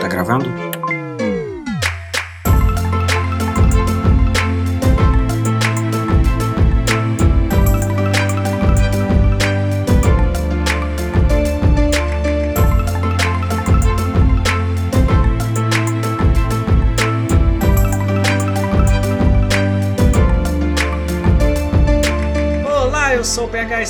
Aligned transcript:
Tá 0.00 0.08
gravando? 0.08 0.63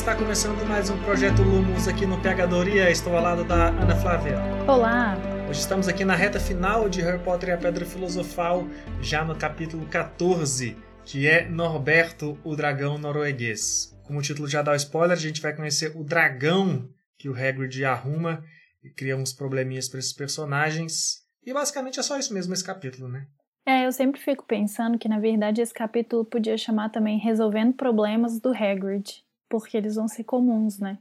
Está 0.05 0.14
começando 0.14 0.63
mais 0.68 0.90
um 0.90 1.03
projeto 1.03 1.40
Lumos 1.40 1.89
aqui 1.89 2.04
no 2.04 2.21
Pegadoria. 2.21 2.90
Estou 2.90 3.17
ao 3.17 3.22
lado 3.22 3.43
da 3.43 3.68
Ana 3.68 3.96
Flávia. 3.96 4.36
Olá! 4.68 5.17
Hoje 5.49 5.61
estamos 5.61 5.89
aqui 5.89 6.04
na 6.04 6.14
reta 6.14 6.39
final 6.39 6.90
de 6.90 7.00
Harry 7.00 7.25
Potter 7.25 7.49
e 7.49 7.53
a 7.53 7.57
Pedra 7.57 7.86
Filosofal, 7.86 8.68
já 9.00 9.25
no 9.25 9.35
capítulo 9.35 9.86
14, 9.86 10.76
que 11.07 11.26
é 11.26 11.48
Norberto, 11.48 12.39
o 12.45 12.54
Dragão 12.54 12.98
Norueguês. 12.98 13.98
Como 14.07 14.18
o 14.18 14.22
título 14.22 14.46
já 14.46 14.61
dá 14.61 14.72
o 14.72 14.76
spoiler, 14.76 15.17
a 15.17 15.21
gente 15.21 15.40
vai 15.40 15.57
conhecer 15.57 15.96
o 15.96 16.04
dragão 16.04 16.86
que 17.17 17.31
o 17.31 17.34
Hagrid 17.34 17.82
arruma 17.86 18.45
e 18.82 18.90
cria 18.90 19.17
uns 19.17 19.32
probleminhas 19.32 19.89
para 19.89 20.00
esses 20.00 20.12
personagens. 20.12 21.23
E 21.43 21.50
basicamente 21.50 21.98
é 21.98 22.03
só 22.03 22.18
isso 22.18 22.34
mesmo 22.34 22.53
esse 22.53 22.62
capítulo, 22.62 23.09
né? 23.09 23.26
É, 23.64 23.86
eu 23.86 23.93
sempre 23.93 24.21
fico 24.21 24.45
pensando 24.45 24.98
que 24.98 25.09
na 25.09 25.18
verdade 25.18 25.62
esse 25.62 25.73
capítulo 25.73 26.26
podia 26.26 26.59
chamar 26.59 26.90
também 26.90 27.18
Resolvendo 27.18 27.73
Problemas 27.73 28.39
do 28.39 28.50
Hagrid 28.50 29.24
porque 29.48 29.76
eles 29.76 29.96
vão 29.96 30.08
ser 30.08 30.25
comuns, 30.25 30.79
né? 30.79 30.98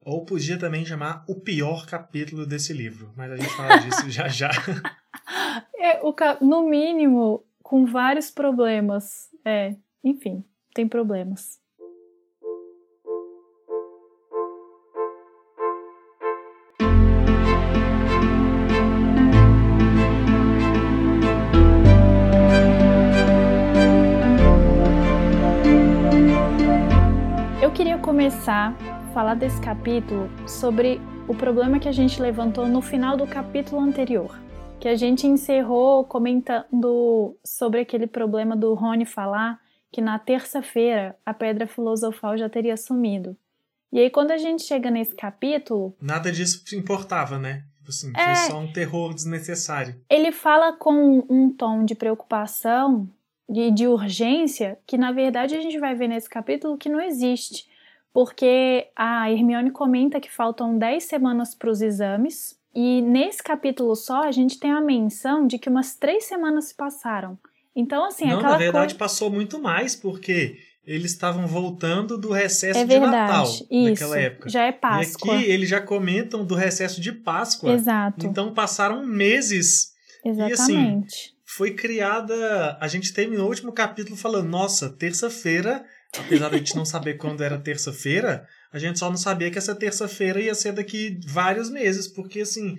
Ou 0.00 0.24
podia 0.24 0.58
também 0.58 0.84
chamar 0.84 1.24
o 1.26 1.34
pior 1.40 1.84
capítulo 1.86 2.46
desse 2.46 2.72
livro, 2.72 3.12
mas 3.16 3.32
a 3.32 3.36
gente 3.36 3.56
fala 3.56 3.76
disso 3.78 4.10
já 4.10 4.28
já. 4.28 4.50
É, 5.78 6.00
o, 6.02 6.14
no 6.40 6.68
mínimo, 6.68 7.44
com 7.62 7.84
vários 7.86 8.30
problemas. 8.30 9.28
É, 9.44 9.74
enfim, 10.02 10.44
tem 10.74 10.86
problemas. 10.86 11.60
Começar 28.16 28.74
a 28.80 29.12
falar 29.12 29.34
desse 29.34 29.60
capítulo 29.60 30.30
sobre 30.48 30.98
o 31.28 31.34
problema 31.34 31.78
que 31.78 31.86
a 31.86 31.92
gente 31.92 32.18
levantou 32.18 32.66
no 32.66 32.80
final 32.80 33.14
do 33.14 33.26
capítulo 33.26 33.78
anterior, 33.78 34.40
que 34.80 34.88
a 34.88 34.96
gente 34.96 35.26
encerrou 35.26 36.02
comentando 36.02 37.36
sobre 37.44 37.80
aquele 37.80 38.06
problema 38.06 38.56
do 38.56 38.72
Rony 38.72 39.04
falar 39.04 39.60
que 39.92 40.00
na 40.00 40.18
terça-feira 40.18 41.14
a 41.26 41.34
pedra 41.34 41.66
filosofal 41.66 42.38
já 42.38 42.48
teria 42.48 42.74
sumido. 42.78 43.36
E 43.92 43.98
aí 43.98 44.08
quando 44.08 44.30
a 44.30 44.38
gente 44.38 44.62
chega 44.62 44.90
nesse 44.90 45.14
capítulo, 45.14 45.94
nada 46.00 46.32
disso 46.32 46.64
importava, 46.74 47.38
né? 47.38 47.64
Tipo 47.76 47.90
assim, 47.90 48.12
é, 48.16 48.34
foi 48.34 48.50
só 48.50 48.58
um 48.58 48.72
terror 48.72 49.12
desnecessário. 49.12 49.94
Ele 50.08 50.32
fala 50.32 50.72
com 50.72 51.22
um 51.28 51.50
tom 51.50 51.84
de 51.84 51.94
preocupação 51.94 53.06
e 53.46 53.70
de 53.70 53.86
urgência 53.86 54.78
que 54.86 54.96
na 54.96 55.12
verdade 55.12 55.54
a 55.54 55.60
gente 55.60 55.78
vai 55.78 55.94
ver 55.94 56.08
nesse 56.08 56.30
capítulo 56.30 56.78
que 56.78 56.88
não 56.88 56.98
existe 56.98 57.75
porque 58.16 58.86
a 58.96 59.30
Hermione 59.30 59.70
comenta 59.70 60.18
que 60.18 60.32
faltam 60.32 60.78
10 60.78 61.04
semanas 61.04 61.54
para 61.54 61.68
os 61.68 61.82
exames, 61.82 62.58
e 62.74 63.02
nesse 63.02 63.42
capítulo 63.42 63.94
só 63.94 64.22
a 64.22 64.32
gente 64.32 64.58
tem 64.58 64.70
a 64.70 64.80
menção 64.80 65.46
de 65.46 65.58
que 65.58 65.68
umas 65.68 65.96
três 65.96 66.24
semanas 66.24 66.68
se 66.68 66.74
passaram. 66.74 67.38
Então, 67.74 68.06
assim, 68.06 68.24
Não, 68.24 68.38
aquela 68.38 68.52
na 68.52 68.56
verdade 68.56 68.94
coisa... 68.94 68.98
passou 68.98 69.30
muito 69.30 69.60
mais, 69.60 69.94
porque 69.94 70.56
eles 70.86 71.10
estavam 71.10 71.46
voltando 71.46 72.16
do 72.16 72.32
recesso 72.32 72.78
é 72.78 72.86
de 72.86 72.98
Natal 72.98 73.44
isso, 73.44 73.68
naquela 73.70 74.18
época. 74.18 74.48
Já 74.48 74.64
é 74.64 74.72
Páscoa. 74.72 75.34
E 75.34 75.36
aqui 75.36 75.50
eles 75.50 75.68
já 75.68 75.82
comentam 75.82 76.42
do 76.42 76.54
recesso 76.54 77.02
de 77.02 77.12
Páscoa. 77.12 77.74
Exato. 77.74 78.24
Então 78.24 78.54
passaram 78.54 79.04
meses. 79.04 79.92
Exatamente. 80.24 80.52
E 80.52 80.54
assim, 80.54 81.04
foi 81.44 81.74
criada. 81.74 82.78
A 82.80 82.88
gente 82.88 83.12
terminou 83.12 83.44
o 83.44 83.50
último 83.50 83.72
capítulo 83.72 84.16
falando: 84.16 84.48
nossa, 84.48 84.88
terça-feira 84.88 85.84
apesar 86.18 86.48
de 86.48 86.54
a 86.54 86.58
gente 86.58 86.76
não 86.76 86.84
saber 86.84 87.14
quando 87.14 87.42
era 87.42 87.58
terça-feira, 87.58 88.46
a 88.72 88.78
gente 88.78 88.98
só 88.98 89.08
não 89.08 89.16
sabia 89.16 89.50
que 89.50 89.58
essa 89.58 89.74
terça-feira 89.74 90.40
ia 90.40 90.54
ser 90.54 90.72
daqui 90.72 91.18
vários 91.26 91.70
meses, 91.70 92.06
porque 92.08 92.40
assim, 92.40 92.76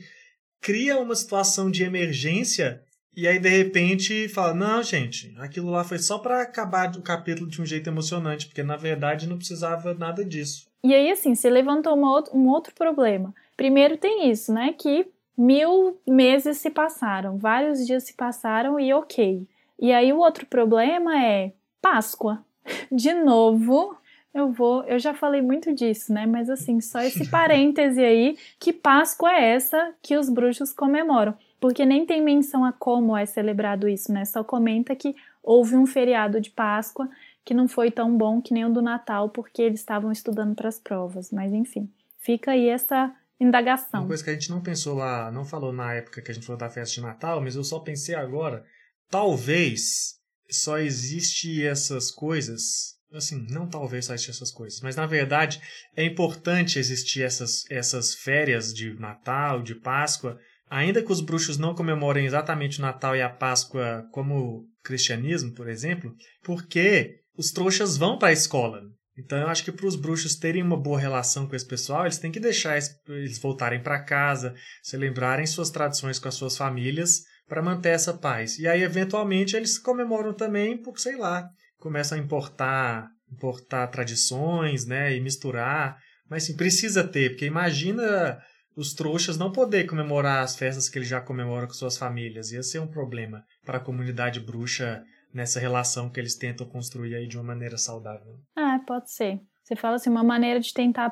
cria 0.61 0.99
uma 0.99 1.15
situação 1.15 1.69
de 1.69 1.83
emergência 1.83 2.81
e 3.15 3.27
aí 3.27 3.39
de 3.39 3.49
repente 3.49 4.29
fala: 4.29 4.53
"Não, 4.53 4.83
gente, 4.83 5.33
aquilo 5.39 5.71
lá 5.71 5.83
foi 5.83 5.97
só 5.97 6.19
para 6.19 6.41
acabar 6.41 6.95
o 6.95 7.01
capítulo 7.01 7.49
de 7.49 7.61
um 7.61 7.65
jeito 7.65 7.89
emocionante, 7.89 8.45
porque 8.45 8.61
na 8.61 8.75
verdade 8.75 9.27
não 9.27 9.38
precisava 9.38 9.94
nada 9.94 10.23
disso". 10.23 10.67
E 10.83 10.94
aí 10.94 11.11
assim, 11.11 11.33
você 11.33 11.49
levantou 11.49 11.97
um 11.97 12.47
outro 12.47 12.73
problema. 12.75 13.33
Primeiro 13.55 13.97
tem 13.97 14.29
isso, 14.29 14.53
né, 14.53 14.73
que 14.77 15.07
mil 15.35 15.99
meses 16.07 16.57
se 16.57 16.69
passaram, 16.69 17.38
vários 17.38 17.85
dias 17.85 18.03
se 18.03 18.13
passaram 18.13 18.79
e 18.79 18.94
ok. 18.94 19.47
E 19.79 19.91
aí 19.91 20.13
o 20.13 20.19
outro 20.19 20.45
problema 20.45 21.23
é 21.23 21.53
Páscoa 21.81 22.44
de 22.91 23.13
novo, 23.13 23.97
eu 24.33 24.51
vou, 24.51 24.83
eu 24.83 25.00
já 25.00 25.13
falei 25.13 25.41
muito 25.41 25.73
disso, 25.73 26.13
né? 26.13 26.25
Mas 26.25 26.50
assim, 26.50 26.79
só 26.79 27.01
esse 27.01 27.28
parêntese 27.31 28.03
aí, 28.03 28.38
que 28.59 28.72
Páscoa 28.72 29.31
é 29.31 29.53
essa 29.55 29.94
que 30.01 30.16
os 30.16 30.29
bruxos 30.29 30.72
comemoram? 30.72 31.35
Porque 31.59 31.85
nem 31.85 32.06
tem 32.06 32.22
menção 32.22 32.63
a 32.63 32.72
como 32.72 33.17
é 33.17 33.25
celebrado 33.25 33.89
isso, 33.89 34.11
né? 34.11 34.25
Só 34.25 34.44
comenta 34.44 34.95
que 34.95 35.16
houve 35.41 35.75
um 35.75 35.85
feriado 35.85 36.39
de 36.39 36.51
Páscoa 36.51 37.09
que 37.44 37.53
não 37.53 37.67
foi 37.67 37.89
tão 37.89 38.16
bom 38.16 38.41
que 38.41 38.53
nem 38.53 38.66
o 38.66 38.69
do 38.69 38.81
Natal, 38.81 39.29
porque 39.29 39.61
eles 39.61 39.79
estavam 39.79 40.11
estudando 40.11 40.53
para 40.53 40.67
as 40.67 40.79
provas. 40.79 41.31
Mas 41.31 41.53
enfim, 41.53 41.89
fica 42.19 42.51
aí 42.51 42.67
essa 42.67 43.11
indagação. 43.39 44.01
Uma 44.01 44.07
coisa 44.07 44.23
que 44.23 44.29
a 44.29 44.33
gente 44.33 44.50
não 44.50 44.61
pensou 44.61 44.95
lá, 44.95 45.31
não 45.31 45.45
falou 45.45 45.72
na 45.72 45.94
época 45.94 46.22
que 46.22 46.29
a 46.29 46.33
gente 46.33 46.45
falou 46.45 46.59
da 46.59 46.69
festa 46.69 46.95
de 46.95 47.01
Natal, 47.01 47.41
mas 47.41 47.56
eu 47.56 47.63
só 47.63 47.79
pensei 47.79 48.13
agora, 48.13 48.66
talvez 49.09 50.16
só 50.49 50.77
existe 50.77 51.65
essas 51.65 52.11
coisas. 52.11 52.95
Assim, 53.13 53.45
não 53.49 53.69
talvez 53.69 54.05
só 54.05 54.13
existe 54.13 54.31
essas 54.31 54.51
coisas, 54.51 54.81
mas 54.81 54.95
na 54.95 55.05
verdade 55.05 55.61
é 55.95 56.03
importante 56.03 56.77
existir 56.77 57.23
essas, 57.23 57.63
essas 57.69 58.13
férias 58.13 58.73
de 58.73 58.93
Natal, 58.99 59.63
de 59.63 59.75
Páscoa, 59.75 60.37
ainda 60.69 61.01
que 61.01 61.11
os 61.11 61.21
bruxos 61.21 61.57
não 61.57 61.73
comemorem 61.73 62.25
exatamente 62.25 62.79
o 62.79 62.81
Natal 62.81 63.15
e 63.15 63.21
a 63.21 63.29
Páscoa 63.29 64.05
como 64.11 64.35
o 64.37 64.65
cristianismo, 64.83 65.53
por 65.53 65.69
exemplo, 65.69 66.13
porque 66.43 67.21
os 67.37 67.51
trouxas 67.51 67.95
vão 67.95 68.17
para 68.17 68.29
a 68.29 68.33
escola. 68.33 68.81
Então 69.17 69.39
eu 69.39 69.47
acho 69.47 69.63
que 69.63 69.71
para 69.71 69.87
os 69.87 69.95
bruxos 69.95 70.35
terem 70.35 70.61
uma 70.61 70.77
boa 70.77 70.99
relação 70.99 71.47
com 71.47 71.55
esse 71.55 71.65
pessoal, 71.65 72.03
eles 72.03 72.19
têm 72.19 72.31
que 72.31 72.39
deixar 72.39 72.77
eles 73.07 73.39
voltarem 73.39 73.81
para 73.81 74.03
casa, 74.03 74.53
celebrarem 74.83 75.45
suas 75.45 75.71
tradições 75.71 76.19
com 76.19 76.27
as 76.27 76.35
suas 76.35 76.55
famílias, 76.55 77.23
para 77.47 77.61
manter 77.61 77.89
essa 77.89 78.13
paz. 78.13 78.59
E 78.59 78.67
aí, 78.67 78.83
eventualmente, 78.83 79.55
eles 79.55 79.77
comemoram 79.77 80.33
também 80.33 80.77
por, 80.77 80.99
sei 80.99 81.15
lá, 81.15 81.49
começam 81.79 82.17
a 82.17 82.21
importar, 82.21 83.09
importar 83.31 83.87
tradições, 83.87 84.85
né, 84.85 85.15
e 85.15 85.21
misturar. 85.21 85.97
Mas 86.29 86.43
sim, 86.43 86.55
precisa 86.55 87.07
ter, 87.07 87.31
porque 87.31 87.45
imagina 87.45 88.37
os 88.75 88.93
trouxas 88.93 89.37
não 89.37 89.51
poder 89.51 89.85
comemorar 89.85 90.43
as 90.43 90.55
festas 90.55 90.87
que 90.87 90.99
eles 90.99 91.07
já 91.07 91.19
comemoram 91.19 91.67
com 91.67 91.73
suas 91.73 91.97
famílias. 91.97 92.51
Ia 92.51 92.61
ser 92.61 92.79
um 92.79 92.87
problema 92.87 93.43
para 93.65 93.77
a 93.77 93.83
comunidade 93.83 94.39
bruxa 94.39 95.03
nessa 95.33 95.59
relação 95.59 96.09
que 96.09 96.19
eles 96.19 96.35
tentam 96.35 96.67
construir 96.67 97.15
aí 97.15 97.27
de 97.27 97.37
uma 97.37 97.43
maneira 97.43 97.77
saudável. 97.77 98.35
Ah, 98.55 98.79
pode 98.85 99.11
ser. 99.11 99.39
Você 99.63 99.75
fala 99.75 99.95
assim, 99.95 100.09
uma 100.09 100.23
maneira 100.23 100.59
de 100.59 100.73
tentar 100.73 101.11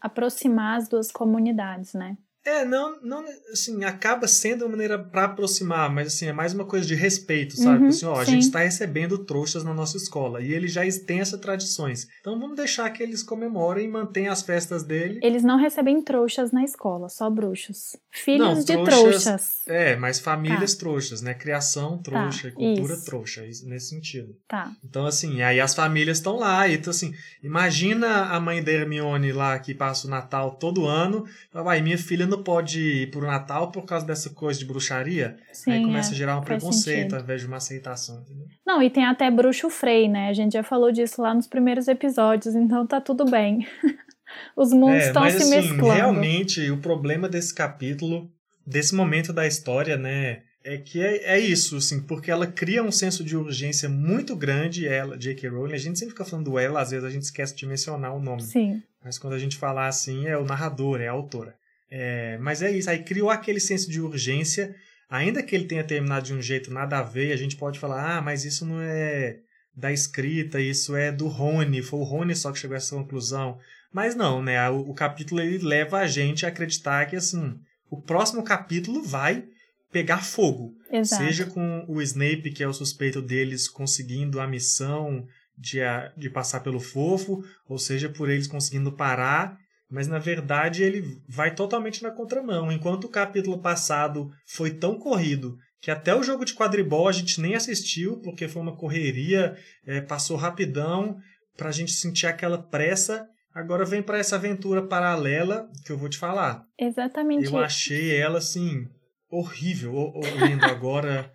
aproximar 0.00 0.78
as 0.78 0.88
duas 0.88 1.12
comunidades, 1.12 1.94
né? 1.94 2.16
É, 2.44 2.64
não, 2.64 3.00
não, 3.00 3.24
assim, 3.50 3.84
acaba 3.84 4.28
sendo 4.28 4.62
uma 4.62 4.72
maneira 4.72 4.98
para 4.98 5.24
aproximar, 5.24 5.90
mas 5.90 6.08
assim, 6.08 6.26
é 6.26 6.32
mais 6.32 6.52
uma 6.52 6.66
coisa 6.66 6.86
de 6.86 6.94
respeito, 6.94 7.56
sabe? 7.56 7.84
Uhum, 7.84 7.88
assim, 7.88 8.04
ó, 8.04 8.20
a 8.20 8.24
gente 8.24 8.42
está 8.42 8.58
recebendo 8.58 9.16
trouxas 9.24 9.64
na 9.64 9.72
nossa 9.72 9.96
escola 9.96 10.42
e 10.42 10.52
eles 10.52 10.72
já 10.72 10.82
têm 11.06 11.20
essas 11.20 11.40
tradições. 11.40 12.06
Então 12.20 12.38
vamos 12.38 12.56
deixar 12.56 12.90
que 12.90 13.02
eles 13.02 13.22
comemorem 13.22 13.86
e 13.86 13.90
mantenham 13.90 14.30
as 14.30 14.42
festas 14.42 14.82
dele. 14.82 15.20
Eles 15.22 15.42
não 15.42 15.56
recebem 15.56 16.02
trouxas 16.02 16.52
na 16.52 16.62
escola, 16.62 17.08
só 17.08 17.30
bruxos. 17.30 17.96
Filhos 18.10 18.46
não, 18.46 18.60
de 18.60 18.66
trouxas, 18.66 19.24
trouxas. 19.24 19.66
É, 19.66 19.96
mas 19.96 20.20
famílias 20.20 20.74
tá. 20.74 20.80
trouxas, 20.80 21.22
né? 21.22 21.32
Criação 21.32 21.96
trouxa, 21.98 22.48
tá, 22.48 22.54
cultura 22.54 22.94
isso. 22.94 23.04
trouxa, 23.04 23.46
isso, 23.46 23.66
nesse 23.66 23.88
sentido. 23.88 24.36
Tá. 24.46 24.70
Então, 24.84 25.06
assim, 25.06 25.40
aí 25.42 25.60
as 25.60 25.74
famílias 25.74 26.18
estão 26.18 26.36
lá. 26.36 26.68
Então, 26.68 26.90
assim, 26.90 27.14
imagina 27.42 28.26
a 28.26 28.38
mãe 28.38 28.62
da 28.62 28.70
Hermione 28.70 29.32
lá 29.32 29.58
que 29.58 29.74
passa 29.74 30.06
o 30.06 30.10
Natal 30.10 30.52
todo 30.56 30.86
ano. 30.86 31.24
Vai, 31.52 31.80
minha 31.80 31.98
filha 31.98 32.26
não 32.26 32.33
pode 32.42 32.80
ir 32.80 33.10
pro 33.10 33.26
Natal 33.26 33.70
por 33.70 33.84
causa 33.84 34.04
dessa 34.06 34.30
coisa 34.30 34.58
de 34.58 34.64
bruxaria. 34.64 35.36
Sim, 35.52 35.72
aí 35.72 35.82
começa 35.84 36.10
é, 36.10 36.14
a 36.14 36.16
gerar 36.16 36.38
um 36.38 36.42
preconceito 36.42 36.96
sentido. 36.98 37.14
ao 37.16 37.20
invés 37.22 37.40
de 37.40 37.46
uma 37.46 37.56
aceitação. 37.58 38.20
Entendeu? 38.20 38.46
Não, 38.66 38.82
e 38.82 38.90
tem 38.90 39.04
até 39.04 39.30
bruxo 39.30 39.70
Frei, 39.70 40.08
né? 40.08 40.28
A 40.28 40.32
gente 40.32 40.52
já 40.52 40.62
falou 40.62 40.90
disso 40.92 41.20
lá 41.22 41.34
nos 41.34 41.46
primeiros 41.46 41.88
episódios, 41.88 42.54
então 42.54 42.86
tá 42.86 43.00
tudo 43.00 43.24
bem. 43.24 43.66
Os 44.56 44.72
mundos 44.72 45.02
É, 45.02 45.06
estão 45.08 45.30
se 45.30 45.36
assim, 45.36 45.50
mesclando. 45.50 45.90
realmente 45.90 46.70
o 46.70 46.78
problema 46.78 47.28
desse 47.28 47.54
capítulo, 47.54 48.28
desse 48.66 48.94
momento 48.94 49.32
da 49.32 49.46
história, 49.46 49.96
né, 49.96 50.42
é 50.64 50.78
que 50.78 51.00
é, 51.00 51.34
é 51.34 51.38
isso, 51.38 51.76
assim, 51.76 52.00
porque 52.00 52.30
ela 52.30 52.46
cria 52.46 52.82
um 52.82 52.90
senso 52.90 53.22
de 53.22 53.36
urgência 53.36 53.88
muito 53.88 54.34
grande, 54.34 54.88
ela, 54.88 55.16
J.K. 55.16 55.48
Rowling, 55.50 55.74
a 55.74 55.78
gente 55.78 55.98
sempre 55.98 56.12
fica 56.14 56.24
falando 56.24 56.46
do 56.50 56.58
ela, 56.58 56.80
às 56.80 56.90
vezes 56.90 57.04
a 57.04 57.10
gente 57.10 57.22
esquece 57.22 57.54
de 57.54 57.66
mencionar 57.66 58.14
o 58.16 58.18
nome, 58.20 58.42
Sim, 58.42 58.82
mas 59.04 59.18
quando 59.18 59.34
a 59.34 59.38
gente 59.38 59.56
falar 59.58 59.86
assim, 59.88 60.26
é 60.26 60.36
o 60.38 60.44
narrador, 60.44 61.00
é 61.00 61.06
a 61.08 61.12
autora. 61.12 61.54
É, 61.90 62.38
mas 62.38 62.62
é 62.62 62.70
isso, 62.70 62.90
aí 62.90 63.02
criou 63.02 63.30
aquele 63.30 63.60
senso 63.60 63.90
de 63.90 64.00
urgência, 64.00 64.74
ainda 65.08 65.42
que 65.42 65.54
ele 65.54 65.66
tenha 65.66 65.84
terminado 65.84 66.26
de 66.26 66.34
um 66.34 66.42
jeito 66.42 66.72
nada 66.72 66.98
a 66.98 67.02
ver, 67.02 67.32
a 67.32 67.36
gente 67.36 67.56
pode 67.56 67.78
falar, 67.78 68.16
ah, 68.16 68.22
mas 68.22 68.44
isso 68.44 68.64
não 68.66 68.80
é 68.80 69.38
da 69.76 69.92
escrita, 69.92 70.60
isso 70.60 70.94
é 70.96 71.10
do 71.12 71.26
Rony, 71.28 71.82
foi 71.82 71.98
o 72.00 72.04
Rony 72.04 72.34
só 72.34 72.50
que 72.52 72.58
chegou 72.58 72.74
a 72.74 72.78
essa 72.78 72.94
conclusão. 72.96 73.58
Mas 73.92 74.14
não, 74.14 74.42
né? 74.42 74.68
O, 74.70 74.90
o 74.90 74.94
capítulo 74.94 75.40
ele 75.40 75.58
leva 75.58 75.98
a 75.98 76.06
gente 76.06 76.44
a 76.44 76.48
acreditar 76.48 77.06
que 77.06 77.16
assim, 77.16 77.58
o 77.90 78.00
próximo 78.00 78.42
capítulo 78.42 79.02
vai 79.02 79.44
pegar 79.92 80.24
fogo. 80.24 80.74
exato. 80.90 81.22
Seja 81.24 81.46
com 81.46 81.84
o 81.88 82.02
Snape, 82.02 82.50
que 82.50 82.62
é 82.62 82.66
o 82.68 82.72
suspeito 82.72 83.22
deles, 83.22 83.68
conseguindo 83.68 84.40
a 84.40 84.46
missão 84.46 85.26
de, 85.56 85.80
a- 85.80 86.12
de 86.16 86.28
passar 86.28 86.60
pelo 86.60 86.80
fofo, 86.80 87.44
ou 87.68 87.78
seja, 87.78 88.08
por 88.08 88.28
eles 88.28 88.48
conseguindo 88.48 88.90
parar. 88.90 89.56
Mas 89.90 90.08
na 90.08 90.18
verdade 90.18 90.82
ele 90.82 91.04
vai 91.28 91.54
totalmente 91.54 92.02
na 92.02 92.10
contramão. 92.10 92.72
Enquanto 92.72 93.04
o 93.04 93.08
capítulo 93.10 93.58
passado 93.60 94.30
foi 94.46 94.70
tão 94.70 94.98
corrido 94.98 95.56
que 95.80 95.90
até 95.90 96.14
o 96.14 96.22
jogo 96.22 96.44
de 96.44 96.54
quadribol 96.54 97.06
a 97.06 97.12
gente 97.12 97.40
nem 97.40 97.54
assistiu, 97.54 98.18
porque 98.22 98.48
foi 98.48 98.62
uma 98.62 98.74
correria, 98.76 99.56
é, 99.86 100.00
passou 100.00 100.36
rapidão, 100.36 101.16
pra 101.56 101.70
gente 101.70 101.92
sentir 101.92 102.26
aquela 102.26 102.56
pressa. 102.58 103.26
Agora 103.54 103.84
vem 103.84 104.02
para 104.02 104.18
essa 104.18 104.36
aventura 104.36 104.82
paralela 104.86 105.68
que 105.84 105.92
eu 105.92 105.98
vou 105.98 106.08
te 106.08 106.16
falar. 106.18 106.64
Exatamente. 106.78 107.44
Eu 107.44 107.58
achei 107.58 108.16
ela 108.16 108.38
assim 108.38 108.86
horrível, 109.30 109.94
o- 109.94 110.18
o- 110.18 110.40
lendo 110.40 110.64
agora, 110.64 111.30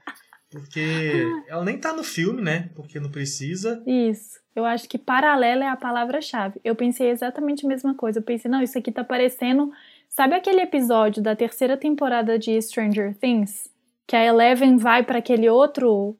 porque 0.51 0.81
ela 1.47 1.63
nem 1.63 1.77
tá 1.77 1.93
no 1.93 2.03
filme, 2.03 2.41
né? 2.41 2.69
Porque 2.75 2.99
não 2.99 3.11
precisa. 3.11 3.81
Isso. 3.85 4.39
Eu 4.59 4.65
acho 4.65 4.87
que 4.87 4.97
paralela 4.97 5.63
é 5.63 5.67
a 5.69 5.77
palavra-chave. 5.77 6.59
Eu 6.63 6.75
pensei 6.75 7.09
exatamente 7.09 7.65
a 7.65 7.69
mesma 7.69 7.93
coisa. 7.95 8.19
Eu 8.19 8.23
pensei, 8.23 8.51
não, 8.51 8.61
isso 8.61 8.77
aqui 8.77 8.91
tá 8.91 9.03
parecendo. 9.03 9.71
Sabe 10.07 10.35
aquele 10.35 10.61
episódio 10.61 11.23
da 11.23 11.35
terceira 11.35 11.77
temporada 11.77 12.37
de 12.37 12.61
Stranger 12.61 13.15
Things? 13.15 13.69
Que 14.05 14.15
a 14.15 14.25
Eleven 14.25 14.77
vai 14.77 15.03
para 15.03 15.19
aquele 15.19 15.49
outro. 15.49 16.15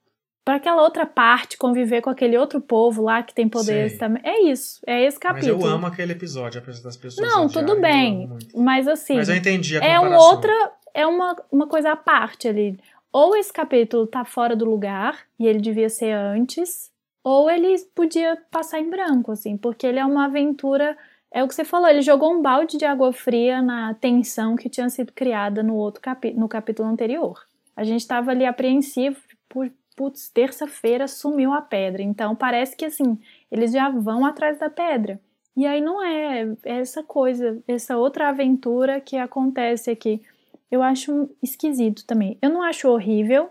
para 0.46 0.56
aquela 0.56 0.82
outra 0.82 1.06
parte, 1.06 1.58
conviver 1.58 2.02
com 2.02 2.10
aquele 2.10 2.38
outro 2.38 2.60
povo 2.60 3.04
lá 3.04 3.22
que 3.22 3.36
tem 3.36 3.48
poderes 3.48 3.98
também. 3.98 4.22
É 4.26 4.42
isso. 4.44 4.80
É 4.88 5.04
esse 5.04 5.20
Mas 5.22 5.34
capítulo. 5.34 5.62
eu 5.62 5.68
amo 5.68 5.86
aquele 5.86 6.14
episódio, 6.14 6.60
apesar 6.60 6.82
das 6.82 6.98
pessoas. 6.98 7.28
Não, 7.28 7.48
tudo 7.48 7.80
bem. 7.80 8.30
Mas 8.56 8.88
assim. 8.88 9.16
Mas 9.16 9.30
eu 9.30 9.36
entendi 9.36 9.78
a 9.78 9.84
é 9.84 10.00
um 10.00 10.16
outra 10.16 10.54
é 10.94 11.06
uma, 11.06 11.36
uma 11.52 11.68
coisa 11.68 11.92
à 11.92 11.96
parte 11.96 12.48
ali. 12.48 12.80
Ou 13.12 13.36
esse 13.36 13.52
capítulo 13.52 14.08
tá 14.08 14.24
fora 14.24 14.56
do 14.56 14.66
lugar 14.66 15.20
e 15.40 15.48
ele 15.48 15.60
devia 15.60 15.90
ser 15.90 16.12
antes, 16.12 16.92
ou 17.30 17.50
ele 17.50 17.76
podia 17.94 18.38
passar 18.50 18.80
em 18.80 18.90
branco, 18.90 19.32
assim, 19.32 19.56
porque 19.56 19.86
ele 19.86 20.00
é 20.00 20.06
uma 20.06 20.26
aventura. 20.26 20.98
É 21.32 21.44
o 21.44 21.48
que 21.48 21.54
você 21.54 21.64
falou, 21.64 21.88
ele 21.88 22.02
jogou 22.02 22.34
um 22.34 22.42
balde 22.42 22.78
de 22.78 22.86
água 22.86 23.14
fria 23.14 23.62
na 23.62 23.94
tensão 23.94 24.56
que 24.56 24.68
tinha 24.68 24.90
sido 24.90 25.14
criada 25.14 25.62
no 25.62 25.76
outro 25.76 26.02
capi 26.02 26.34
no 26.34 26.50
capítulo 26.50 26.90
anterior. 26.90 27.46
A 27.76 27.84
gente 27.84 28.02
estava 28.02 28.32
ali 28.32 28.46
apreensivo, 28.46 29.22
por 29.48 29.72
putz, 29.96 30.30
terça-feira 30.30 31.08
sumiu 31.08 31.54
a 31.54 31.62
pedra. 31.62 32.02
Então 32.02 32.36
parece 32.36 32.76
que 32.76 32.86
assim, 32.86 33.20
eles 33.52 33.72
já 33.72 33.90
vão 33.90 34.26
atrás 34.26 34.58
da 34.58 34.70
pedra. 34.70 35.20
E 35.56 35.68
aí 35.68 35.82
não 35.82 36.04
é, 36.04 36.48
é 36.66 36.80
essa 36.80 37.04
coisa, 37.04 37.62
essa 37.68 37.96
outra 37.96 38.30
aventura 38.30 39.00
que 39.00 39.18
acontece 39.18 39.92
aqui. 39.92 40.22
Eu 40.72 40.82
acho 40.82 41.30
esquisito 41.44 42.06
também. 42.08 42.38
Eu 42.42 42.50
não 42.50 42.64
acho 42.64 42.90
horrível, 42.90 43.50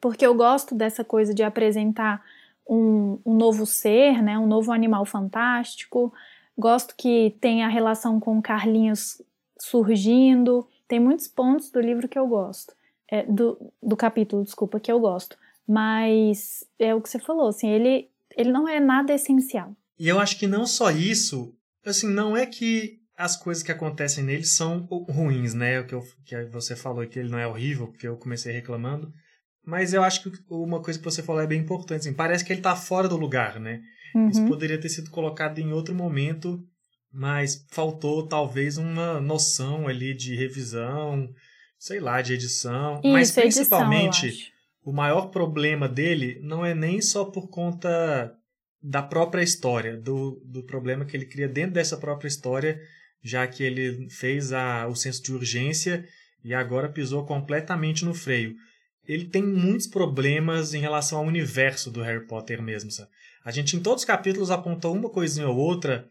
porque 0.00 0.26
eu 0.26 0.34
gosto 0.34 0.74
dessa 0.74 1.04
coisa 1.04 1.32
de 1.32 1.42
apresentar 1.42 2.20
um, 2.68 3.18
um 3.24 3.34
novo 3.34 3.66
ser, 3.66 4.22
né, 4.22 4.38
um 4.38 4.46
novo 4.46 4.72
animal 4.72 5.04
fantástico. 5.04 6.12
Gosto 6.56 6.94
que 6.96 7.36
tem 7.40 7.62
a 7.62 7.68
relação 7.68 8.20
com 8.20 8.40
Carlinhos 8.42 9.20
surgindo. 9.58 10.66
Tem 10.86 11.00
muitos 11.00 11.28
pontos 11.28 11.70
do 11.70 11.80
livro 11.80 12.08
que 12.08 12.18
eu 12.18 12.26
gosto. 12.26 12.74
É, 13.08 13.24
do, 13.24 13.58
do 13.82 13.96
capítulo, 13.96 14.44
desculpa, 14.44 14.80
que 14.80 14.90
eu 14.90 14.98
gosto. 14.98 15.36
Mas 15.66 16.64
é 16.78 16.94
o 16.94 17.00
que 17.00 17.08
você 17.08 17.18
falou, 17.18 17.48
assim, 17.48 17.68
ele, 17.68 18.08
ele 18.36 18.50
não 18.50 18.68
é 18.68 18.80
nada 18.80 19.12
essencial. 19.12 19.74
E 19.98 20.08
eu 20.08 20.18
acho 20.18 20.38
que 20.38 20.46
não 20.46 20.66
só 20.66 20.90
isso, 20.90 21.54
assim, 21.84 22.08
não 22.08 22.36
é 22.36 22.46
que 22.46 23.00
as 23.16 23.36
coisas 23.36 23.62
que 23.62 23.70
acontecem 23.70 24.24
nele 24.24 24.44
são 24.44 24.88
ruins, 25.08 25.54
né? 25.54 25.80
O 25.80 25.86
que, 25.86 25.94
eu, 25.94 26.02
que 26.24 26.44
você 26.46 26.74
falou 26.74 27.06
que 27.06 27.18
ele 27.18 27.28
não 27.28 27.38
é 27.38 27.46
horrível, 27.46 27.86
porque 27.86 28.08
eu 28.08 28.16
comecei 28.16 28.52
reclamando. 28.52 29.12
Mas 29.64 29.92
eu 29.92 30.02
acho 30.02 30.22
que 30.22 30.38
uma 30.50 30.82
coisa 30.82 30.98
que 30.98 31.04
você 31.04 31.22
falou 31.22 31.40
é 31.40 31.46
bem 31.46 31.60
importante. 31.60 32.00
Assim, 32.00 32.12
parece 32.12 32.44
que 32.44 32.52
ele 32.52 32.60
tá 32.60 32.74
fora 32.74 33.08
do 33.08 33.16
lugar, 33.16 33.60
né? 33.60 33.80
Uhum. 34.14 34.28
Isso 34.28 34.44
poderia 34.46 34.78
ter 34.78 34.88
sido 34.88 35.10
colocado 35.10 35.58
em 35.58 35.72
outro 35.72 35.94
momento, 35.94 36.62
mas 37.12 37.64
faltou 37.70 38.26
talvez 38.26 38.76
uma 38.76 39.20
noção 39.20 39.86
ali 39.86 40.14
de 40.14 40.34
revisão, 40.34 41.28
sei 41.78 42.00
lá, 42.00 42.20
de 42.20 42.34
edição. 42.34 43.00
mas 43.04 43.30
Isso, 43.30 43.40
edição, 43.40 43.62
principalmente, 43.62 44.28
acho. 44.28 44.50
o 44.84 44.92
maior 44.92 45.26
problema 45.26 45.88
dele 45.88 46.40
não 46.42 46.64
é 46.64 46.74
nem 46.74 47.00
só 47.00 47.24
por 47.24 47.48
conta 47.48 48.36
da 48.82 49.00
própria 49.00 49.42
história, 49.42 49.96
do, 49.96 50.42
do 50.44 50.64
problema 50.64 51.04
que 51.04 51.16
ele 51.16 51.26
cria 51.26 51.48
dentro 51.48 51.74
dessa 51.74 51.96
própria 51.96 52.26
história, 52.26 52.80
já 53.22 53.46
que 53.46 53.62
ele 53.62 54.08
fez 54.10 54.52
a, 54.52 54.88
o 54.88 54.96
senso 54.96 55.22
de 55.22 55.32
urgência 55.32 56.04
e 56.44 56.52
agora 56.52 56.88
pisou 56.88 57.24
completamente 57.24 58.04
no 58.04 58.12
freio. 58.12 58.56
Ele 59.06 59.24
tem 59.24 59.42
muitos 59.42 59.86
problemas 59.86 60.74
em 60.74 60.80
relação 60.80 61.18
ao 61.18 61.26
universo 61.26 61.90
do 61.90 62.02
Harry 62.02 62.26
Potter 62.26 62.62
mesmo. 62.62 62.90
Sabe? 62.90 63.10
A 63.44 63.50
gente 63.50 63.76
em 63.76 63.80
todos 63.80 64.02
os 64.02 64.06
capítulos 64.06 64.50
apontou 64.50 64.94
uma 64.94 65.10
coisinha 65.10 65.48
ou 65.48 65.56
outra 65.56 66.08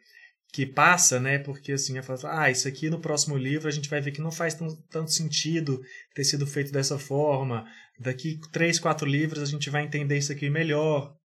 que 0.52 0.66
passa, 0.66 1.20
né? 1.20 1.40
Porque 1.40 1.72
assim, 1.72 1.98
eu 1.98 2.04
falo, 2.04 2.20
ah, 2.26 2.52
isso 2.52 2.68
aqui 2.68 2.90
no 2.90 3.00
próximo 3.00 3.38
livro 3.38 3.68
a 3.68 3.72
gente 3.72 3.90
vai 3.90 4.02
ver 4.02 4.12
que 4.12 4.22
não 4.22 4.32
faz 4.32 4.58
tanto 4.90 5.12
sentido 5.12 5.82
ter 6.14 6.26
sido 6.26 6.46
feito 6.46 6.72
dessa 6.72 7.00
forma. 7.00 7.66
Daqui 8.00 8.40
três, 8.52 8.78
quatro 8.78 9.08
livros 9.08 9.42
a 9.42 9.46
gente 9.46 9.70
vai 9.70 9.84
entender 9.84 10.18
isso 10.18 10.32
aqui 10.32 10.50
melhor. 10.50 11.16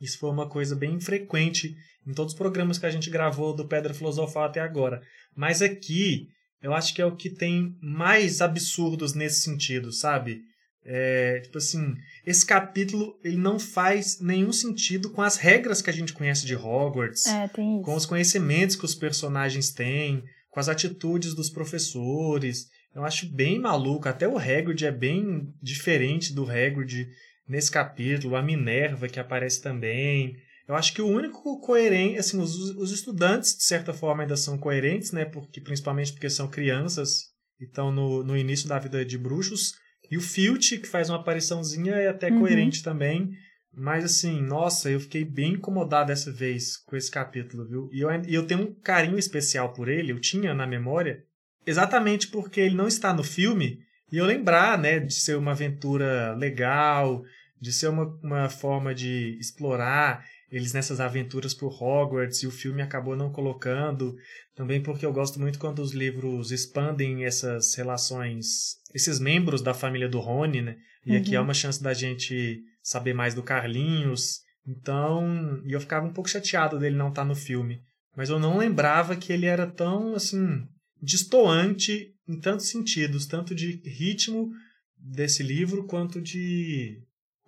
Isso 0.00 0.18
foi 0.18 0.30
uma 0.30 0.48
coisa 0.48 0.74
bem 0.74 0.98
frequente 0.98 1.76
em 2.06 2.14
todos 2.14 2.32
os 2.32 2.38
programas 2.38 2.78
que 2.78 2.86
a 2.86 2.90
gente 2.90 3.10
gravou 3.10 3.54
do 3.54 3.68
Pedra 3.68 3.92
Filosofal 3.92 4.44
até 4.44 4.60
agora. 4.60 5.02
Mas 5.36 5.60
aqui, 5.60 6.28
eu 6.62 6.72
acho 6.72 6.94
que 6.94 7.02
é 7.02 7.04
o 7.04 7.16
que 7.16 7.28
tem 7.28 7.76
mais 7.82 8.40
absurdos 8.40 9.12
nesse 9.12 9.42
sentido, 9.42 9.92
sabe? 9.92 10.40
É, 10.84 11.40
tipo 11.40 11.58
assim, 11.58 11.94
esse 12.24 12.44
capítulo 12.44 13.18
ele 13.22 13.36
não 13.36 13.58
faz 13.58 14.18
nenhum 14.20 14.52
sentido 14.52 15.10
com 15.10 15.20
as 15.20 15.36
regras 15.36 15.82
que 15.82 15.90
a 15.90 15.92
gente 15.92 16.12
conhece 16.12 16.46
de 16.46 16.56
Hogwarts, 16.56 17.26
É, 17.26 17.48
com 17.82 17.94
os 17.94 18.06
conhecimentos 18.06 18.76
que 18.76 18.84
os 18.84 18.94
personagens 18.94 19.70
têm, 19.70 20.24
com 20.50 20.58
as 20.58 20.68
atitudes 20.68 21.34
dos 21.34 21.50
professores. 21.50 22.68
Eu 22.94 23.04
acho 23.04 23.30
bem 23.32 23.58
maluco. 23.58 24.08
Até 24.08 24.26
o 24.26 24.38
Hagrid 24.38 24.84
é 24.84 24.90
bem 24.90 25.52
diferente 25.62 26.32
do 26.32 26.50
Hagrid 26.50 27.06
nesse 27.46 27.70
capítulo. 27.70 28.34
A 28.34 28.42
Minerva 28.42 29.06
que 29.06 29.20
aparece 29.20 29.62
também. 29.62 30.34
Eu 30.66 30.74
acho 30.74 30.94
que 30.94 31.02
o 31.02 31.06
único 31.06 31.60
coerente, 31.60 32.18
assim, 32.18 32.38
os, 32.38 32.54
os 32.76 32.90
estudantes 32.90 33.56
de 33.56 33.64
certa 33.64 33.92
forma 33.92 34.22
ainda 34.22 34.36
são 34.36 34.56
coerentes, 34.56 35.12
né? 35.12 35.24
Porque 35.24 35.60
principalmente 35.60 36.12
porque 36.12 36.30
são 36.30 36.48
crianças, 36.48 37.30
e 37.60 37.64
estão 37.64 37.92
no, 37.92 38.24
no 38.24 38.36
início 38.36 38.68
da 38.68 38.78
vida 38.78 39.04
de 39.04 39.18
bruxos. 39.18 39.74
E 40.10 40.16
o 40.16 40.20
Filch, 40.20 40.78
que 40.78 40.88
faz 40.88 41.08
uma 41.08 41.18
apariçãozinha, 41.18 41.92
é 41.94 42.08
até 42.08 42.30
Uhum. 42.30 42.40
coerente 42.40 42.82
também. 42.82 43.30
Mas 43.72 44.04
assim, 44.04 44.42
nossa, 44.42 44.90
eu 44.90 44.98
fiquei 44.98 45.24
bem 45.24 45.52
incomodado 45.52 46.08
dessa 46.08 46.32
vez 46.32 46.76
com 46.76 46.96
esse 46.96 47.10
capítulo, 47.10 47.64
viu? 47.64 47.88
E 47.92 48.00
eu, 48.00 48.10
e 48.26 48.34
eu 48.34 48.44
tenho 48.44 48.62
um 48.62 48.74
carinho 48.74 49.16
especial 49.18 49.72
por 49.72 49.88
ele, 49.88 50.10
eu 50.10 50.18
tinha 50.20 50.52
na 50.52 50.66
memória, 50.66 51.22
exatamente 51.64 52.26
porque 52.26 52.60
ele 52.60 52.74
não 52.74 52.88
está 52.88 53.14
no 53.14 53.22
filme, 53.22 53.78
e 54.10 54.16
eu 54.18 54.26
lembrar, 54.26 54.76
né, 54.76 54.98
de 54.98 55.14
ser 55.14 55.36
uma 55.36 55.52
aventura 55.52 56.34
legal, 56.34 57.22
de 57.60 57.72
ser 57.72 57.86
uma, 57.88 58.06
uma 58.24 58.48
forma 58.48 58.92
de 58.92 59.36
explorar 59.38 60.26
eles 60.50 60.72
nessas 60.72 61.00
aventuras 61.00 61.54
por 61.54 61.68
Hogwarts, 61.82 62.42
e 62.42 62.46
o 62.46 62.50
filme 62.50 62.82
acabou 62.82 63.16
não 63.16 63.30
colocando. 63.30 64.16
Também 64.54 64.82
porque 64.82 65.06
eu 65.06 65.12
gosto 65.12 65.38
muito 65.38 65.58
quando 65.58 65.80
os 65.80 65.92
livros 65.92 66.50
expandem 66.50 67.24
essas 67.24 67.74
relações, 67.74 68.76
esses 68.94 69.18
membros 69.20 69.62
da 69.62 69.72
família 69.72 70.08
do 70.08 70.18
Rony, 70.18 70.60
né? 70.62 70.76
E 71.06 71.16
aqui 71.16 71.30
Uhum. 71.30 71.36
é 71.36 71.40
uma 71.40 71.54
chance 71.54 71.82
da 71.82 71.94
gente 71.94 72.60
saber 72.82 73.14
mais 73.14 73.34
do 73.34 73.42
Carlinhos. 73.42 74.40
Então, 74.66 75.62
e 75.64 75.72
eu 75.72 75.80
ficava 75.80 76.06
um 76.06 76.12
pouco 76.12 76.28
chateado 76.28 76.78
dele 76.78 76.96
não 76.96 77.08
estar 77.08 77.24
no 77.24 77.34
filme. 77.34 77.80
Mas 78.16 78.28
eu 78.28 78.38
não 78.38 78.58
lembrava 78.58 79.16
que 79.16 79.32
ele 79.32 79.46
era 79.46 79.66
tão, 79.66 80.14
assim, 80.14 80.62
destoante 81.00 82.12
em 82.28 82.38
tantos 82.38 82.68
sentidos, 82.68 83.26
tanto 83.26 83.54
de 83.54 83.80
ritmo 83.84 84.50
desse 84.96 85.42
livro 85.42 85.86
quanto 85.86 86.20
de 86.20 87.00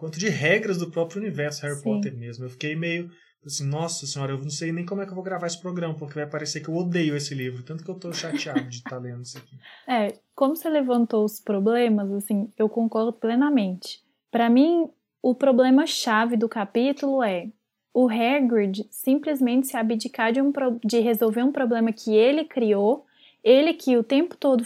quanto 0.02 0.18
de 0.18 0.28
regras 0.28 0.78
do 0.78 0.90
próprio 0.90 1.20
universo 1.20 1.62
Harry 1.62 1.76
Sim. 1.76 1.84
Potter 1.84 2.12
mesmo. 2.16 2.44
Eu 2.44 2.50
fiquei 2.50 2.74
meio 2.74 3.08
assim, 3.46 3.64
nossa 3.64 4.04
senhora, 4.04 4.32
eu 4.32 4.38
não 4.38 4.50
sei 4.50 4.72
nem 4.72 4.84
como 4.84 5.00
é 5.00 5.04
que 5.04 5.12
eu 5.12 5.14
vou 5.14 5.22
gravar 5.22 5.46
esse 5.46 5.60
programa, 5.60 5.94
porque 5.94 6.14
vai 6.14 6.28
parecer 6.28 6.60
que 6.60 6.68
eu 6.68 6.74
odeio 6.74 7.16
esse 7.16 7.32
livro, 7.36 7.62
tanto 7.62 7.84
que 7.84 7.88
eu 7.88 7.94
tô 7.94 8.12
chateado 8.12 8.68
de 8.68 8.78
estar 8.78 8.90
tá 8.90 8.98
lendo 8.98 9.22
isso 9.22 9.38
aqui. 9.38 9.56
É, 9.86 10.18
como 10.34 10.56
você 10.56 10.68
levantou 10.68 11.24
os 11.24 11.38
problemas, 11.38 12.10
assim, 12.14 12.50
eu 12.58 12.68
concordo 12.68 13.12
plenamente. 13.12 14.00
Para 14.28 14.50
mim, 14.50 14.88
o 15.22 15.36
problema 15.36 15.86
chave 15.86 16.36
do 16.36 16.48
capítulo 16.48 17.22
é 17.22 17.48
o 17.94 18.08
Hagrid 18.08 18.84
simplesmente 18.90 19.68
se 19.68 19.76
abdicar 19.76 20.32
de, 20.32 20.42
um, 20.42 20.52
de 20.84 20.98
resolver 20.98 21.44
um 21.44 21.52
problema 21.52 21.92
que 21.92 22.12
ele 22.12 22.44
criou, 22.44 23.06
ele 23.44 23.72
que 23.72 23.96
o 23.96 24.02
tempo 24.02 24.36
todo 24.36 24.64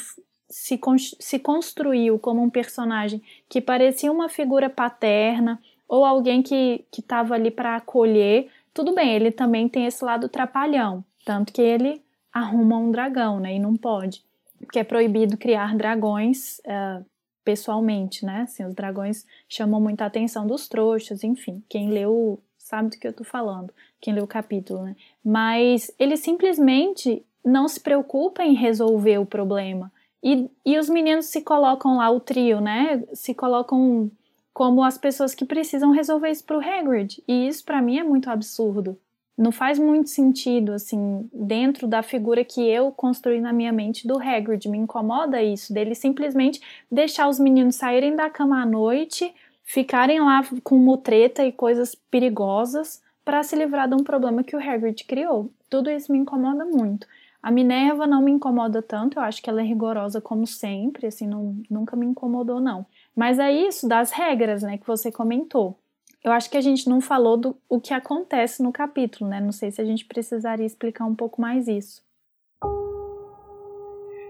se, 0.49 0.79
se 1.19 1.38
construiu 1.38 2.19
como 2.19 2.43
um 2.43 2.50
personagem 2.50 3.23
que 3.49 3.61
parecia 3.61 4.11
uma 4.12 4.29
figura 4.29 4.71
paterna 4.71 5.61
ou 5.88 6.05
alguém 6.05 6.43
que 6.43 6.85
estava 6.97 7.35
ali 7.35 7.50
para 7.50 7.76
acolher. 7.76 8.49
Tudo 8.73 8.95
bem, 8.95 9.15
ele 9.15 9.31
também 9.31 9.69
tem 9.69 9.87
esse 9.87 10.05
lado 10.05 10.29
trapalhão, 10.29 11.05
tanto 11.25 11.53
que 11.53 11.62
ele 11.62 12.03
arruma 12.33 12.76
um 12.76 12.91
dragão, 12.91 13.41
né? 13.41 13.55
E 13.55 13.59
não 13.59 13.76
pode, 13.76 14.23
porque 14.59 14.79
é 14.79 14.85
proibido 14.85 15.37
criar 15.37 15.76
dragões 15.76 16.59
uh, 16.59 17.05
pessoalmente, 17.45 18.25
né? 18.26 18.43
Assim, 18.43 18.65
os 18.65 18.75
dragões 18.75 19.25
chamam 19.49 19.81
muita 19.81 20.05
atenção 20.05 20.47
dos 20.47 20.69
trouxas, 20.69 21.25
enfim. 21.25 21.62
Quem 21.69 21.91
leu 21.91 22.41
sabe 22.59 22.91
do 22.91 22.99
que 22.99 23.07
eu 23.07 23.12
tô 23.12 23.23
falando, 23.23 23.73
quem 24.00 24.12
leu 24.12 24.25
o 24.25 24.29
capítulo, 24.29 24.83
né? 24.83 24.97
Mas 25.25 25.91
ele 25.99 26.17
simplesmente 26.17 27.25
não 27.45 27.69
se 27.69 27.79
preocupa 27.79 28.43
em 28.43 28.55
resolver 28.55 29.19
o 29.19 29.25
problema. 29.25 29.93
E, 30.26 30.50
e 30.66 30.76
os 30.76 30.88
meninos 30.88 31.26
se 31.26 31.40
colocam 31.40 31.99
lá, 31.99 32.11
o 32.11 32.18
trio, 32.18 32.61
né? 32.61 33.00
Se 33.14 33.33
colocam 33.33 34.11
como 34.52 34.83
as 34.83 34.99
pessoas 34.99 35.37
que 35.37 35.45
precisam 35.45 35.92
resolver 35.92 36.28
isso 36.30 36.42
pro 36.45 36.59
Hagrid. 36.59 37.23
E 37.28 37.47
isso 37.47 37.64
para 37.64 37.80
mim 37.80 38.00
é 38.00 38.02
muito 38.02 38.28
absurdo. 38.28 38.99
Não 39.38 39.52
faz 39.52 39.78
muito 39.78 40.11
sentido, 40.11 40.73
assim, 40.73 41.30
dentro 41.33 41.87
da 41.87 42.02
figura 42.02 42.45
que 42.45 42.61
eu 42.61 42.90
construí 42.90 43.40
na 43.40 43.52
minha 43.52 43.73
mente 43.73 44.09
do 44.09 44.18
Hagrid. 44.21 44.68
Me 44.68 44.78
incomoda 44.78 45.40
isso, 45.40 45.73
dele 45.73 45.95
simplesmente 45.95 46.61
deixar 46.90 47.28
os 47.28 47.38
meninos 47.38 47.76
saírem 47.76 48.16
da 48.16 48.28
cama 48.28 48.61
à 48.61 48.66
noite, 48.66 49.33
ficarem 49.62 50.18
lá 50.18 50.42
com 50.64 50.76
mutreta 50.76 51.45
e 51.45 51.52
coisas 51.52 51.95
perigosas 51.95 53.00
para 53.25 53.45
se 53.45 53.54
livrar 53.54 53.88
de 53.88 53.95
um 53.95 54.02
problema 54.02 54.42
que 54.42 54.56
o 54.56 54.61
Hagrid 54.61 55.04
criou. 55.04 55.52
Tudo 55.71 55.88
isso 55.88 56.11
me 56.11 56.18
incomoda 56.18 56.64
muito. 56.64 57.06
A 57.47 57.50
Minerva 57.53 58.09
não 58.09 58.21
me 58.21 58.33
incomoda 58.33 58.83
tanto, 58.83 59.21
eu 59.21 59.23
acho 59.23 59.41
que 59.41 59.49
ela 59.49 59.61
é 59.61 59.65
rigorosa 59.65 60.21
como 60.21 60.45
sempre, 60.49 61.07
assim, 61.07 61.29
não, 61.29 61.57
nunca 61.71 61.95
me 61.95 62.05
incomodou, 62.05 62.61
não. 62.61 62.85
Mas 63.15 63.38
é 63.38 63.53
isso 63.53 63.87
das 63.87 64.11
regras, 64.11 64.65
né, 64.65 64.76
que 64.79 64.85
você 64.85 65.12
comentou. 65.12 65.79
Eu 66.25 66.33
acho 66.33 66.50
que 66.50 66.57
a 66.57 66.61
gente 66.61 66.88
não 66.88 67.00
falou 67.00 67.37
do 67.37 67.57
o 67.69 67.81
que 67.81 67.95
acontece 67.95 68.65
no 68.65 68.73
capítulo, 68.73 69.31
né? 69.31 69.41
Não 69.41 69.53
sei 69.53 69.71
se 69.71 69.81
a 69.81 69.85
gente 69.85 70.05
precisaria 70.07 70.67
explicar 70.67 71.07
um 71.07 71.15
pouco 71.15 71.41
mais 71.41 71.69
isso. 71.69 72.03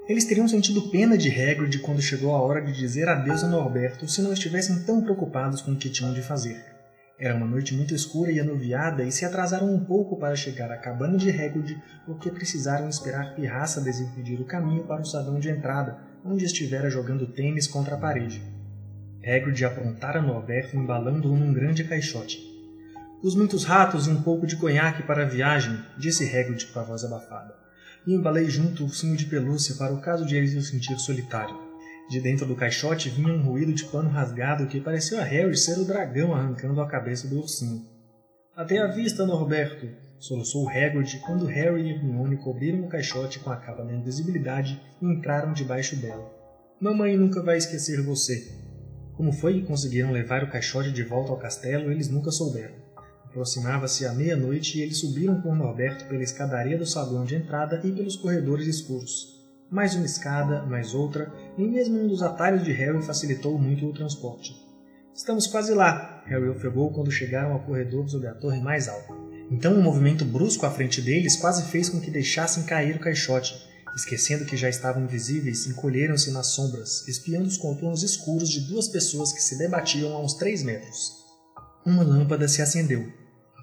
Eles 0.07 0.27
teriam 0.27 0.47
sentido 0.47 0.91
pena 0.91 1.17
de 1.17 1.31
Hagrid 1.31 1.79
quando 1.79 2.03
chegou 2.03 2.37
a 2.37 2.43
hora 2.43 2.61
de 2.61 2.75
dizer 2.75 3.09
adeus 3.09 3.43
a 3.43 3.49
Norberto 3.49 4.07
se 4.07 4.21
não 4.21 4.35
estivessem 4.35 4.85
tão 4.85 5.01
preocupados 5.01 5.63
com 5.63 5.73
o 5.73 5.77
que 5.77 5.89
tinham 5.89 6.13
de 6.13 6.21
fazer. 6.21 6.76
Era 7.19 7.35
uma 7.35 7.47
noite 7.47 7.75
muito 7.75 7.95
escura 7.95 8.31
e 8.31 8.39
anuviada 8.39 9.03
e 9.03 9.11
se 9.11 9.25
atrasaram 9.25 9.73
um 9.73 9.83
pouco 9.83 10.19
para 10.19 10.37
chegar 10.37 10.71
à 10.71 10.77
cabana 10.77 11.17
de 11.17 11.31
Hagrid 11.31 11.83
porque 12.05 12.31
precisaram 12.31 12.89
esperar 12.89 13.35
Pirraça 13.35 13.81
desimpedir 13.81 14.39
o 14.39 14.45
caminho 14.45 14.85
para 14.85 15.01
o 15.01 15.07
salão 15.07 15.41
de 15.41 15.49
entrada, 15.49 15.99
onde 16.23 16.45
estivera 16.45 16.91
jogando 16.91 17.27
tênis 17.27 17.67
contra 17.67 17.95
a 17.95 17.99
parede. 17.99 18.43
Hagrid 19.25 19.65
aprontara 19.65 20.21
Norberto 20.21 20.77
embalando-o 20.77 21.37
num 21.37 21.55
grande 21.55 21.85
caixote. 21.85 22.39
Os 23.23 23.35
muitos 23.35 23.65
ratos 23.65 24.07
e 24.07 24.11
um 24.11 24.23
pouco 24.23 24.47
de 24.47 24.57
conhaque 24.57 25.03
para 25.03 25.23
a 25.23 25.29
viagem, 25.29 25.79
disse 25.97 26.25
Hagrid 26.25 26.67
com 26.67 26.81
a 26.81 26.83
voz 26.83 27.03
abafada 27.03 27.67
e 28.07 28.15
embalei 28.15 28.49
junto 28.49 28.83
o 28.83 28.87
ursinho 28.87 29.17
de 29.17 29.27
pelúcia 29.27 29.75
para 29.75 29.93
o 29.93 30.01
caso 30.01 30.25
de 30.25 30.37
ele 30.37 30.47
se 30.47 30.63
sentir 30.63 30.97
solitário. 30.99 31.66
De 32.09 32.21
dentro 32.21 32.47
do 32.47 32.55
caixote 32.55 33.11
vinha 33.11 33.33
um 33.33 33.43
ruído 33.43 33.73
de 33.73 33.85
pano 33.85 34.09
rasgado 34.09 34.67
que 34.67 34.81
pareceu 34.81 35.19
a 35.19 35.25
Harry 35.25 35.57
ser 35.57 35.79
o 35.79 35.85
dragão 35.85 36.33
arrancando 36.33 36.81
a 36.81 36.87
cabeça 36.87 37.27
do 37.27 37.39
ursinho. 37.39 37.85
Até 38.55 38.79
a 38.79 38.87
vista, 38.87 39.27
Norberto! 39.27 39.89
soluçou 40.19 40.69
Hagrid 40.69 41.21
quando 41.27 41.47
Harry 41.47 41.83
e 41.83 41.91
Hermione 41.91 42.37
cobriram 42.37 42.81
o 42.85 42.89
caixote 42.89 43.39
com 43.41 43.51
a 43.51 43.57
capa 43.57 43.85
da 43.85 43.93
invisibilidade 43.93 44.81
e 45.01 45.07
entraram 45.07 45.53
debaixo 45.53 45.97
dela. 45.97 46.33
Mamãe 46.81 47.17
nunca 47.17 47.43
vai 47.43 47.59
esquecer 47.59 48.03
você. 48.03 48.51
Como 49.15 49.33
foi 49.33 49.61
que 49.61 49.67
conseguiram 49.67 50.13
levar 50.13 50.45
o 50.45 50.51
caixote 50.51 50.93
de 50.93 51.03
volta 51.03 51.33
ao 51.33 51.39
castelo, 51.39 51.91
eles 51.91 52.09
nunca 52.09 52.31
souberam. 52.31 52.75
Aproximava-se 53.25 54.07
a 54.07 54.13
meia-noite 54.13 54.79
e 54.79 54.83
eles 54.83 54.99
subiram 54.99 55.41
com 55.41 55.55
Norberto 55.55 56.07
pela 56.07 56.23
escadaria 56.23 56.79
do 56.79 56.87
salão 56.87 57.25
de 57.25 57.35
entrada 57.35 57.81
e 57.85 57.93
pelos 57.93 58.17
corredores 58.17 58.67
escuros. 58.67 59.37
Mais 59.71 59.95
uma 59.95 60.07
escada, 60.07 60.63
mais 60.63 60.95
outra, 60.95 61.31
nem 61.57 61.71
mesmo 61.71 61.99
um 61.99 62.09
dos 62.09 62.23
atalhos 62.23 62.65
de 62.65 62.73
Harry 62.73 63.03
facilitou 63.03 63.59
muito 63.59 63.87
o 63.87 63.93
transporte. 63.93 64.55
Estamos 65.15 65.47
quase 65.47 65.73
lá, 65.73 66.23
Harry 66.27 66.49
ofegou 66.49 66.91
quando 66.93 67.11
chegaram 67.11 67.53
ao 67.53 67.61
corredor 67.61 68.09
sobre 68.09 68.29
a 68.29 68.35
torre 68.35 68.61
mais 68.61 68.89
alta. 68.89 69.15
Então 69.51 69.75
um 69.75 69.83
movimento 69.83 70.25
brusco 70.25 70.67
à 70.67 70.71
frente 70.71 71.01
deles 71.01 71.37
quase 71.37 71.71
fez 71.71 71.89
com 71.89 72.01
que 72.01 72.11
deixassem 72.11 72.65
cair 72.65 72.97
o 72.97 73.01
caixote. 73.01 73.55
Esquecendo 73.97 74.45
que 74.45 74.57
já 74.57 74.69
estavam 74.69 75.05
invisíveis, 75.05 75.67
encolheram-se 75.67 76.31
nas 76.31 76.49
sombras, 76.49 77.09
espiando 77.09 77.47
os 77.47 77.57
contornos 77.57 78.03
escuros 78.03 78.51
de 78.51 78.61
duas 78.69 78.89
pessoas 78.89 79.33
que 79.33 79.41
se 79.41 79.57
debatiam 79.57 80.13
a 80.13 80.21
uns 80.21 80.35
três 80.35 80.63
metros. 80.63 81.13
Uma 81.87 82.03
lâmpada 82.03 82.47
se 82.47 82.61
acendeu, 82.61 83.11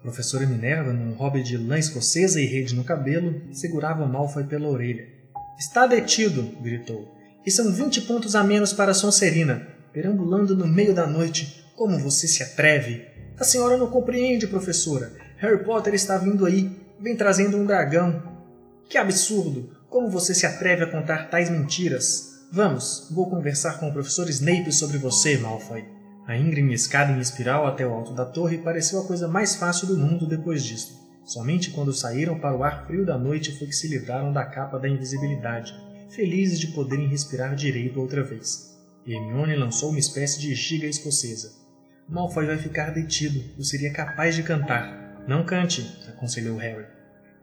professora 0.04 0.46
Minerva, 0.46 0.92
num 0.92 1.14
hobby 1.14 1.42
de 1.42 1.58
lã 1.58 1.80
escocesa 1.80 2.40
e 2.40 2.46
rede 2.46 2.76
no 2.76 2.84
cabelo, 2.84 3.42
segurava 3.54 4.06
Malfoy 4.06 4.44
pela 4.44 4.68
orelha. 4.68 5.08
Está 5.58 5.88
detido! 5.88 6.44
gritou. 6.62 7.23
E 7.46 7.52
são 7.52 7.72
vinte 7.72 8.02
pontos 8.02 8.36
a 8.36 8.44
menos 8.44 8.72
para 8.72 8.94
Sonserina, 8.94 9.68
perambulando 9.92 10.56
no 10.56 10.68
meio 10.68 10.94
da 10.94 11.06
noite. 11.06 11.64
Como 11.76 12.00
você 12.00 12.28
se 12.28 12.42
atreve? 12.42 13.06
A 13.38 13.44
senhora 13.44 13.78
não 13.78 13.88
compreende, 13.88 14.48
professora. 14.48 15.12
Harry 15.38 15.64
Potter 15.64 15.94
está 15.94 16.18
vindo 16.18 16.46
aí. 16.46 16.72
Vem 17.00 17.16
trazendo 17.16 17.58
um 17.58 17.66
dragão. 17.66 18.24
Que 18.88 18.98
absurdo! 18.98 19.72
Como 19.90 20.10
você 20.10 20.34
se 20.34 20.46
atreve 20.46 20.84
a 20.84 20.92
contar 20.92 21.30
tais 21.30 21.50
mentiras? 21.50 22.34
Vamos, 22.52 23.08
vou 23.12 23.30
conversar 23.30 23.80
com 23.80 23.90
o 23.90 23.94
professor 23.94 24.30
Snape 24.30 24.72
sobre 24.72 24.98
você, 24.98 25.38
Malfoy. 25.38 25.84
A 26.26 26.38
íngreme 26.38 26.74
escada 26.74 27.12
em 27.12 27.20
espiral 27.20 27.68
até 27.68 27.86
o 27.86 27.92
alto 27.92 28.14
da 28.14 28.26
torre 28.26 28.60
pareceu 28.60 29.00
a 29.00 29.06
coisa 29.06 29.28
mais 29.28 29.56
fácil 29.56 29.88
do 29.88 29.98
mundo 29.98 30.26
depois 30.26 30.64
disto. 30.64 30.94
Somente 31.26 31.72
quando 31.72 31.92
saíram 31.92 32.40
para 32.40 32.56
o 32.56 32.64
ar 32.64 32.86
frio 32.86 33.06
da 33.06 33.18
noite 33.18 33.58
foi 33.58 33.68
que 33.68 33.76
se 33.76 33.88
livraram 33.88 34.32
da 34.32 34.46
capa 34.46 34.80
da 34.80 34.88
invisibilidade, 34.88 35.74
felizes 36.14 36.60
de 36.60 36.68
poderem 36.68 37.08
respirar 37.08 37.56
direito 37.56 38.00
outra 38.00 38.24
vez. 38.24 38.78
Hermione 39.06 39.56
lançou 39.56 39.90
uma 39.90 40.00
espécie 40.00 40.40
de 40.40 40.54
giga 40.54 40.86
escocesa. 40.86 41.52
Malfoy 42.08 42.46
vai 42.46 42.58
ficar 42.58 42.92
detido, 42.92 43.44
eu 43.58 43.64
seria 43.64 43.92
capaz 43.92 44.36
de 44.36 44.44
cantar. 44.44 45.24
Não 45.28 45.44
cante, 45.44 45.82
aconselhou 46.08 46.58
Harry. 46.58 46.86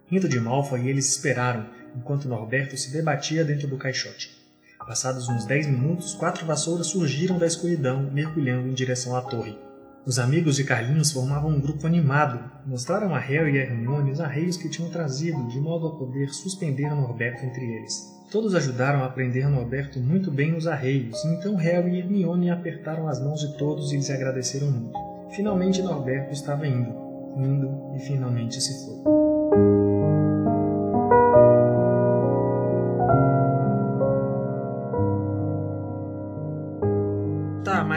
Rindo 0.06 0.28
de 0.28 0.38
Malfoy, 0.38 0.88
eles 0.88 1.08
esperaram, 1.08 1.68
enquanto 1.96 2.28
Norberto 2.28 2.76
se 2.76 2.92
debatia 2.92 3.44
dentro 3.44 3.66
do 3.66 3.76
caixote. 3.76 4.38
Passados 4.78 5.28
uns 5.28 5.44
dez 5.44 5.66
minutos, 5.66 6.14
quatro 6.14 6.46
vassouras 6.46 6.86
surgiram 6.86 7.38
da 7.38 7.46
escuridão, 7.46 8.10
mergulhando 8.12 8.68
em 8.68 8.74
direção 8.74 9.16
à 9.16 9.20
torre. 9.20 9.58
Os 10.06 10.18
amigos 10.18 10.56
de 10.56 10.64
Carlinhos 10.64 11.12
formavam 11.12 11.50
um 11.50 11.60
grupo 11.60 11.86
animado. 11.86 12.50
Mostraram 12.66 13.14
a 13.14 13.18
Harry 13.18 13.56
e 13.56 13.58
a 13.58 13.64
Hermione 13.64 14.12
os 14.12 14.20
arreios 14.20 14.56
que 14.56 14.70
tinham 14.70 14.90
trazido, 14.90 15.48
de 15.48 15.60
modo 15.60 15.88
a 15.88 15.98
poder 15.98 16.28
suspender 16.30 16.88
Norberto 16.94 17.44
entre 17.44 17.64
eles. 17.64 18.19
Todos 18.30 18.54
ajudaram 18.54 19.02
a 19.02 19.08
prender 19.08 19.48
Norberto 19.48 19.98
muito 19.98 20.30
bem 20.30 20.52
nos 20.52 20.66
arreios, 20.66 21.24
então 21.24 21.56
Harry 21.56 21.96
e 21.96 21.98
Hermione 21.98 22.50
apertaram 22.50 23.08
as 23.08 23.20
mãos 23.20 23.40
de 23.40 23.58
todos 23.58 23.92
e 23.92 23.96
lhes 23.96 24.10
agradeceram 24.10 24.70
muito. 24.70 24.98
Finalmente 25.34 25.82
Norberto 25.82 26.32
estava 26.32 26.66
indo, 26.66 26.94
indo 27.36 27.92
e 27.96 27.98
finalmente 28.00 28.60
se 28.60 28.86
foi. 28.86 29.20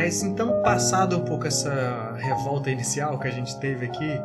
Mas 0.03 0.21
então, 0.21 0.61
passado 0.61 1.17
um 1.17 1.21
pouco 1.21 1.47
essa 1.47 2.13
revolta 2.17 2.69
inicial 2.69 3.17
que 3.17 3.27
a 3.27 3.31
gente 3.31 3.57
teve 3.59 3.85
aqui, 3.85 4.21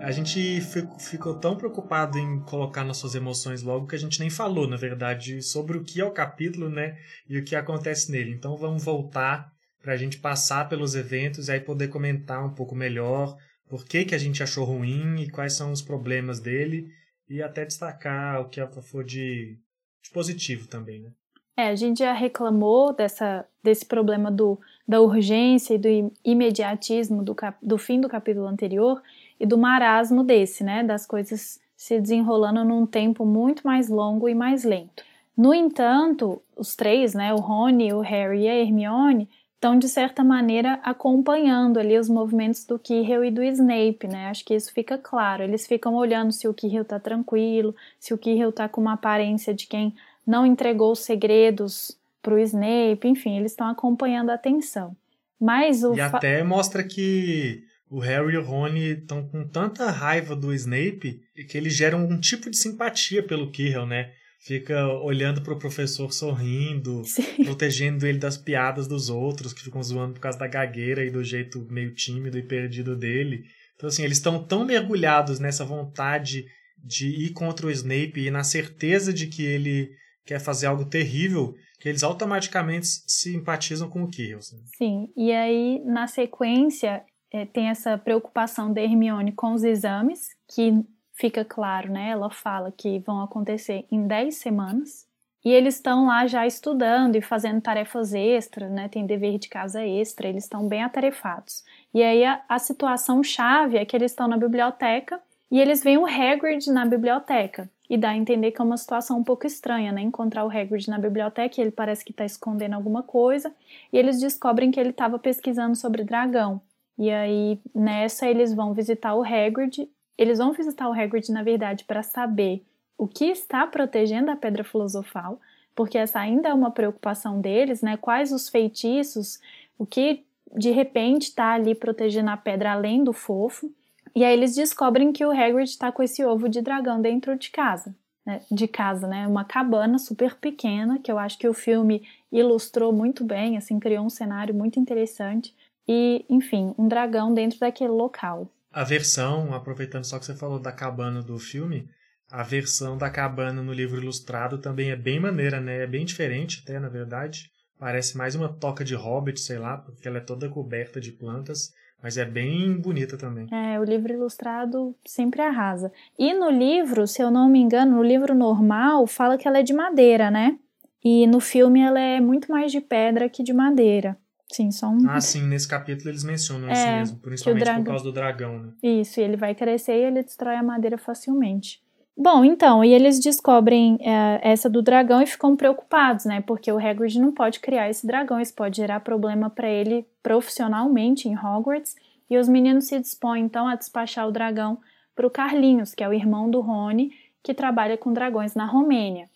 a 0.00 0.10
gente 0.10 0.60
ficou 0.98 1.38
tão 1.38 1.56
preocupado 1.56 2.18
em 2.18 2.40
colocar 2.40 2.84
nossas 2.84 3.14
emoções 3.14 3.62
logo 3.62 3.86
que 3.86 3.94
a 3.94 3.98
gente 3.98 4.18
nem 4.18 4.30
falou, 4.30 4.66
na 4.66 4.76
verdade, 4.76 5.42
sobre 5.42 5.76
o 5.76 5.84
que 5.84 6.00
é 6.00 6.04
o 6.04 6.10
capítulo, 6.10 6.68
né? 6.68 6.96
E 7.28 7.38
o 7.38 7.44
que 7.44 7.54
acontece 7.54 8.10
nele. 8.10 8.32
Então 8.32 8.56
vamos 8.56 8.84
voltar 8.84 9.52
para 9.82 9.92
a 9.92 9.96
gente 9.96 10.18
passar 10.18 10.68
pelos 10.68 10.94
eventos 10.94 11.48
e 11.48 11.52
aí 11.52 11.60
poder 11.60 11.88
comentar 11.88 12.44
um 12.44 12.54
pouco 12.54 12.74
melhor 12.74 13.36
por 13.68 13.84
que, 13.84 14.04
que 14.04 14.14
a 14.14 14.18
gente 14.18 14.42
achou 14.42 14.64
ruim 14.64 15.22
e 15.22 15.30
quais 15.30 15.52
são 15.52 15.70
os 15.70 15.80
problemas 15.80 16.40
dele 16.40 16.88
e 17.28 17.42
até 17.42 17.64
destacar 17.64 18.40
o 18.40 18.48
que 18.48 18.60
for 18.82 19.04
de 19.04 19.56
de 20.02 20.10
positivo 20.10 20.66
também, 20.66 21.00
né? 21.00 21.10
É, 21.56 21.68
a 21.68 21.74
gente 21.74 21.98
já 21.98 22.12
reclamou 22.12 22.94
dessa, 22.94 23.46
desse 23.62 23.84
problema 23.84 24.30
do, 24.30 24.58
da 24.88 25.00
urgência 25.00 25.74
e 25.74 25.78
do 25.78 26.12
imediatismo 26.24 27.22
do, 27.22 27.34
cap, 27.34 27.58
do 27.62 27.76
fim 27.76 28.00
do 28.00 28.08
capítulo 28.08 28.46
anterior 28.46 29.02
e 29.40 29.46
do 29.46 29.56
marasmo 29.56 30.22
desse, 30.22 30.62
né? 30.62 30.84
Das 30.84 31.06
coisas 31.06 31.58
se 31.74 31.98
desenrolando 31.98 32.62
num 32.62 32.84
tempo 32.84 33.24
muito 33.24 33.66
mais 33.66 33.88
longo 33.88 34.28
e 34.28 34.34
mais 34.34 34.64
lento. 34.64 35.02
No 35.34 35.54
entanto, 35.54 36.42
os 36.54 36.76
três, 36.76 37.14
né, 37.14 37.32
o 37.32 37.38
Rony, 37.38 37.94
o 37.94 38.00
Harry 38.00 38.42
e 38.42 38.48
a 38.48 38.54
Hermione, 38.54 39.26
estão 39.54 39.78
de 39.78 39.88
certa 39.88 40.22
maneira 40.22 40.78
acompanhando 40.82 41.78
ali 41.78 41.98
os 41.98 42.08
movimentos 42.08 42.66
do 42.66 42.78
Quirrell 42.78 43.24
e 43.24 43.30
do 43.30 43.42
Snape, 43.42 44.06
né? 44.06 44.26
Acho 44.26 44.44
que 44.44 44.54
isso 44.54 44.72
fica 44.72 44.98
claro. 44.98 45.42
Eles 45.42 45.66
ficam 45.66 45.94
olhando 45.94 46.32
se 46.32 46.46
o 46.46 46.52
Quirrell 46.52 46.84
tá 46.84 46.98
tranquilo, 46.98 47.74
se 47.98 48.12
o 48.12 48.18
Quirrell 48.18 48.52
tá 48.52 48.68
com 48.68 48.80
uma 48.80 48.94
aparência 48.94 49.54
de 49.54 49.66
quem 49.66 49.94
não 50.26 50.44
entregou 50.44 50.92
os 50.92 51.00
segredos 51.00 51.96
pro 52.22 52.38
Snape, 52.38 53.08
enfim, 53.08 53.38
eles 53.38 53.52
estão 53.52 53.66
acompanhando 53.66 54.28
a 54.28 54.34
atenção. 54.34 54.94
Mas 55.40 55.82
o 55.82 55.94
E 55.94 56.00
até 56.00 56.44
mostra 56.44 56.84
que 56.84 57.64
o 57.90 57.98
Harry 57.98 58.34
e 58.34 58.38
o 58.38 58.42
Rony 58.42 58.92
estão 58.92 59.26
com 59.26 59.46
tanta 59.46 59.90
raiva 59.90 60.36
do 60.36 60.54
Snape 60.54 61.20
que 61.48 61.58
eles 61.58 61.74
geram 61.74 62.06
um 62.06 62.18
tipo 62.18 62.48
de 62.48 62.56
simpatia 62.56 63.22
pelo 63.22 63.50
Quirrell, 63.50 63.86
né? 63.86 64.12
fica 64.40 64.88
olhando 65.02 65.42
pro 65.42 65.58
professor 65.58 66.12
sorrindo, 66.12 67.04
Sim. 67.04 67.44
protegendo 67.44 68.06
ele 68.06 68.18
das 68.18 68.36
piadas 68.36 68.88
dos 68.88 69.10
outros 69.10 69.52
que 69.52 69.62
ficam 69.62 69.82
zoando 69.82 70.14
por 70.14 70.20
causa 70.20 70.38
da 70.38 70.46
gagueira 70.46 71.04
e 71.04 71.10
do 71.10 71.22
jeito 71.22 71.66
meio 71.70 71.94
tímido 71.94 72.38
e 72.38 72.42
perdido 72.42 72.96
dele. 72.96 73.44
Então, 73.76 73.88
assim, 73.88 74.02
eles 74.02 74.16
estão 74.16 74.42
tão 74.42 74.64
mergulhados 74.64 75.38
nessa 75.38 75.64
vontade 75.64 76.46
de 76.82 77.08
ir 77.08 77.30
contra 77.30 77.66
o 77.66 77.70
Snape 77.70 78.20
e 78.20 78.30
na 78.30 78.42
certeza 78.42 79.12
de 79.12 79.26
que 79.26 79.44
ele 79.44 79.90
quer 80.24 80.40
fazer 80.40 80.66
algo 80.66 80.84
terrível, 80.84 81.54
que 81.78 81.88
eles 81.88 82.02
automaticamente 82.02 82.86
simpatizam 83.06 83.88
com 83.88 84.02
o 84.02 84.10
Kirill. 84.10 84.38
Assim. 84.38 84.56
Sim, 84.76 85.08
e 85.16 85.32
aí 85.32 85.82
na 85.84 86.06
sequência 86.06 87.02
é, 87.30 87.46
tem 87.46 87.68
essa 87.68 87.96
preocupação 87.96 88.72
da 88.72 88.80
Hermione 88.80 89.32
com 89.32 89.52
os 89.52 89.62
exames, 89.62 90.30
que 90.48 90.84
fica 91.14 91.44
claro, 91.44 91.92
né? 91.92 92.10
Ela 92.10 92.30
fala 92.30 92.72
que 92.72 92.98
vão 93.00 93.22
acontecer 93.22 93.84
em 93.90 94.06
10 94.06 94.34
semanas. 94.34 95.08
E 95.44 95.50
eles 95.50 95.76
estão 95.76 96.06
lá 96.06 96.26
já 96.26 96.46
estudando 96.46 97.16
e 97.16 97.22
fazendo 97.22 97.60
tarefas 97.60 98.12
extras, 98.12 98.70
né? 98.70 98.88
Tem 98.88 99.06
dever 99.06 99.38
de 99.38 99.48
casa 99.48 99.84
extra, 99.84 100.28
eles 100.28 100.44
estão 100.44 100.66
bem 100.68 100.82
atarefados. 100.82 101.64
E 101.94 102.02
aí 102.02 102.24
a, 102.24 102.42
a 102.48 102.58
situação 102.58 103.22
chave 103.22 103.78
é 103.78 103.84
que 103.84 103.96
eles 103.96 104.12
estão 104.12 104.28
na 104.28 104.36
biblioteca 104.36 105.20
e 105.50 105.58
eles 105.58 105.82
veem 105.82 105.98
o 105.98 106.06
Hagrid 106.06 106.70
na 106.70 106.84
biblioteca. 106.84 107.70
E 107.88 107.96
dá 107.96 108.10
a 108.10 108.16
entender 108.16 108.52
que 108.52 108.60
é 108.60 108.64
uma 108.64 108.76
situação 108.76 109.18
um 109.18 109.24
pouco 109.24 109.46
estranha, 109.46 109.90
né? 109.92 110.00
Encontrar 110.00 110.44
o 110.44 110.50
Hagrid 110.50 110.88
na 110.88 110.98
biblioteca 110.98 111.60
ele 111.60 111.72
parece 111.72 112.04
que 112.04 112.12
está 112.12 112.24
escondendo 112.24 112.74
alguma 112.74 113.02
coisa. 113.02 113.52
E 113.92 113.98
eles 113.98 114.20
descobrem 114.20 114.70
que 114.70 114.78
ele 114.78 114.90
estava 114.90 115.18
pesquisando 115.18 115.74
sobre 115.74 116.04
dragão. 116.04 116.60
E 117.00 117.10
aí, 117.10 117.58
nessa, 117.74 118.28
eles 118.28 118.54
vão 118.54 118.74
visitar 118.74 119.14
o 119.14 119.24
Hagrid 119.24 119.88
eles 120.20 120.36
vão 120.36 120.52
visitar 120.52 120.86
o 120.86 120.92
Hagrid, 120.92 121.32
na 121.32 121.42
verdade, 121.42 121.84
para 121.84 122.02
saber 122.02 122.62
o 122.98 123.08
que 123.08 123.24
está 123.24 123.66
protegendo 123.66 124.30
a 124.30 124.36
Pedra 124.36 124.62
Filosofal, 124.62 125.40
porque 125.74 125.96
essa 125.96 126.20
ainda 126.20 126.50
é 126.50 126.52
uma 126.52 126.70
preocupação 126.70 127.40
deles, 127.40 127.80
né? 127.80 127.96
Quais 127.96 128.30
os 128.30 128.46
feitiços, 128.46 129.40
o 129.78 129.86
que 129.86 130.22
de 130.54 130.70
repente 130.72 131.22
está 131.22 131.54
ali 131.54 131.74
protegendo 131.74 132.28
a 132.28 132.36
pedra 132.36 132.72
além 132.72 133.02
do 133.02 133.14
fofo. 133.14 133.72
E 134.14 134.22
aí 134.22 134.34
eles 134.34 134.54
descobrem 134.54 135.10
que 135.10 135.24
o 135.24 135.30
Hagrid 135.30 135.70
está 135.70 135.90
com 135.90 136.02
esse 136.02 136.22
ovo 136.22 136.50
de 136.50 136.60
dragão 136.60 137.00
dentro 137.00 137.34
de 137.38 137.48
casa. 137.48 137.94
Né? 138.26 138.42
De 138.52 138.68
casa, 138.68 139.06
né? 139.06 139.26
Uma 139.26 139.44
cabana 139.44 139.98
super 139.98 140.34
pequena, 140.34 140.98
que 140.98 141.10
eu 141.10 141.18
acho 141.18 141.38
que 141.38 141.48
o 141.48 141.54
filme 141.54 142.02
ilustrou 142.30 142.92
muito 142.92 143.24
bem, 143.24 143.56
assim, 143.56 143.80
criou 143.80 144.04
um 144.04 144.10
cenário 144.10 144.54
muito 144.54 144.78
interessante. 144.78 145.54
E, 145.88 146.24
enfim, 146.28 146.74
um 146.78 146.86
dragão 146.86 147.34
dentro 147.34 147.58
daquele 147.58 147.90
local 147.90 148.48
a 148.72 148.84
versão, 148.84 149.52
aproveitando 149.52 150.04
só 150.04 150.18
que 150.18 150.24
você 150.24 150.34
falou 150.34 150.58
da 150.60 150.70
cabana 150.70 151.20
do 151.20 151.38
filme, 151.38 151.88
a 152.30 152.42
versão 152.44 152.96
da 152.96 153.10
cabana 153.10 153.62
no 153.62 153.72
livro 153.72 154.00
ilustrado 154.00 154.58
também 154.58 154.90
é 154.90 154.96
bem 154.96 155.18
maneira, 155.18 155.60
né? 155.60 155.82
É 155.82 155.86
bem 155.86 156.04
diferente 156.04 156.62
até, 156.62 156.78
na 156.78 156.88
verdade. 156.88 157.50
Parece 157.78 158.16
mais 158.16 158.36
uma 158.36 158.48
toca 158.48 158.84
de 158.84 158.94
hobbit, 158.94 159.40
sei 159.40 159.58
lá, 159.58 159.76
porque 159.76 160.06
ela 160.06 160.18
é 160.18 160.20
toda 160.20 160.48
coberta 160.48 161.00
de 161.00 161.10
plantas, 161.10 161.72
mas 162.00 162.16
é 162.16 162.24
bem 162.24 162.80
bonita 162.80 163.16
também. 163.16 163.48
É, 163.52 163.80
o 163.80 163.84
livro 163.84 164.12
ilustrado 164.12 164.94
sempre 165.04 165.42
arrasa. 165.42 165.90
E 166.16 166.32
no 166.32 166.50
livro, 166.50 167.08
se 167.08 167.20
eu 167.20 167.30
não 167.30 167.48
me 167.48 167.58
engano, 167.58 167.96
no 167.96 168.02
livro 168.04 168.34
normal, 168.34 169.06
fala 169.08 169.36
que 169.36 169.48
ela 169.48 169.58
é 169.58 169.62
de 169.62 169.72
madeira, 169.72 170.30
né? 170.30 170.56
E 171.02 171.26
no 171.26 171.40
filme 171.40 171.80
ela 171.80 171.98
é 171.98 172.20
muito 172.20 172.52
mais 172.52 172.70
de 172.70 172.80
pedra 172.80 173.28
que 173.28 173.42
de 173.42 173.52
madeira. 173.52 174.16
Sim, 174.52 174.70
só 174.70 174.88
um. 174.88 175.08
Ah, 175.08 175.20
sim, 175.20 175.42
nesse 175.46 175.68
capítulo 175.68 176.10
eles 176.10 176.24
mencionam 176.24 176.68
é, 176.68 176.72
isso 176.72 176.86
mesmo, 176.86 177.18
principalmente 177.18 177.64
dragão... 177.64 177.84
por 177.84 177.90
causa 177.90 178.04
do 178.04 178.12
dragão, 178.12 178.58
né? 178.58 178.72
Isso, 178.82 179.20
e 179.20 179.22
ele 179.22 179.36
vai 179.36 179.54
crescer 179.54 179.92
e 179.92 180.04
ele 180.04 180.22
destrói 180.22 180.56
a 180.56 180.62
madeira 180.62 180.98
facilmente. 180.98 181.80
Bom, 182.16 182.44
então, 182.44 182.84
e 182.84 182.92
eles 182.92 183.18
descobrem 183.18 183.96
é, 184.00 184.40
essa 184.42 184.68
do 184.68 184.82
dragão 184.82 185.22
e 185.22 185.26
ficam 185.26 185.56
preocupados, 185.56 186.24
né? 186.24 186.42
Porque 186.42 186.70
o 186.70 186.78
Hagrid 186.78 187.18
não 187.18 187.32
pode 187.32 187.60
criar 187.60 187.88
esse 187.88 188.06
dragão, 188.06 188.40
isso 188.40 188.54
pode 188.54 188.76
gerar 188.76 189.00
problema 189.00 189.48
para 189.48 189.68
ele 189.68 190.04
profissionalmente 190.22 191.28
em 191.28 191.38
Hogwarts. 191.38 191.94
E 192.28 192.36
os 192.36 192.48
meninos 192.48 192.84
se 192.84 192.98
dispõem 192.98 193.44
então 193.44 193.66
a 193.66 193.74
despachar 193.74 194.28
o 194.28 194.32
dragão 194.32 194.78
para 195.14 195.26
o 195.26 195.30
Carlinhos, 195.30 195.94
que 195.94 196.04
é 196.04 196.08
o 196.08 196.12
irmão 196.12 196.50
do 196.50 196.60
Rony, 196.60 197.10
que 197.42 197.54
trabalha 197.54 197.96
com 197.96 198.12
dragões 198.12 198.54
na 198.54 198.66
Romênia. 198.66 199.28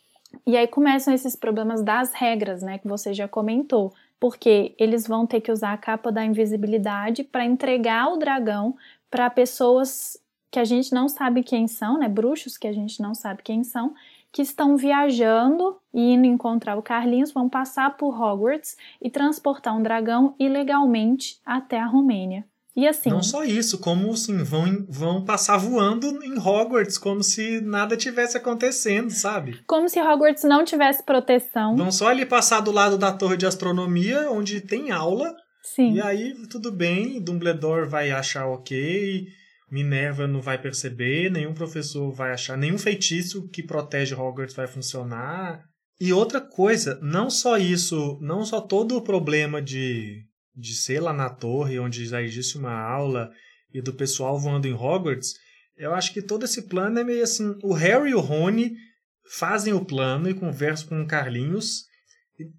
E 0.46 0.56
aí 0.56 0.66
começam 0.66 1.14
esses 1.14 1.36
problemas 1.36 1.82
das 1.82 2.12
regras, 2.12 2.62
né, 2.62 2.78
que 2.78 2.88
você 2.88 3.14
já 3.14 3.28
comentou 3.28 3.92
porque 4.18 4.74
eles 4.78 5.06
vão 5.06 5.26
ter 5.26 5.40
que 5.40 5.52
usar 5.52 5.72
a 5.72 5.78
capa 5.78 6.10
da 6.10 6.24
invisibilidade 6.24 7.24
para 7.24 7.44
entregar 7.44 8.12
o 8.12 8.16
dragão 8.16 8.76
para 9.10 9.28
pessoas 9.30 10.18
que 10.50 10.58
a 10.58 10.64
gente 10.64 10.92
não 10.92 11.08
sabe 11.08 11.42
quem 11.42 11.66
são, 11.66 11.98
né? 11.98 12.08
Bruxos 12.08 12.56
que 12.56 12.68
a 12.68 12.72
gente 12.72 13.02
não 13.02 13.14
sabe 13.14 13.42
quem 13.42 13.64
são, 13.64 13.94
que 14.32 14.42
estão 14.42 14.76
viajando 14.76 15.76
e 15.92 16.12
indo 16.12 16.26
encontrar 16.26 16.76
o 16.76 16.82
Carlinhos, 16.82 17.32
vão 17.32 17.48
passar 17.48 17.96
por 17.96 18.20
Hogwarts 18.20 18.76
e 19.00 19.10
transportar 19.10 19.76
um 19.76 19.82
dragão 19.82 20.34
ilegalmente 20.38 21.40
até 21.44 21.78
a 21.78 21.86
Romênia. 21.86 22.44
E 22.76 22.88
assim. 22.88 23.10
Não 23.10 23.22
só 23.22 23.44
isso, 23.44 23.78
como 23.78 24.12
assim, 24.12 24.42
vão, 24.42 24.84
vão 24.88 25.24
passar 25.24 25.56
voando 25.56 26.24
em 26.24 26.36
Hogwarts, 26.36 26.98
como 26.98 27.22
se 27.22 27.60
nada 27.60 27.96
tivesse 27.96 28.36
acontecendo, 28.36 29.10
sabe? 29.10 29.62
Como 29.66 29.88
se 29.88 30.00
Hogwarts 30.00 30.42
não 30.42 30.64
tivesse 30.64 31.04
proteção. 31.04 31.76
Vão 31.76 31.92
só 31.92 32.08
ali 32.08 32.26
passar 32.26 32.60
do 32.60 32.72
lado 32.72 32.98
da 32.98 33.12
torre 33.12 33.36
de 33.36 33.46
astronomia, 33.46 34.28
onde 34.30 34.60
tem 34.60 34.90
aula. 34.90 35.32
Sim. 35.62 35.94
E 35.94 36.00
aí, 36.00 36.34
tudo 36.50 36.72
bem, 36.72 37.22
Dumbledore 37.22 37.88
vai 37.88 38.10
achar 38.10 38.46
ok, 38.46 39.24
Minerva 39.70 40.26
não 40.26 40.40
vai 40.40 40.60
perceber, 40.60 41.30
nenhum 41.30 41.54
professor 41.54 42.12
vai 42.12 42.32
achar, 42.32 42.56
nenhum 42.56 42.76
feitiço 42.76 43.48
que 43.50 43.62
protege 43.62 44.14
Hogwarts 44.14 44.54
vai 44.54 44.66
funcionar. 44.66 45.62
E 46.00 46.12
outra 46.12 46.40
coisa, 46.40 46.98
não 47.00 47.30
só 47.30 47.56
isso, 47.56 48.18
não 48.20 48.44
só 48.44 48.60
todo 48.60 48.96
o 48.96 49.02
problema 49.02 49.62
de 49.62 50.24
de 50.54 50.74
ser 50.74 51.00
lá 51.00 51.12
na 51.12 51.28
torre, 51.28 51.78
onde 51.78 52.06
já 52.06 52.22
existe 52.22 52.56
uma 52.56 52.72
aula, 52.72 53.30
e 53.72 53.82
do 53.82 53.92
pessoal 53.92 54.38
voando 54.38 54.68
em 54.68 54.72
Hogwarts, 54.72 55.34
eu 55.76 55.92
acho 55.92 56.12
que 56.12 56.22
todo 56.22 56.44
esse 56.44 56.62
plano 56.62 56.98
é 56.98 57.04
meio 57.04 57.22
assim. 57.24 57.56
O 57.62 57.72
Harry 57.72 58.10
e 58.10 58.14
o 58.14 58.20
Rony 58.20 58.76
fazem 59.24 59.72
o 59.72 59.84
plano 59.84 60.28
e 60.28 60.34
conversam 60.34 60.88
com 60.88 61.02
o 61.02 61.06
Carlinhos, 61.06 61.86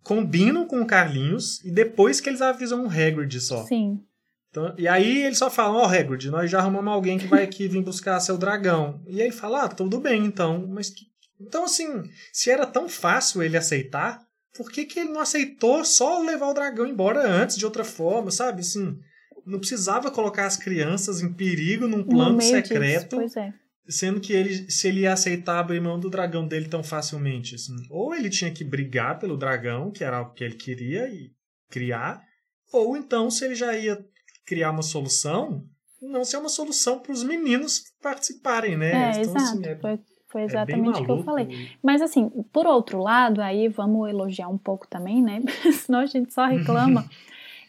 combinam 0.03 0.67
com 0.67 0.81
o 0.81 0.86
Carlinhos, 0.86 1.63
e 1.63 1.71
depois 1.71 2.19
que 2.19 2.29
eles 2.29 2.41
avisam 2.41 2.86
o 2.86 2.89
Hagrid 2.89 3.39
só. 3.39 3.65
Sim. 3.65 4.01
Então, 4.49 4.73
e 4.77 4.88
aí 4.88 5.23
eles 5.23 5.38
só 5.38 5.49
falam, 5.49 5.77
ó 5.77 5.86
oh, 5.86 5.89
Hagrid, 5.89 6.29
nós 6.29 6.49
já 6.49 6.60
arrumamos 6.60 6.93
alguém 6.93 7.17
que 7.17 7.27
vai 7.27 7.43
aqui 7.43 7.67
vir 7.67 7.81
buscar 7.81 8.19
seu 8.19 8.38
dragão. 8.38 9.01
E 9.05 9.21
aí 9.21 9.27
ele 9.27 9.36
fala, 9.36 9.63
ah, 9.63 9.67
tudo 9.69 9.99
bem 9.99 10.25
então, 10.25 10.65
mas... 10.67 10.89
Que... 10.89 11.05
Então 11.39 11.65
assim, 11.65 12.03
se 12.31 12.49
era 12.49 12.65
tão 12.65 12.88
fácil 12.88 13.43
ele 13.43 13.58
aceitar, 13.58 14.24
por 14.55 14.71
que, 14.71 14.85
que 14.85 14.99
ele 14.99 15.09
não 15.09 15.21
aceitou 15.21 15.83
só 15.83 16.19
levar 16.19 16.47
o 16.47 16.53
dragão 16.53 16.87
embora 16.87 17.27
antes, 17.27 17.57
de 17.57 17.65
outra 17.65 17.83
forma, 17.83 18.31
sabe? 18.31 18.61
Assim, 18.61 18.97
não 19.45 19.59
precisava 19.59 20.09
colocar 20.09 20.45
as 20.45 20.57
crianças 20.57 21.21
em 21.21 21.31
perigo 21.31 21.87
num 21.87 22.03
plano 22.03 22.41
secreto. 22.41 23.19
Disso, 23.19 23.39
é. 23.39 23.53
Sendo 23.87 24.19
que 24.19 24.33
ele, 24.33 24.71
se 24.71 24.87
ele 24.87 25.01
ia 25.01 25.13
aceitar 25.13 25.59
abrir 25.59 25.79
mão 25.79 25.99
do 25.99 26.09
dragão 26.09 26.47
dele 26.47 26.67
tão 26.67 26.83
facilmente. 26.83 27.53
Assim. 27.53 27.75
Ou 27.89 28.15
ele 28.15 28.29
tinha 28.29 28.51
que 28.51 28.63
brigar 28.63 29.19
pelo 29.19 29.37
dragão, 29.37 29.91
que 29.91 30.03
era 30.03 30.21
o 30.21 30.33
que 30.33 30.43
ele 30.43 30.55
queria 30.55 31.07
e 31.07 31.31
criar, 31.69 32.23
ou 32.71 32.97
então, 32.97 33.29
se 33.29 33.45
ele 33.45 33.55
já 33.55 33.77
ia 33.77 34.03
criar 34.45 34.71
uma 34.71 34.81
solução, 34.81 35.63
não 36.01 36.25
ser 36.25 36.37
uma 36.37 36.49
solução 36.49 36.99
para 36.99 37.11
os 37.11 37.23
meninos 37.23 37.83
participarem, 38.01 38.77
né? 38.77 38.91
É, 38.91 39.21
então, 39.21 39.35
assim, 39.35 39.59
exato. 39.59 39.87
Assim, 39.87 39.93
é... 39.93 40.14
Foi 40.36 40.41
é 40.41 40.45
exatamente 40.45 41.02
o 41.02 41.06
que 41.06 41.12
eu 41.12 41.24
falei. 41.24 41.69
Mas 41.82 42.02
assim, 42.02 42.30
por 42.52 42.67
outro 42.67 43.02
lado, 43.02 43.41
aí 43.41 43.69
vamos 43.69 44.10
elogiar 44.10 44.50
um 44.50 44.58
pouco 44.58 44.86
também, 44.86 45.21
né? 45.24 45.41
Senão 45.71 46.00
a 46.00 46.06
gente 46.06 46.34
só 46.34 46.45
reclama. 46.45 47.06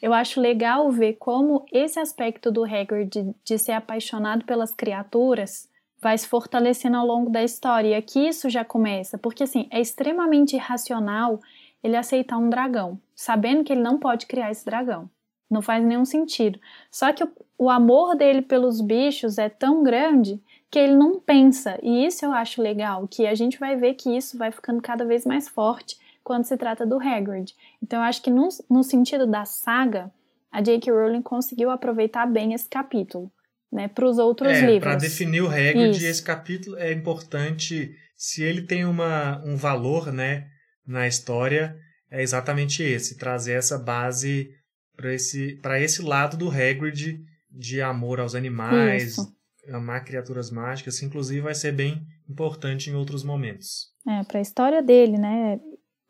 eu 0.03 0.13
acho 0.13 0.41
legal 0.41 0.91
ver 0.91 1.13
como 1.13 1.65
esse 1.71 2.01
aspecto 2.01 2.51
do 2.51 2.65
Hagrid 2.65 3.09
de, 3.09 3.35
de 3.45 3.57
ser 3.57 3.71
apaixonado 3.71 4.45
pelas 4.45 4.73
criaturas 4.73 5.69
vai 6.03 6.19
se 6.19 6.27
fortalecendo 6.27 6.97
ao 6.97 7.07
longo 7.07 7.31
da 7.31 7.45
história. 7.45 7.91
E 7.91 7.95
aqui 7.95 8.27
isso 8.27 8.51
já 8.51 8.65
começa, 8.65 9.17
porque 9.17 9.45
assim, 9.45 9.69
é 9.71 9.81
extremamente 9.81 10.57
irracional 10.57 11.39
ele 11.85 11.97
aceitar 11.97 12.37
um 12.37 12.51
dragão, 12.51 13.01
sabendo 13.15 13.63
que 13.63 13.73
ele 13.73 13.81
não 13.81 13.97
pode 13.97 14.27
criar 14.27 14.51
esse 14.51 14.65
dragão. 14.65 15.09
Não 15.49 15.63
faz 15.63 15.85
nenhum 15.85 16.05
sentido. 16.05 16.59
Só 16.91 17.13
que 17.13 17.23
o, 17.23 17.31
o 17.57 17.71
amor 17.71 18.17
dele 18.17 18.43
pelos 18.43 18.81
bichos 18.81 19.39
é 19.39 19.49
tão 19.49 19.85
grande 19.85 20.43
que 20.77 20.81
ele 20.81 20.95
não 20.95 21.19
pensa. 21.19 21.79
E 21.83 22.05
isso 22.05 22.23
eu 22.23 22.33
acho 22.33 22.61
legal, 22.61 23.09
que 23.09 23.27
a 23.27 23.35
gente 23.35 23.59
vai 23.59 23.77
ver 23.77 23.95
que 23.95 24.15
isso 24.15 24.37
vai 24.37 24.53
ficando 24.53 24.83
cada 24.83 25.07
vez 25.07 25.25
mais 25.25 25.49
forte 25.49 25.97
quando 26.23 26.45
se 26.45 26.55
trata 26.55 26.85
do 26.85 27.01
Hagrid. 27.01 27.55
Então 27.83 28.01
eu 28.01 28.05
acho 28.05 28.21
que 28.21 28.29
no, 28.29 28.47
no 28.69 28.85
sentido 28.85 29.27
da 29.27 29.47
saga, 29.47 30.13
a 30.53 30.61
J.K. 30.61 30.93
Rowling 30.93 31.23
conseguiu 31.23 31.71
aproveitar 31.71 32.27
bem 32.27 32.53
esse 32.53 32.69
capítulo, 32.69 33.33
né, 33.73 33.89
para 33.89 34.05
os 34.05 34.19
outros 34.19 34.53
é, 34.53 34.61
livros. 34.67 34.83
Para 34.83 34.97
definir 34.97 35.41
o 35.41 35.49
Hagrid, 35.49 35.97
Isso. 35.97 36.05
esse 36.05 36.23
capítulo 36.23 36.77
é 36.77 36.93
importante 36.93 37.97
se 38.15 38.43
ele 38.43 38.61
tem 38.61 38.85
uma, 38.85 39.43
um 39.47 39.57
valor, 39.57 40.13
né, 40.13 40.47
na 40.87 41.09
história, 41.09 41.75
é 42.11 42.21
exatamente 42.21 42.83
esse, 42.83 43.17
trazer 43.17 43.53
essa 43.53 43.79
base 43.79 44.51
para 44.95 45.15
esse 45.15 45.59
esse 45.81 46.03
lado 46.03 46.37
do 46.37 46.51
Hagrid 46.51 47.25
de 47.51 47.81
amor 47.81 48.21
aos 48.21 48.35
animais, 48.35 49.13
Isso. 49.13 49.36
Amar 49.71 50.05
criaturas 50.05 50.51
mágicas, 50.51 51.03
inclusive 51.03 51.41
vai 51.41 51.55
ser 51.55 51.73
bem 51.73 52.07
importante 52.29 52.91
em 52.91 52.95
outros 52.95 53.23
momentos. 53.23 53.93
É, 54.07 54.23
para 54.25 54.39
a 54.39 54.43
história 54.43 54.83
dele, 54.83 55.19
né? 55.19 55.61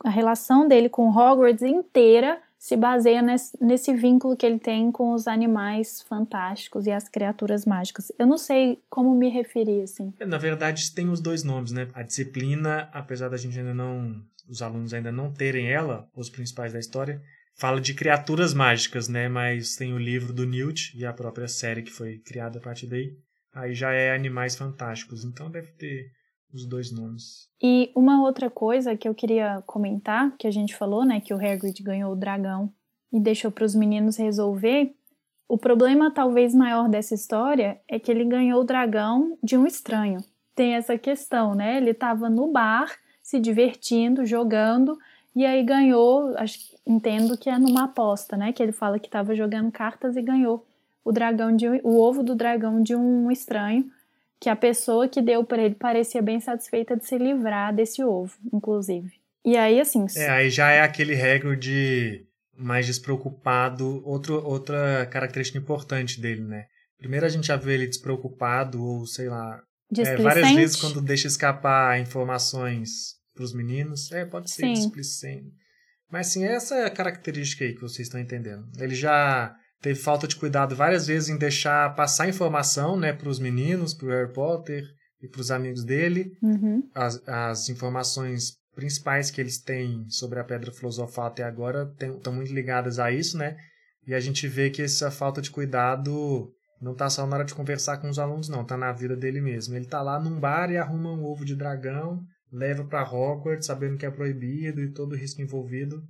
A 0.05 0.11
relação 0.11 0.69
dele 0.69 0.88
com 0.88 1.09
Hogwarts 1.09 1.62
inteira 1.62 2.40
se 2.59 2.77
baseia 2.77 3.23
nesse, 3.23 3.57
nesse, 3.62 3.95
vínculo 3.95 4.37
que 4.37 4.45
ele 4.45 4.59
tem 4.59 4.90
com 4.90 5.12
os 5.12 5.27
animais 5.29 6.03
fantásticos 6.03 6.87
e 6.87 6.90
as 6.90 7.09
criaturas 7.09 7.64
mágicas. 7.64 8.11
Eu 8.19 8.27
não 8.27 8.38
sei 8.38 8.83
como 8.88 9.14
me 9.14 9.29
referir, 9.29 9.83
assim. 9.83 10.12
É, 10.19 10.27
na 10.27 10.38
verdade, 10.38 10.92
tem 10.92 11.09
os 11.09 11.21
dois 11.21 11.45
nomes, 11.45 11.73
né? 11.73 11.88
A 11.95 12.03
disciplina, 12.03 12.88
apesar 12.92 13.29
da 13.29 13.37
gente 13.37 13.59
ainda 13.59 13.75
não... 13.75 14.21
Os 14.49 14.62
alunos 14.62 14.95
ainda 14.95 15.11
não 15.11 15.33
terem 15.33 15.69
ela, 15.69 16.09
os 16.14 16.31
principais 16.31 16.73
da 16.73 16.79
história, 16.79 17.21
fala 17.57 17.81
de 17.81 17.95
criaturas 17.95 18.55
mágicas, 18.55 19.09
né? 19.09 19.29
Mas 19.29 19.75
tem 19.75 19.92
o 19.92 19.99
livro 19.99 20.33
do 20.33 20.47
Newt 20.47 20.97
e 20.97 21.05
a 21.05 21.12
própria 21.12 21.49
série 21.49 21.83
que 21.83 21.90
foi 21.90 22.19
criada 22.19 22.59
a 22.59 22.62
partir 22.62 22.87
daí. 22.87 23.16
Aí 23.57 23.75
já 23.75 23.90
é 23.90 24.14
Animais 24.14 24.55
Fantásticos, 24.55 25.25
então 25.25 25.51
deve 25.51 25.69
ter 25.73 26.12
os 26.53 26.66
dois 26.66 26.92
nomes. 26.92 27.49
E 27.62 27.90
uma 27.97 28.23
outra 28.23 28.51
coisa 28.51 28.95
que 28.95 29.09
eu 29.09 29.14
queria 29.14 29.62
comentar, 29.66 30.37
que 30.37 30.47
a 30.47 30.51
gente 30.51 30.77
falou, 30.77 31.07
né, 31.07 31.21
que 31.21 31.33
o 31.33 31.38
Hagrid 31.38 31.83
ganhou 31.83 32.12
o 32.12 32.16
dragão 32.16 32.71
e 33.11 33.19
deixou 33.19 33.51
para 33.51 33.64
os 33.64 33.75
meninos 33.75 34.19
resolver. 34.19 34.95
O 35.49 35.57
problema 35.57 36.11
talvez 36.11 36.55
maior 36.55 36.87
dessa 36.87 37.14
história 37.14 37.81
é 37.88 37.99
que 37.99 38.11
ele 38.11 38.27
ganhou 38.27 38.61
o 38.61 38.64
dragão 38.64 39.38
de 39.42 39.57
um 39.57 39.66
estranho. 39.66 40.23
Tem 40.55 40.75
essa 40.75 40.99
questão, 40.99 41.55
né? 41.55 41.79
Ele 41.79 41.92
estava 41.92 42.29
no 42.29 42.53
bar, 42.53 42.95
se 43.23 43.40
divertindo, 43.40 44.27
jogando, 44.27 44.99
e 45.35 45.47
aí 45.47 45.62
ganhou, 45.62 46.37
acho, 46.37 46.59
entendo 46.87 47.38
que 47.38 47.49
é 47.49 47.59
numa 47.59 47.85
aposta, 47.85 48.37
né? 48.37 48.53
Que 48.53 48.62
ele 48.62 48.73
fala 48.73 48.99
que 48.99 49.07
estava 49.07 49.35
jogando 49.35 49.73
cartas 49.73 50.14
e 50.14 50.21
ganhou 50.21 50.66
o 51.07 51.12
dragão 51.12 51.55
de 51.55 51.69
o 51.85 52.01
ovo 52.01 52.25
do 52.25 52.35
dragão 52.35 52.83
de 52.83 52.97
um 52.97 53.31
estranho 53.31 53.88
que 54.40 54.49
a 54.49 54.57
pessoa 54.57 55.09
que 55.09 55.23
deu 55.23 55.45
para 55.45 55.62
ele 55.62 55.77
parecia 55.77 56.21
bem 56.21 56.40
satisfeita 56.40 56.97
de 56.97 57.07
se 57.07 57.16
livrar 57.16 57.73
desse 57.73 58.03
ovo, 58.03 58.37
inclusive. 58.53 59.12
E 59.45 59.57
aí, 59.57 59.81
assim. 59.81 60.05
É, 60.16 60.29
aí 60.29 60.51
já 60.51 60.73
é 60.73 60.81
aquele 60.81 61.14
regra 61.14 61.57
de 61.57 62.27
mais 62.59 62.87
despreocupado. 62.87 64.03
Outro, 64.05 64.45
outra 64.45 65.07
característica 65.07 65.57
importante 65.57 66.21
dele, 66.21 66.42
né? 66.42 66.66
Primeiro 66.99 67.25
a 67.25 67.29
gente 67.29 67.47
já 67.47 67.57
vê 67.57 67.75
ele 67.75 67.87
despreocupado, 67.87 68.83
ou 68.83 69.07
sei 69.07 69.29
lá. 69.29 69.62
É, 69.97 70.16
várias 70.16 70.51
vezes 70.51 70.75
quando 70.75 71.01
deixa 71.01 71.29
escapar 71.29 72.01
informações 72.01 73.14
para 73.33 73.45
os 73.45 73.55
meninos. 73.55 74.11
É, 74.11 74.25
pode 74.25 74.51
ser 74.51 74.62
Sim. 74.62 74.73
displicente. 74.73 75.53
Mas 76.11 76.27
sim, 76.29 76.45
essa 76.45 76.75
é 76.75 76.85
a 76.87 76.90
característica 76.90 77.64
aí 77.64 77.75
que 77.75 77.81
vocês 77.81 78.09
estão 78.09 78.21
entendendo. 78.21 78.69
Ele 78.79 78.95
já 78.95 79.57
teve 79.87 80.01
falta 80.01 80.27
de 80.27 80.35
cuidado 80.35 80.75
várias 80.75 81.07
vezes 81.07 81.29
em 81.29 81.38
deixar 81.38 81.94
passar 81.94 82.29
informação 82.29 82.96
né, 82.96 83.12
para 83.12 83.29
os 83.29 83.38
meninos, 83.38 83.94
para 83.94 84.07
o 84.07 84.11
Harry 84.11 84.33
Potter 84.33 84.83
e 85.22 85.29
para 85.29 85.40
os 85.40 85.53
amigos 85.53 85.85
dele. 85.85 86.33
Uhum. 86.42 86.83
As, 86.92 87.22
as 87.29 87.68
informações 87.68 88.57
principais 88.75 89.31
que 89.31 89.40
eles 89.40 89.62
têm 89.62 90.05
sobre 90.09 90.40
a 90.40 90.44
Pedra 90.44 90.72
Filosofal 90.72 91.27
até 91.27 91.44
agora 91.44 91.88
estão 92.01 92.33
muito 92.33 92.53
ligadas 92.53 92.99
a 92.99 93.12
isso, 93.12 93.38
né? 93.38 93.57
E 94.05 94.12
a 94.12 94.18
gente 94.18 94.49
vê 94.49 94.70
que 94.70 94.83
essa 94.83 95.09
falta 95.09 95.40
de 95.40 95.53
cuidado 95.53 96.53
não 96.83 96.90
está 96.90 97.09
só 97.09 97.25
na 97.25 97.37
hora 97.37 97.44
de 97.44 97.55
conversar 97.55 97.99
com 97.99 98.09
os 98.09 98.18
alunos, 98.18 98.49
não. 98.49 98.62
Está 98.62 98.77
na 98.77 98.92
vida 98.92 99.16
dele 99.16 99.40
mesmo. 99.40 99.77
Ele 99.77 99.85
está 99.85 100.03
lá 100.03 100.18
num 100.18 100.40
bar 100.40 100.68
e 100.68 100.77
arruma 100.77 101.12
um 101.12 101.25
ovo 101.25 101.44
de 101.44 101.55
dragão, 101.55 102.25
leva 102.51 102.85
para 102.85 103.09
Hogwarts, 103.09 103.66
sabendo 103.66 103.96
que 103.96 104.05
é 104.05 104.11
proibido 104.11 104.81
e 104.81 104.92
todo 104.92 105.12
o 105.12 105.16
risco 105.16 105.40
envolvido. 105.40 106.03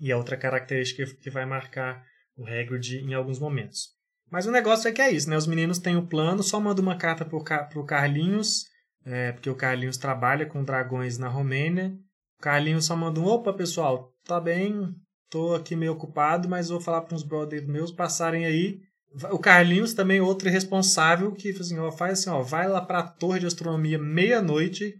E 0.00 0.10
é 0.10 0.16
outra 0.16 0.38
característica 0.38 1.04
que 1.20 1.28
vai 1.28 1.44
marcar 1.44 2.02
o 2.40 2.46
Hagrid 2.46 3.04
em 3.04 3.12
alguns 3.12 3.38
momentos. 3.38 3.90
Mas 4.30 4.46
o 4.46 4.50
negócio 4.50 4.88
é 4.88 4.92
que 4.92 5.02
é 5.02 5.10
isso, 5.10 5.28
né? 5.28 5.36
Os 5.36 5.46
meninos 5.46 5.78
têm 5.78 5.96
o 5.96 6.06
plano, 6.06 6.42
só 6.42 6.58
manda 6.58 6.80
uma 6.80 6.96
carta 6.96 7.24
pro, 7.24 7.42
pro 7.44 7.84
Carlinhos, 7.84 8.64
é, 9.04 9.32
porque 9.32 9.50
o 9.50 9.56
Carlinhos 9.56 9.98
trabalha 9.98 10.46
com 10.46 10.64
dragões 10.64 11.18
na 11.18 11.28
Romênia. 11.28 11.92
O 12.38 12.42
Carlinhos 12.42 12.86
só 12.86 12.96
manda 12.96 13.20
um, 13.20 13.26
opa, 13.26 13.52
pessoal, 13.52 14.14
tá 14.24 14.40
bem, 14.40 14.94
tô 15.28 15.54
aqui 15.54 15.76
meio 15.76 15.92
ocupado, 15.92 16.48
mas 16.48 16.68
vou 16.68 16.80
falar 16.80 17.02
para 17.02 17.14
uns 17.14 17.22
brothers 17.24 17.66
meus 17.66 17.92
passarem 17.92 18.46
aí. 18.46 18.80
O 19.32 19.38
Carlinhos 19.38 19.92
também 19.92 20.20
outro 20.20 20.48
responsável 20.48 21.32
que 21.32 21.50
assim, 21.50 21.78
ó, 21.78 21.90
faz 21.90 22.20
assim, 22.20 22.30
ó, 22.30 22.40
vai 22.40 22.68
lá 22.68 22.80
para 22.80 23.00
a 23.00 23.08
torre 23.08 23.40
de 23.40 23.46
astronomia 23.46 23.98
meia-noite, 23.98 24.94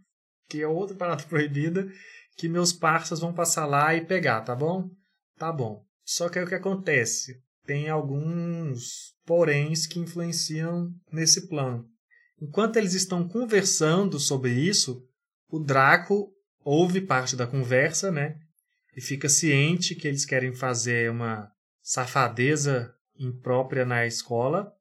que 0.48 0.60
é 0.60 0.66
outra 0.66 0.96
parada 0.96 1.22
proibida, 1.30 1.88
que 2.36 2.48
meus 2.48 2.72
parceiros 2.72 3.20
vão 3.20 3.32
passar 3.32 3.64
lá 3.66 3.94
e 3.94 4.04
pegar, 4.04 4.40
tá 4.40 4.54
bom? 4.54 4.90
Tá 5.38 5.52
bom. 5.52 5.88
Só 6.10 6.28
que 6.28 6.40
aí 6.40 6.44
o 6.44 6.48
que 6.48 6.56
acontece? 6.56 7.40
Tem 7.64 7.88
alguns 7.88 9.14
poréns 9.24 9.86
que 9.86 10.00
influenciam 10.00 10.92
nesse 11.12 11.48
plano. 11.48 11.86
Enquanto 12.42 12.78
eles 12.78 12.94
estão 12.94 13.28
conversando 13.28 14.18
sobre 14.18 14.50
isso, 14.50 15.06
o 15.48 15.60
Draco 15.60 16.32
ouve 16.64 17.00
parte 17.00 17.36
da 17.36 17.46
conversa, 17.46 18.10
né? 18.10 18.40
E 18.96 19.00
fica 19.00 19.28
ciente 19.28 19.94
que 19.94 20.08
eles 20.08 20.24
querem 20.24 20.52
fazer 20.52 21.12
uma 21.12 21.48
safadeza 21.80 22.92
imprópria 23.16 23.84
na 23.84 24.04
escola. 24.04 24.74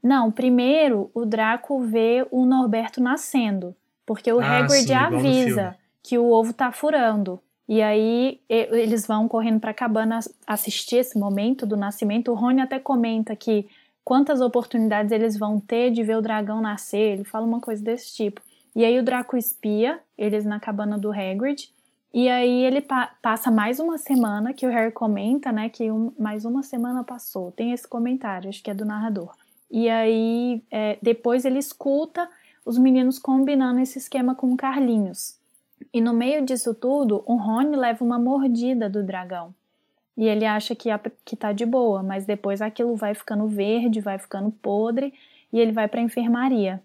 Não, 0.00 0.30
primeiro 0.30 1.10
o 1.12 1.26
Draco 1.26 1.80
vê 1.80 2.24
o 2.30 2.46
Norberto 2.46 3.00
nascendo, 3.00 3.74
porque 4.06 4.32
o 4.32 4.38
ah, 4.38 4.58
Hagrid 4.58 4.86
sim, 4.86 4.94
avisa 4.94 5.76
que 6.04 6.16
o 6.16 6.30
ovo 6.30 6.52
tá 6.52 6.70
furando. 6.70 7.42
E 7.68 7.82
aí 7.82 8.40
eles 8.48 9.06
vão 9.06 9.26
correndo 9.26 9.58
para 9.58 9.72
a 9.72 9.74
cabana 9.74 10.20
assistir 10.46 10.96
esse 10.96 11.18
momento 11.18 11.66
do 11.66 11.76
nascimento. 11.76 12.30
O 12.30 12.34
Rony 12.34 12.60
até 12.60 12.78
comenta 12.78 13.34
que 13.34 13.66
quantas 14.04 14.40
oportunidades 14.40 15.10
eles 15.10 15.36
vão 15.36 15.58
ter 15.58 15.90
de 15.90 16.04
ver 16.04 16.16
o 16.16 16.22
dragão 16.22 16.60
nascer. 16.60 17.14
Ele 17.14 17.24
fala 17.24 17.44
uma 17.44 17.60
coisa 17.60 17.82
desse 17.82 18.14
tipo. 18.14 18.40
E 18.74 18.84
aí 18.84 18.98
o 18.98 19.02
Draco 19.02 19.36
espia 19.36 19.98
eles 20.16 20.44
na 20.44 20.60
cabana 20.60 20.96
do 20.96 21.10
Hagrid. 21.10 21.68
E 22.14 22.28
aí 22.28 22.64
ele 22.64 22.80
pa 22.80 23.10
passa 23.20 23.50
mais 23.50 23.80
uma 23.80 23.98
semana, 23.98 24.54
que 24.54 24.66
o 24.66 24.70
Harry 24.70 24.92
comenta, 24.92 25.50
né? 25.50 25.68
Que 25.68 25.90
um, 25.90 26.12
mais 26.18 26.44
uma 26.44 26.62
semana 26.62 27.02
passou. 27.02 27.50
Tem 27.50 27.72
esse 27.72 27.86
comentário, 27.86 28.48
acho 28.48 28.62
que 28.62 28.70
é 28.70 28.74
do 28.74 28.84
narrador. 28.84 29.34
E 29.70 29.88
aí 29.88 30.62
é, 30.70 30.98
depois 31.02 31.44
ele 31.44 31.58
escuta 31.58 32.28
os 32.64 32.78
meninos 32.78 33.18
combinando 33.18 33.80
esse 33.80 33.98
esquema 33.98 34.34
com 34.34 34.52
o 34.52 34.56
Carlinhos. 34.56 35.35
E 35.96 36.00
no 36.02 36.12
meio 36.12 36.44
disso 36.44 36.74
tudo, 36.74 37.22
o 37.24 37.36
Rony 37.36 37.74
leva 37.74 38.04
uma 38.04 38.18
mordida 38.18 38.86
do 38.86 39.02
dragão. 39.02 39.54
E 40.14 40.28
ele 40.28 40.44
acha 40.44 40.74
que, 40.74 40.90
a, 40.90 41.00
que 41.24 41.34
tá 41.34 41.52
de 41.52 41.64
boa, 41.64 42.02
mas 42.02 42.26
depois 42.26 42.60
aquilo 42.60 42.94
vai 42.94 43.14
ficando 43.14 43.48
verde, 43.48 44.02
vai 44.02 44.18
ficando 44.18 44.50
podre 44.50 45.14
e 45.50 45.58
ele 45.58 45.72
vai 45.72 45.88
para 45.88 46.02
enfermaria. 46.02 46.82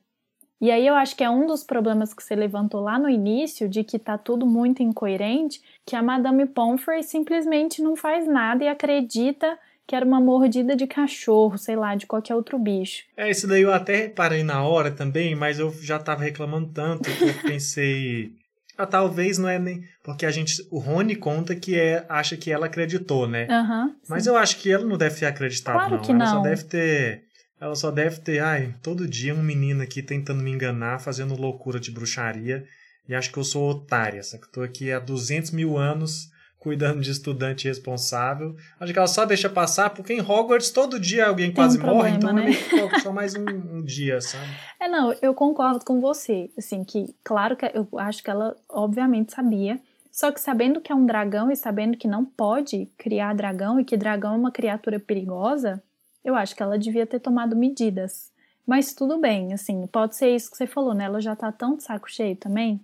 E 0.62 0.71
aí 0.71 0.88
eu 0.88 0.93
acho 0.93 1.17
que 1.17 1.26
é 1.26 1.30
um 1.30 1.45
dos 1.45 1.62
problemas 1.62 2.13
que 2.13 2.24
você 2.24 2.38
levantou 2.38 2.80
lá 2.80 2.97
no 2.97 3.10
início, 3.10 3.67
de 3.67 3.84
que 3.84 4.00
tá 4.00 4.17
tudo 4.17 4.45
muito 4.45 4.82
incoerente, 4.82 5.62
que 5.86 5.97
a 5.97 6.02
Madame 6.02 6.45
Pomfrey 6.45 7.04
simplesmente 7.04 7.82
não 7.82 7.97
faz 7.97 8.26
nada 8.26 8.63
e 8.63 8.69
acredita 8.69 9.60
que 9.86 9.93
era 9.93 10.06
uma 10.06 10.21
mordida 10.21 10.74
de 10.74 10.88
cachorro, 10.88 11.58
sei 11.58 11.76
lá, 11.76 11.95
de 11.95 12.08
qualquer 12.08 12.34
outro 12.34 12.58
bicho. 12.58 13.04
É, 13.17 13.30
isso 13.30 13.45
daí 13.45 13.63
eu 13.63 13.74
até 13.74 14.04
reparei 14.04 14.41
na 14.41 14.63
hora 14.63 14.89
também, 14.89 15.36
mas 15.36 15.60
eu 15.60 15.69
já 15.82 16.00
tava 16.00 16.24
reclamando 16.24 16.69
tanto 16.74 17.10
que 17.12 17.26
eu 17.26 17.34
pensei, 17.43 18.39
talvez 18.86 19.38
não 19.38 19.50
é 19.50 19.60
nem. 19.60 19.84
Porque 20.04 20.26
a 20.26 20.32
gente. 20.32 20.65
O 20.70 20.80
Rony 20.80 21.15
conta 21.15 21.56
que 21.56 21.78
é, 21.78 22.06
acha 22.10 22.36
que 22.38 22.52
ela 22.52 22.65
acreditou, 22.65 23.28
né? 23.28 23.48
Uhum, 23.50 23.96
Mas 24.10 24.28
eu 24.28 24.38
acho 24.38 24.58
que 24.58 24.72
ela 24.72 24.86
não 24.86 24.98
deve 24.98 25.20
ter 25.20 25.26
acreditado, 25.26 25.74
claro 25.76 25.96
não. 25.96 26.02
Que 26.02 26.12
ela 26.12 26.20
não. 26.20 26.28
só 26.28 26.41
deve 26.41 26.63
ter. 26.63 27.24
Ela 27.60 27.76
só 27.76 27.91
deve 27.91 28.20
ter, 28.22 28.39
ai, 28.39 28.74
todo 28.82 29.08
dia 29.08 29.36
um 29.36 29.44
menino 29.44 29.84
aqui 29.84 30.02
tentando 30.02 30.41
me 30.41 30.50
enganar, 30.50 31.00
fazendo 31.00 31.36
loucura 31.36 31.80
de 31.80 31.91
bruxaria. 31.91 32.65
E 33.08 33.13
acho 33.13 33.32
que 33.32 33.38
eu 33.38 33.44
sou 33.44 33.70
otária, 33.70 34.24
só 34.24 34.38
que 34.38 34.46
eu 34.46 34.52
tô 34.52 34.62
aqui 34.62 34.91
há 34.91 35.00
200 35.00 35.52
mil 35.52 35.78
anos 35.78 36.30
cuidando 36.62 37.02
de 37.02 37.10
estudante 37.10 37.67
responsável. 37.67 38.56
Acho 38.80 38.93
que 38.93 39.00
ela 39.00 39.08
só 39.08 39.26
deixa 39.26 39.50
passar 39.50 39.89
porque 39.89 40.13
em 40.13 40.21
Hogwarts 40.21 40.69
todo 40.69 41.00
dia 41.00 41.26
alguém 41.26 41.52
quase 41.52 41.80
um 41.80 41.82
morre, 41.82 42.12
problema, 42.12 42.17
então 42.17 42.34
né? 42.34 42.43
ela 42.45 42.54
fica 42.54 43.00
só 43.00 43.12
mais 43.12 43.34
um, 43.36 43.43
um 43.43 43.84
dia, 43.84 44.21
sabe? 44.21 44.45
É, 44.80 44.88
não, 44.88 45.12
eu 45.24 45.34
concordo 45.34 45.84
com 45.84 46.00
você. 46.00 46.52
Assim, 46.56 46.84
que, 46.84 47.15
claro 47.24 47.58
que 47.58 47.65
eu 47.74 47.88
acho 47.97 48.24
que 48.24 48.30
ela, 48.30 48.56
obviamente, 48.69 49.34
sabia. 49.34 49.82
Só 50.12 50.32
que 50.32 50.39
sabendo 50.39 50.80
que 50.80 50.91
é 50.91 50.95
um 50.95 51.06
dragão 51.06 51.50
e 51.50 51.56
sabendo 51.56 51.97
que 51.97 52.08
não 52.08 52.24
pode 52.24 52.88
criar 52.95 53.34
dragão 53.34 53.80
e 53.80 53.84
que 53.84 53.97
dragão 53.97 54.36
é 54.36 54.38
uma 54.38 54.52
criatura 54.52 55.00
perigosa, 55.00 55.82
eu 56.24 56.36
acho 56.36 56.56
que 56.56 56.62
ela 56.62 56.78
devia 56.78 57.08
ter 57.08 57.19
tomado 57.19 57.56
medidas. 57.56 58.32
Mas 58.67 58.93
tudo 58.93 59.19
bem, 59.19 59.52
assim, 59.52 59.88
pode 59.88 60.15
ser 60.15 60.36
isso 60.36 60.52
que 60.52 60.58
você 60.58 60.67
falou, 60.67 60.93
né? 60.93 61.06
Ela 61.06 61.19
já 61.19 61.36
tá 61.36 61.52
tão 61.52 61.76
de 61.76 61.82
saco 61.82 62.12
cheio 62.12 62.36
também 62.36 62.80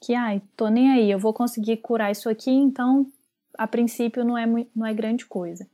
que, 0.00 0.14
ai, 0.14 0.40
tô 0.56 0.68
nem 0.68 0.90
aí, 0.90 1.10
eu 1.10 1.18
vou 1.18 1.32
conseguir 1.32 1.76
curar 1.76 2.10
isso 2.10 2.28
aqui, 2.28 2.50
então, 2.50 3.06
a 3.60 3.66
princípio, 3.66 4.24
não 4.24 4.38
é, 4.38 4.46
não 4.74 4.86
é 4.86 4.94
grande 4.94 5.26
coisa. 5.26 5.66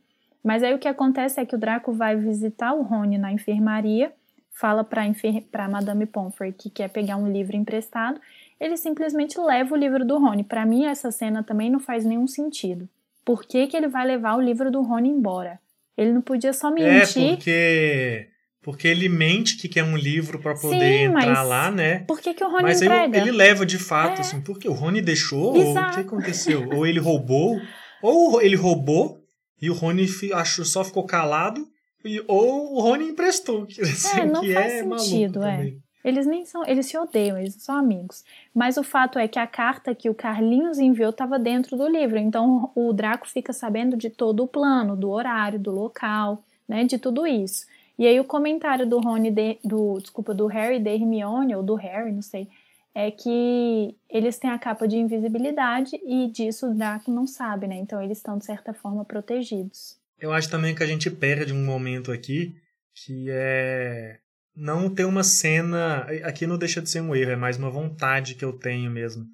Mas 0.43 0.61
aí 0.61 0.73
o 0.73 0.77
que 0.77 0.89
acontece 0.89 1.39
é 1.39 1.45
que 1.45 1.55
o 1.55 1.57
Draco 1.57 1.93
vai 1.93 2.17
visitar 2.17 2.73
o 2.73 2.81
Rony 2.81 3.17
na 3.17 3.31
enfermaria, 3.31 4.11
fala 4.51 4.83
pra, 4.83 5.05
enfer 5.07 5.41
Madame 5.71 6.05
Pomfrey 6.05 6.51
que 6.51 6.69
quer 6.69 6.89
pegar 6.89 7.15
um 7.15 7.31
livro 7.31 7.55
emprestado, 7.55 8.19
ele 8.59 8.75
simplesmente 8.75 9.39
leva 9.39 9.73
o 9.73 9.77
livro 9.77 10.03
do 10.05 10.17
Rony. 10.19 10.43
Pra 10.43 10.65
mim, 10.65 10.83
essa 10.85 11.11
cena 11.11 11.43
também 11.43 11.69
não 11.69 11.79
faz 11.79 12.03
nenhum 12.03 12.27
sentido. 12.27 12.89
Por 13.23 13.45
que, 13.45 13.67
que 13.67 13.77
ele 13.77 13.87
vai 13.87 14.05
levar 14.05 14.35
o 14.35 14.41
livro 14.41 14.69
do 14.69 14.81
Rony 14.81 15.07
embora? 15.09 15.57
Ele 15.97 16.11
não 16.11 16.21
podia 16.21 16.51
só 16.51 16.67
É, 16.69 16.71
mentir. 16.71 17.35
porque 17.37 18.27
porque 18.67 18.85
ele 18.85 19.07
mente 19.07 19.55
que 19.55 19.69
quer 19.69 19.81
um 19.85 19.95
livro 19.95 20.39
pra 20.39 20.53
poder 20.53 20.77
Sim, 20.77 21.03
entrar 21.05 21.25
mas 21.25 21.47
lá, 21.47 21.71
né? 21.71 21.99
Por 21.99 22.19
que, 22.19 22.33
que 22.33 22.43
o 22.43 22.49
Rony 22.49 22.63
Mas 22.63 22.81
entrega? 22.81 23.17
ele 23.17 23.31
leva 23.31 23.65
de 23.65 23.79
fato, 23.79 24.17
É. 24.17 24.19
assim, 24.19 24.41
porque 24.41 24.67
o 24.67 24.73
Rony 24.73 24.99
deixou, 24.99 25.55
ou 25.55 25.71
o 25.71 25.91
que 25.91 26.01
aconteceu? 26.01 26.67
Ou 26.73 26.85
ele 26.85 26.99
roubou, 26.99 27.61
ou 28.01 28.41
ele 28.41 28.57
roubou 28.57 29.23
e 29.61 29.69
o 29.69 29.73
Rony 29.73 30.05
achou, 30.33 30.65
só 30.65 30.83
ficou 30.83 31.05
calado, 31.05 31.65
e, 32.03 32.21
ou 32.27 32.75
o 32.75 32.81
Rony 32.81 33.05
emprestou, 33.05 33.65
que, 33.65 33.79
assim, 33.79 34.25
não 34.25 34.41
que 34.41 34.53
faz 34.53 34.73
é 34.73 34.83
sentido, 34.83 35.41
é. 35.45 35.55
também. 35.55 35.81
Eles 36.03 36.25
nem 36.27 36.45
são, 36.45 36.65
eles 36.67 36.87
se 36.87 36.97
odeiam, 36.97 37.37
eles 37.37 37.55
são 37.59 37.73
amigos. 37.73 38.25
Mas 38.53 38.75
o 38.75 38.83
fato 38.83 39.17
é 39.17 39.29
que 39.29 39.39
a 39.39 39.47
carta 39.47 39.95
que 39.95 40.09
o 40.09 40.13
Carlinhos 40.13 40.77
enviou 40.77 41.11
estava 41.11 41.39
dentro 41.39 41.77
do 41.77 41.87
livro, 41.87 42.17
então 42.17 42.69
o 42.75 42.91
Draco 42.91 43.29
fica 43.29 43.53
sabendo 43.53 43.95
de 43.95 44.09
todo 44.09 44.43
o 44.43 44.47
plano, 44.47 44.93
do 44.93 45.09
horário, 45.09 45.57
do 45.57 45.71
local, 45.71 46.43
né, 46.67 46.83
de 46.83 46.97
tudo 46.97 47.25
isso. 47.25 47.65
E 47.97 48.05
aí 48.05 48.19
o 48.19 48.23
comentário 48.23 48.87
do 48.87 48.99
Rony, 48.99 49.31
de- 49.31 49.57
do, 49.63 49.97
desculpa, 49.99 50.33
do 50.33 50.45
Harry 50.47 50.79
da 50.79 50.91
Hermione, 50.91 51.55
ou 51.55 51.63
do 51.63 51.75
Harry, 51.75 52.11
não 52.11 52.21
sei, 52.21 52.47
é 52.93 53.09
que 53.11 53.95
eles 54.09 54.37
têm 54.37 54.49
a 54.49 54.57
capa 54.59 54.87
de 54.87 54.97
invisibilidade 54.97 55.99
e 56.05 56.27
disso 56.31 56.69
o 56.69 56.73
Draco 56.73 57.11
não 57.11 57.25
sabe, 57.27 57.67
né? 57.67 57.75
Então 57.77 58.01
eles 58.01 58.17
estão, 58.17 58.37
de 58.37 58.45
certa 58.45 58.73
forma, 58.73 59.03
protegidos. 59.05 59.97
Eu 60.19 60.31
acho 60.33 60.49
também 60.49 60.73
que 60.73 60.83
a 60.83 60.87
gente 60.87 61.09
perde 61.11 61.53
um 61.53 61.63
momento 61.63 62.11
aqui, 62.11 62.55
que 62.93 63.27
é 63.29 64.17
não 64.55 64.89
ter 64.89 65.05
uma 65.05 65.23
cena. 65.23 66.07
Aqui 66.23 66.47
não 66.47 66.57
deixa 66.57 66.81
de 66.81 66.89
ser 66.89 67.01
um 67.01 67.15
erro, 67.15 67.31
é 67.31 67.35
mais 67.35 67.57
uma 67.57 67.69
vontade 67.69 68.33
que 68.33 68.43
eu 68.43 68.53
tenho 68.53 68.89
mesmo. 68.89 69.25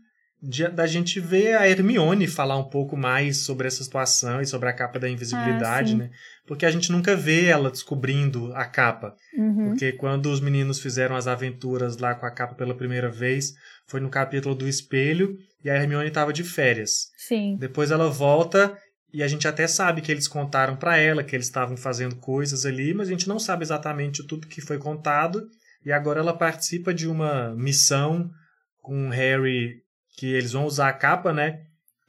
De, 0.45 0.67
da 0.67 0.86
gente 0.86 1.21
ver 1.21 1.56
a 1.56 1.69
Hermione 1.69 2.27
falar 2.27 2.58
um 2.58 2.65
pouco 2.65 2.97
mais 2.97 3.38
sobre 3.38 3.65
essa 3.65 3.82
situação 3.82 4.41
e 4.41 4.45
sobre 4.45 4.67
a 4.67 4.73
capa 4.73 4.99
da 4.99 5.10
invisibilidade, 5.10 5.91
sim. 5.91 5.95
né? 5.95 6.10
Porque 6.45 6.65
a 6.65 6.71
gente 6.71 6.91
nunca 6.91 7.15
vê 7.15 7.45
ela 7.45 7.71
descobrindo 7.71 8.53
a 8.53 8.65
capa. 8.65 9.15
Uhum. 9.38 9.69
Porque 9.69 9.93
quando 9.93 10.25
os 10.25 10.41
meninos 10.41 10.82
fizeram 10.82 11.15
as 11.15 11.27
aventuras 11.27 11.97
lá 11.97 12.13
com 12.13 12.25
a 12.25 12.32
capa 12.32 12.56
pela 12.56 12.75
primeira 12.75 13.10
vez, 13.10 13.53
foi 13.88 14.01
no 14.01 14.10
capítulo 14.10 14.53
do 14.53 14.67
espelho 14.67 15.38
e 15.63 15.69
a 15.69 15.75
Hermione 15.75 16.10
estava 16.10 16.34
de 16.34 16.43
férias. 16.43 17.12
Sim. 17.15 17.56
Depois 17.58 17.89
ela 17.89 18.10
volta 18.10 18.77
e 19.13 19.23
a 19.23 19.27
gente 19.27 19.47
até 19.47 19.65
sabe 19.65 20.01
que 20.01 20.12
eles 20.12 20.27
contaram 20.27 20.75
para 20.75 20.97
ela 20.97 21.23
que 21.23 21.36
eles 21.36 21.45
estavam 21.45 21.77
fazendo 21.77 22.15
coisas 22.17 22.65
ali, 22.65 22.93
mas 22.93 23.08
a 23.08 23.12
gente 23.12 23.29
não 23.29 23.39
sabe 23.39 23.63
exatamente 23.63 24.27
tudo 24.27 24.47
que 24.47 24.60
foi 24.60 24.77
contado. 24.77 25.47
E 25.86 25.91
agora 25.91 26.19
ela 26.19 26.36
participa 26.36 26.93
de 26.93 27.08
uma 27.08 27.56
missão 27.56 28.29
com 28.82 29.10
Harry 29.10 29.83
que 30.17 30.34
eles 30.34 30.52
vão 30.52 30.65
usar 30.65 30.89
a 30.89 30.93
capa, 30.93 31.34
né? 31.34 31.62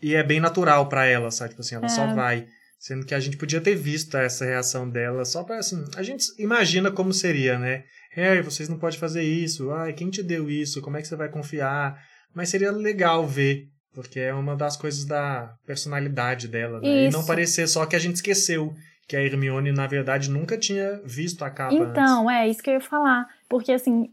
E 0.02 0.14
é 0.14 0.22
bem 0.22 0.40
natural 0.40 0.88
para 0.88 1.06
ela, 1.06 1.30
sabe? 1.30 1.50
Tipo 1.50 1.62
assim, 1.62 1.74
ela 1.76 1.88
só 1.88 2.02
É. 2.04 2.14
vai. 2.14 2.46
Sendo 2.78 3.06
que 3.06 3.14
a 3.14 3.20
gente 3.20 3.36
podia 3.38 3.60
ter 3.60 3.74
visto 3.74 4.14
essa 4.16 4.44
reação 4.44 4.88
dela 4.88 5.24
só 5.24 5.42
para 5.42 5.56
assim, 5.58 5.82
a 5.96 6.02
gente 6.02 6.24
imagina 6.38 6.90
como 6.90 7.12
seria, 7.12 7.58
né? 7.58 7.84
Harry, 8.12 8.42
vocês 8.42 8.68
não 8.68 8.78
podem 8.78 8.98
fazer 8.98 9.22
isso. 9.22 9.70
Ai, 9.72 9.92
quem 9.94 10.10
te 10.10 10.22
deu 10.22 10.50
isso? 10.50 10.82
Como 10.82 10.96
é 10.96 11.00
que 11.02 11.08
você 11.08 11.16
vai 11.16 11.28
confiar? 11.28 11.98
Mas 12.34 12.50
seria 12.50 12.70
legal 12.70 13.26
ver 13.26 13.68
porque 13.94 14.18
é 14.18 14.34
uma 14.34 14.56
das 14.56 14.76
coisas 14.76 15.04
da 15.04 15.54
personalidade 15.64 16.48
dela, 16.48 16.80
né? 16.80 17.06
E 17.06 17.10
não 17.10 17.24
parecer 17.24 17.66
só 17.68 17.86
que 17.86 17.94
a 17.94 17.98
gente 17.98 18.16
esqueceu 18.16 18.74
que 19.06 19.16
a 19.16 19.22
Hermione, 19.22 19.70
na 19.70 19.86
verdade, 19.86 20.28
nunca 20.30 20.58
tinha 20.58 21.00
visto 21.04 21.44
a 21.44 21.50
capa 21.50 21.74
antes. 21.74 21.88
Então, 21.90 22.28
é 22.30 22.48
isso 22.48 22.62
que 22.62 22.70
eu 22.70 22.74
ia 22.74 22.80
falar. 22.80 23.26
Porque, 23.48 23.70
assim, 23.70 24.10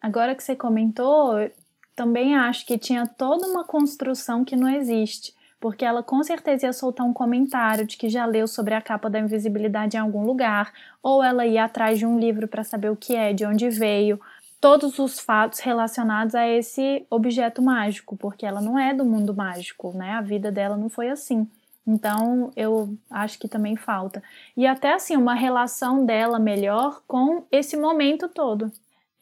agora 0.00 0.34
que 0.34 0.42
você 0.42 0.54
comentou, 0.54 1.50
também 1.96 2.36
acho 2.36 2.66
que 2.66 2.76
tinha 2.76 3.06
toda 3.06 3.46
uma 3.48 3.64
construção 3.64 4.44
que 4.44 4.54
não 4.54 4.68
existe. 4.68 5.34
Porque 5.58 5.84
ela 5.84 6.02
com 6.02 6.22
certeza 6.22 6.66
ia 6.66 6.72
soltar 6.72 7.06
um 7.06 7.14
comentário 7.14 7.86
de 7.86 7.96
que 7.96 8.10
já 8.10 8.26
leu 8.26 8.46
sobre 8.46 8.74
a 8.74 8.82
capa 8.82 9.08
da 9.08 9.18
invisibilidade 9.18 9.96
em 9.96 10.00
algum 10.00 10.22
lugar, 10.22 10.70
ou 11.02 11.24
ela 11.24 11.46
ia 11.46 11.64
atrás 11.64 11.98
de 11.98 12.04
um 12.04 12.18
livro 12.18 12.46
para 12.46 12.62
saber 12.62 12.90
o 12.90 12.96
que 12.96 13.16
é, 13.16 13.32
de 13.32 13.46
onde 13.46 13.70
veio, 13.70 14.20
todos 14.60 14.98
os 14.98 15.18
fatos 15.18 15.60
relacionados 15.60 16.34
a 16.34 16.46
esse 16.46 17.06
objeto 17.08 17.62
mágico, 17.62 18.16
porque 18.16 18.44
ela 18.44 18.60
não 18.60 18.78
é 18.78 18.92
do 18.92 19.04
mundo 19.04 19.34
mágico, 19.34 19.96
né? 19.96 20.12
A 20.12 20.20
vida 20.20 20.52
dela 20.52 20.76
não 20.76 20.90
foi 20.90 21.08
assim. 21.08 21.48
Então, 21.86 22.50
eu 22.54 22.94
acho 23.08 23.38
que 23.38 23.48
também 23.48 23.76
falta. 23.76 24.22
E 24.56 24.66
até 24.66 24.92
assim, 24.92 25.16
uma 25.16 25.34
relação 25.34 26.04
dela 26.04 26.38
melhor 26.38 27.00
com 27.06 27.44
esse 27.50 27.76
momento 27.76 28.28
todo. 28.28 28.70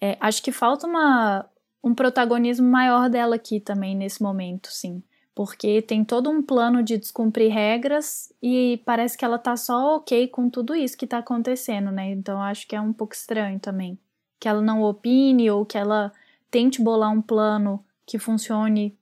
É, 0.01 0.17
acho 0.21 0.43
que 0.43 0.51
falta 0.51 0.87
uma, 0.87 1.47
um 1.85 1.94
protagonismo 1.94 2.66
maior 2.66 3.11
dela 3.11 3.37
aqui 3.37 3.61
também 3.61 3.94
nesse 3.94 4.23
momento, 4.23 4.68
sim. 4.73 5.03
Porque 5.35 5.83
tem 5.83 6.03
todo 6.03 6.31
um 6.31 6.42
plano 6.42 6.83
de 6.83 6.97
descumprir 6.97 7.53
regras 7.53 8.33
e 8.42 8.81
parece 8.87 9.18
que 9.18 9.25
ela 9.25 9.37
tá 9.37 9.55
só 9.55 9.97
ok 9.97 10.29
com 10.29 10.49
tudo 10.49 10.75
isso 10.75 10.97
que 10.97 11.07
tá 11.07 11.18
acontecendo, 11.18 11.90
né? 11.90 12.11
Então 12.11 12.40
acho 12.40 12.66
que 12.66 12.75
é 12.75 12.81
um 12.81 12.92
pouco 12.92 13.14
estranho 13.14 13.61
também. 13.61 13.99
Que 14.40 14.49
ela 14.49 14.62
não 14.62 14.83
opine 14.83 15.51
ou 15.51 15.66
que 15.66 15.77
ela 15.77 16.11
tente 16.51 16.81
bolar 16.83 17.12
um 17.12 17.20
plano 17.20 17.85
que 18.07 18.18
funcione 18.18 18.97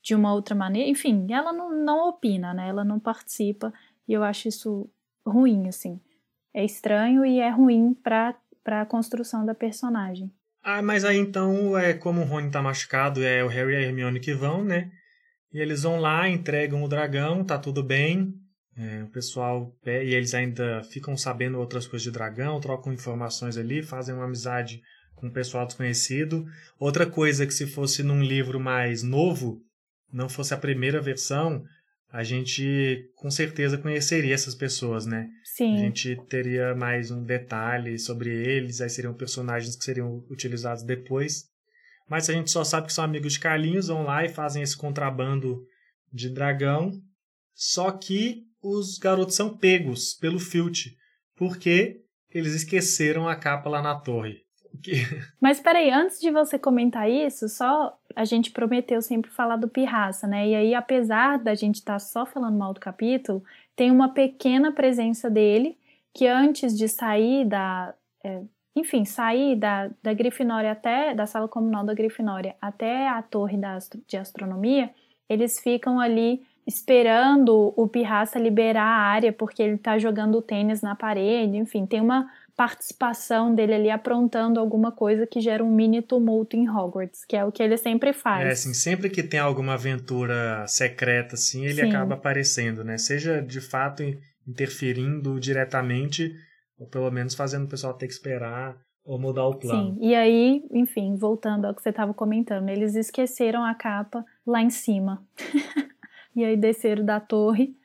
de 0.00 0.14
uma 0.14 0.32
outra 0.32 0.54
maneira. 0.54 0.88
Enfim, 0.88 1.26
ela 1.32 1.52
não, 1.52 1.72
não 1.72 2.08
opina, 2.08 2.54
né? 2.54 2.68
Ela 2.68 2.84
não 2.84 3.00
participa. 3.00 3.72
E 4.06 4.12
eu 4.12 4.22
acho 4.22 4.46
isso 4.46 4.88
ruim, 5.26 5.66
assim. 5.68 5.98
É 6.54 6.64
estranho 6.64 7.24
e 7.24 7.40
é 7.40 7.48
ruim 7.48 7.94
pra, 7.94 8.36
pra 8.62 8.86
construção 8.86 9.44
da 9.44 9.54
personagem. 9.54 10.30
Ah, 10.70 10.82
mas 10.82 11.02
aí 11.02 11.16
então, 11.16 11.78
é 11.78 11.94
como 11.94 12.20
o 12.20 12.24
Rony 12.24 12.50
tá 12.50 12.60
machucado, 12.60 13.24
é 13.24 13.42
o 13.42 13.48
Harry 13.48 13.72
e 13.72 13.76
a 13.76 13.80
Hermione 13.80 14.20
que 14.20 14.34
vão, 14.34 14.62
né? 14.62 14.90
E 15.50 15.60
eles 15.60 15.84
vão 15.84 15.98
lá, 15.98 16.28
entregam 16.28 16.84
o 16.84 16.88
dragão, 16.88 17.42
tá 17.42 17.56
tudo 17.56 17.82
bem. 17.82 18.34
É, 18.76 19.02
o 19.02 19.08
pessoal, 19.08 19.74
é, 19.86 20.04
e 20.04 20.14
eles 20.14 20.34
ainda 20.34 20.82
ficam 20.84 21.16
sabendo 21.16 21.58
outras 21.58 21.86
coisas 21.86 22.04
de 22.04 22.10
dragão, 22.10 22.60
trocam 22.60 22.92
informações 22.92 23.56
ali, 23.56 23.82
fazem 23.82 24.14
uma 24.14 24.26
amizade 24.26 24.82
com 25.14 25.28
o 25.28 25.32
pessoal 25.32 25.64
desconhecido. 25.64 26.44
Outra 26.78 27.06
coisa 27.06 27.46
que 27.46 27.54
se 27.54 27.66
fosse 27.66 28.02
num 28.02 28.22
livro 28.22 28.60
mais 28.60 29.02
novo, 29.02 29.62
não 30.12 30.28
fosse 30.28 30.52
a 30.52 30.58
primeira 30.58 31.00
versão, 31.00 31.64
a 32.10 32.22
gente 32.22 33.10
com 33.16 33.30
certeza 33.30 33.76
conheceria 33.76 34.34
essas 34.34 34.54
pessoas, 34.54 35.04
né? 35.04 35.28
Sim. 35.44 35.74
A 35.74 35.78
gente 35.78 36.16
teria 36.28 36.74
mais 36.74 37.10
um 37.10 37.22
detalhe 37.22 37.98
sobre 37.98 38.30
eles, 38.30 38.80
aí 38.80 38.88
seriam 38.88 39.14
personagens 39.14 39.76
que 39.76 39.84
seriam 39.84 40.24
utilizados 40.30 40.82
depois. 40.82 41.44
Mas 42.08 42.30
a 42.30 42.32
gente 42.32 42.50
só 42.50 42.64
sabe 42.64 42.86
que 42.86 42.92
são 42.92 43.04
amigos 43.04 43.34
de 43.34 43.40
Carlinhos, 43.40 43.88
vão 43.88 44.04
lá 44.04 44.24
e 44.24 44.30
fazem 44.30 44.62
esse 44.62 44.76
contrabando 44.76 45.62
de 46.10 46.30
dragão. 46.30 46.92
Só 47.54 47.90
que 47.90 48.44
os 48.62 48.96
garotos 48.98 49.36
são 49.36 49.56
pegos 49.56 50.14
pelo 50.14 50.38
Filch, 50.38 50.96
porque 51.36 52.00
eles 52.30 52.54
esqueceram 52.54 53.28
a 53.28 53.36
capa 53.36 53.68
lá 53.68 53.82
na 53.82 53.94
torre. 53.94 54.47
Que- 54.82 55.04
Mas 55.40 55.60
peraí, 55.60 55.90
antes 55.90 56.20
de 56.20 56.30
você 56.30 56.58
comentar 56.58 57.08
isso, 57.10 57.48
só 57.48 57.96
a 58.14 58.24
gente 58.24 58.50
prometeu 58.50 59.00
sempre 59.02 59.30
falar 59.30 59.56
do 59.56 59.68
Pirraça, 59.68 60.26
né? 60.26 60.48
E 60.48 60.54
aí, 60.54 60.74
apesar 60.74 61.38
da 61.38 61.54
gente 61.54 61.76
estar 61.76 61.98
só 61.98 62.24
falando 62.26 62.56
mal 62.56 62.72
do 62.74 62.80
capítulo, 62.80 63.42
tem 63.76 63.90
uma 63.90 64.08
pequena 64.10 64.72
presença 64.72 65.30
dele 65.30 65.76
que 66.14 66.26
antes 66.26 66.76
de 66.76 66.88
sair 66.88 67.44
da. 67.44 67.94
é, 68.24 68.42
enfim, 68.74 69.04
sair 69.04 69.56
da, 69.56 69.90
da 70.02 70.12
Grifinória 70.12 70.70
até. 70.72 71.14
da 71.14 71.26
sala 71.26 71.48
comunal 71.48 71.84
da 71.84 71.94
Grifinória 71.94 72.54
até 72.60 73.08
a 73.08 73.20
torre 73.22 73.56
da, 73.56 73.78
de 74.06 74.16
astronomia, 74.16 74.90
eles 75.28 75.60
ficam 75.60 75.98
ali 76.00 76.42
esperando 76.66 77.72
o 77.76 77.88
Pirraça 77.88 78.38
liberar 78.38 78.84
a 78.84 79.00
área 79.02 79.32
porque 79.32 79.62
ele 79.62 79.78
tá 79.78 79.98
jogando 79.98 80.40
tênis 80.42 80.80
na 80.82 80.94
parede, 80.94 81.56
enfim, 81.56 81.86
tem 81.86 82.00
uma 82.00 82.30
participação 82.58 83.54
dele 83.54 83.72
ali 83.72 83.88
aprontando 83.88 84.58
alguma 84.58 84.90
coisa 84.90 85.24
que 85.28 85.40
gera 85.40 85.62
um 85.62 85.70
mini 85.70 86.02
tumulto 86.02 86.56
em 86.56 86.68
Hogwarts, 86.68 87.24
que 87.24 87.36
é 87.36 87.44
o 87.44 87.52
que 87.52 87.62
ele 87.62 87.76
sempre 87.76 88.12
faz. 88.12 88.44
É, 88.44 88.50
assim, 88.50 88.74
sempre 88.74 89.08
que 89.08 89.22
tem 89.22 89.38
alguma 89.38 89.74
aventura 89.74 90.66
secreta, 90.66 91.36
assim, 91.36 91.64
ele 91.64 91.82
Sim. 91.82 91.88
acaba 91.88 92.16
aparecendo, 92.16 92.82
né? 92.82 92.98
Seja 92.98 93.40
de 93.40 93.60
fato 93.60 94.02
interferindo 94.44 95.38
diretamente, 95.38 96.34
ou 96.76 96.88
pelo 96.88 97.08
menos 97.12 97.32
fazendo 97.32 97.66
o 97.66 97.68
pessoal 97.68 97.94
ter 97.94 98.08
que 98.08 98.12
esperar 98.12 98.76
ou 99.04 99.20
mudar 99.20 99.46
o 99.46 99.54
plano. 99.54 99.94
Sim, 99.94 99.98
e 100.00 100.12
aí, 100.16 100.66
enfim, 100.72 101.14
voltando 101.14 101.64
ao 101.64 101.72
que 101.72 101.80
você 101.80 101.90
estava 101.90 102.12
comentando, 102.12 102.70
eles 102.70 102.96
esqueceram 102.96 103.64
a 103.64 103.72
capa 103.72 104.24
lá 104.44 104.60
em 104.60 104.70
cima. 104.70 105.24
e 106.34 106.44
aí 106.44 106.56
desceram 106.56 107.04
da 107.04 107.20
torre 107.20 107.76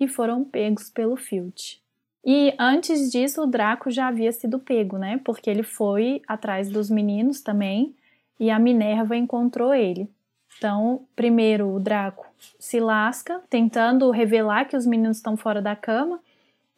e 0.00 0.08
foram 0.08 0.42
pegos 0.42 0.88
pelo 0.88 1.18
Filch. 1.18 1.81
E 2.24 2.54
antes 2.58 3.10
disso, 3.10 3.42
o 3.42 3.46
Draco 3.46 3.90
já 3.90 4.08
havia 4.08 4.30
sido 4.32 4.58
pego, 4.58 4.96
né? 4.96 5.20
Porque 5.24 5.50
ele 5.50 5.62
foi 5.62 6.22
atrás 6.26 6.68
dos 6.68 6.88
meninos 6.88 7.40
também 7.40 7.94
e 8.38 8.50
a 8.50 8.58
Minerva 8.58 9.16
encontrou 9.16 9.74
ele. 9.74 10.08
Então, 10.56 11.02
primeiro 11.16 11.68
o 11.68 11.80
Draco 11.80 12.26
se 12.58 12.78
lasca, 12.78 13.40
tentando 13.50 14.10
revelar 14.10 14.66
que 14.66 14.76
os 14.76 14.86
meninos 14.86 15.16
estão 15.16 15.36
fora 15.36 15.60
da 15.60 15.74
cama, 15.74 16.20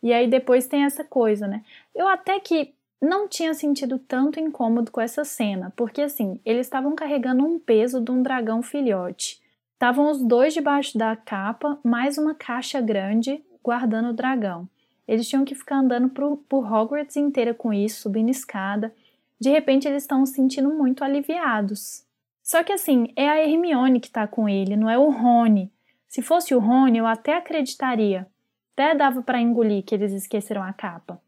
e 0.02 0.12
aí 0.12 0.28
depois 0.28 0.66
tem 0.66 0.84
essa 0.84 1.02
coisa, 1.02 1.46
né? 1.46 1.62
Eu 1.94 2.08
até 2.08 2.38
que 2.40 2.72
não 3.00 3.28
tinha 3.28 3.52
sentido 3.52 3.98
tanto 3.98 4.40
incômodo 4.40 4.90
com 4.90 5.00
essa 5.00 5.24
cena, 5.24 5.72
porque 5.76 6.02
assim, 6.02 6.40
eles 6.44 6.66
estavam 6.66 6.94
carregando 6.94 7.44
um 7.44 7.58
peso 7.58 8.00
de 8.00 8.10
um 8.10 8.22
dragão 8.22 8.62
filhote. 8.62 9.40
Estavam 9.74 10.10
os 10.10 10.22
dois 10.22 10.54
debaixo 10.54 10.96
da 10.96 11.14
capa, 11.16 11.78
mais 11.82 12.16
uma 12.16 12.34
caixa 12.34 12.80
grande 12.80 13.42
guardando 13.62 14.10
o 14.10 14.14
dragão. 14.14 14.68
Eles 15.06 15.28
tinham 15.28 15.44
que 15.44 15.54
ficar 15.54 15.76
andando 15.76 16.08
por, 16.08 16.36
por 16.48 16.70
Hogwarts 16.70 17.16
inteira 17.16 17.52
com 17.52 17.72
isso, 17.72 18.02
subindo 18.02 18.30
escada. 18.30 18.94
De 19.38 19.50
repente, 19.50 19.86
eles 19.86 20.02
estão 20.02 20.24
se 20.24 20.34
sentindo 20.34 20.70
muito 20.70 21.04
aliviados. 21.04 22.04
Só 22.42 22.62
que 22.62 22.72
assim, 22.72 23.08
é 23.16 23.28
a 23.28 23.42
Hermione 23.42 24.00
que 24.00 24.10
tá 24.10 24.26
com 24.26 24.48
ele, 24.48 24.76
não 24.76 24.88
é 24.88 24.98
o 24.98 25.10
Rony. 25.10 25.70
Se 26.06 26.22
fosse 26.22 26.54
o 26.54 26.58
Rony, 26.58 26.98
eu 26.98 27.06
até 27.06 27.36
acreditaria. 27.36 28.26
Até 28.72 28.94
dava 28.94 29.22
para 29.22 29.40
engolir 29.40 29.82
que 29.84 29.94
eles 29.94 30.12
esqueceram 30.12 30.62
a 30.62 30.72
capa. 30.72 31.20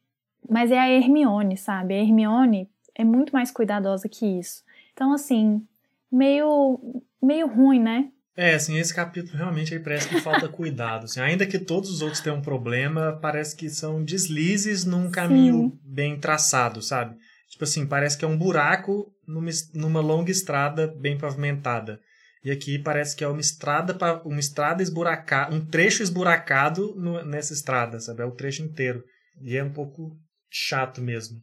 Mas 0.48 0.70
é 0.70 0.78
a 0.78 0.88
Hermione, 0.90 1.56
sabe? 1.56 1.94
A 1.94 1.98
Hermione 1.98 2.68
é 2.94 3.04
muito 3.04 3.32
mais 3.32 3.50
cuidadosa 3.50 4.08
que 4.08 4.26
isso. 4.26 4.64
Então, 4.92 5.12
assim, 5.12 5.66
meio, 6.10 6.78
meio 7.22 7.46
ruim, 7.46 7.80
né? 7.80 8.10
É, 8.36 8.54
assim, 8.54 8.76
esse 8.76 8.94
capítulo 8.94 9.38
realmente 9.38 9.72
aí 9.72 9.80
parece 9.80 10.08
que 10.08 10.20
falta 10.20 10.46
cuidado. 10.46 11.04
Assim, 11.04 11.20
ainda 11.20 11.46
que 11.46 11.58
todos 11.58 11.90
os 11.90 12.02
outros 12.02 12.20
tenham 12.20 12.38
um 12.38 12.42
problema, 12.42 13.18
parece 13.20 13.56
que 13.56 13.70
são 13.70 14.04
deslizes 14.04 14.84
num 14.84 15.10
caminho 15.10 15.70
Sim. 15.70 15.80
bem 15.82 16.20
traçado, 16.20 16.82
sabe? 16.82 17.16
Tipo 17.48 17.64
assim, 17.64 17.86
parece 17.86 18.18
que 18.18 18.24
é 18.24 18.28
um 18.28 18.36
buraco 18.36 19.10
numa, 19.26 19.50
numa 19.72 20.00
longa 20.00 20.30
estrada 20.30 20.86
bem 20.86 21.16
pavimentada. 21.16 21.98
E 22.44 22.50
aqui 22.50 22.78
parece 22.78 23.16
que 23.16 23.24
é 23.24 23.28
uma 23.28 23.40
estrada, 23.40 23.96
uma 24.24 24.38
estrada 24.38 24.82
esburacada, 24.82 25.54
um 25.54 25.64
trecho 25.64 26.02
esburacado 26.02 26.94
no, 26.94 27.24
nessa 27.24 27.54
estrada, 27.54 27.98
sabe? 27.98 28.22
É 28.22 28.26
o 28.26 28.34
trecho 28.34 28.62
inteiro. 28.62 29.02
E 29.40 29.56
é 29.56 29.64
um 29.64 29.72
pouco 29.72 30.16
chato 30.50 31.00
mesmo. 31.00 31.40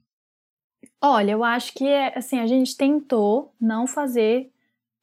Olha, 1.01 1.31
eu 1.31 1.43
acho 1.43 1.73
que 1.73 1.85
é, 1.85 2.17
assim, 2.17 2.39
a 2.39 2.47
gente 2.47 2.77
tentou 2.77 3.53
não 3.59 3.87
fazer 3.87 4.52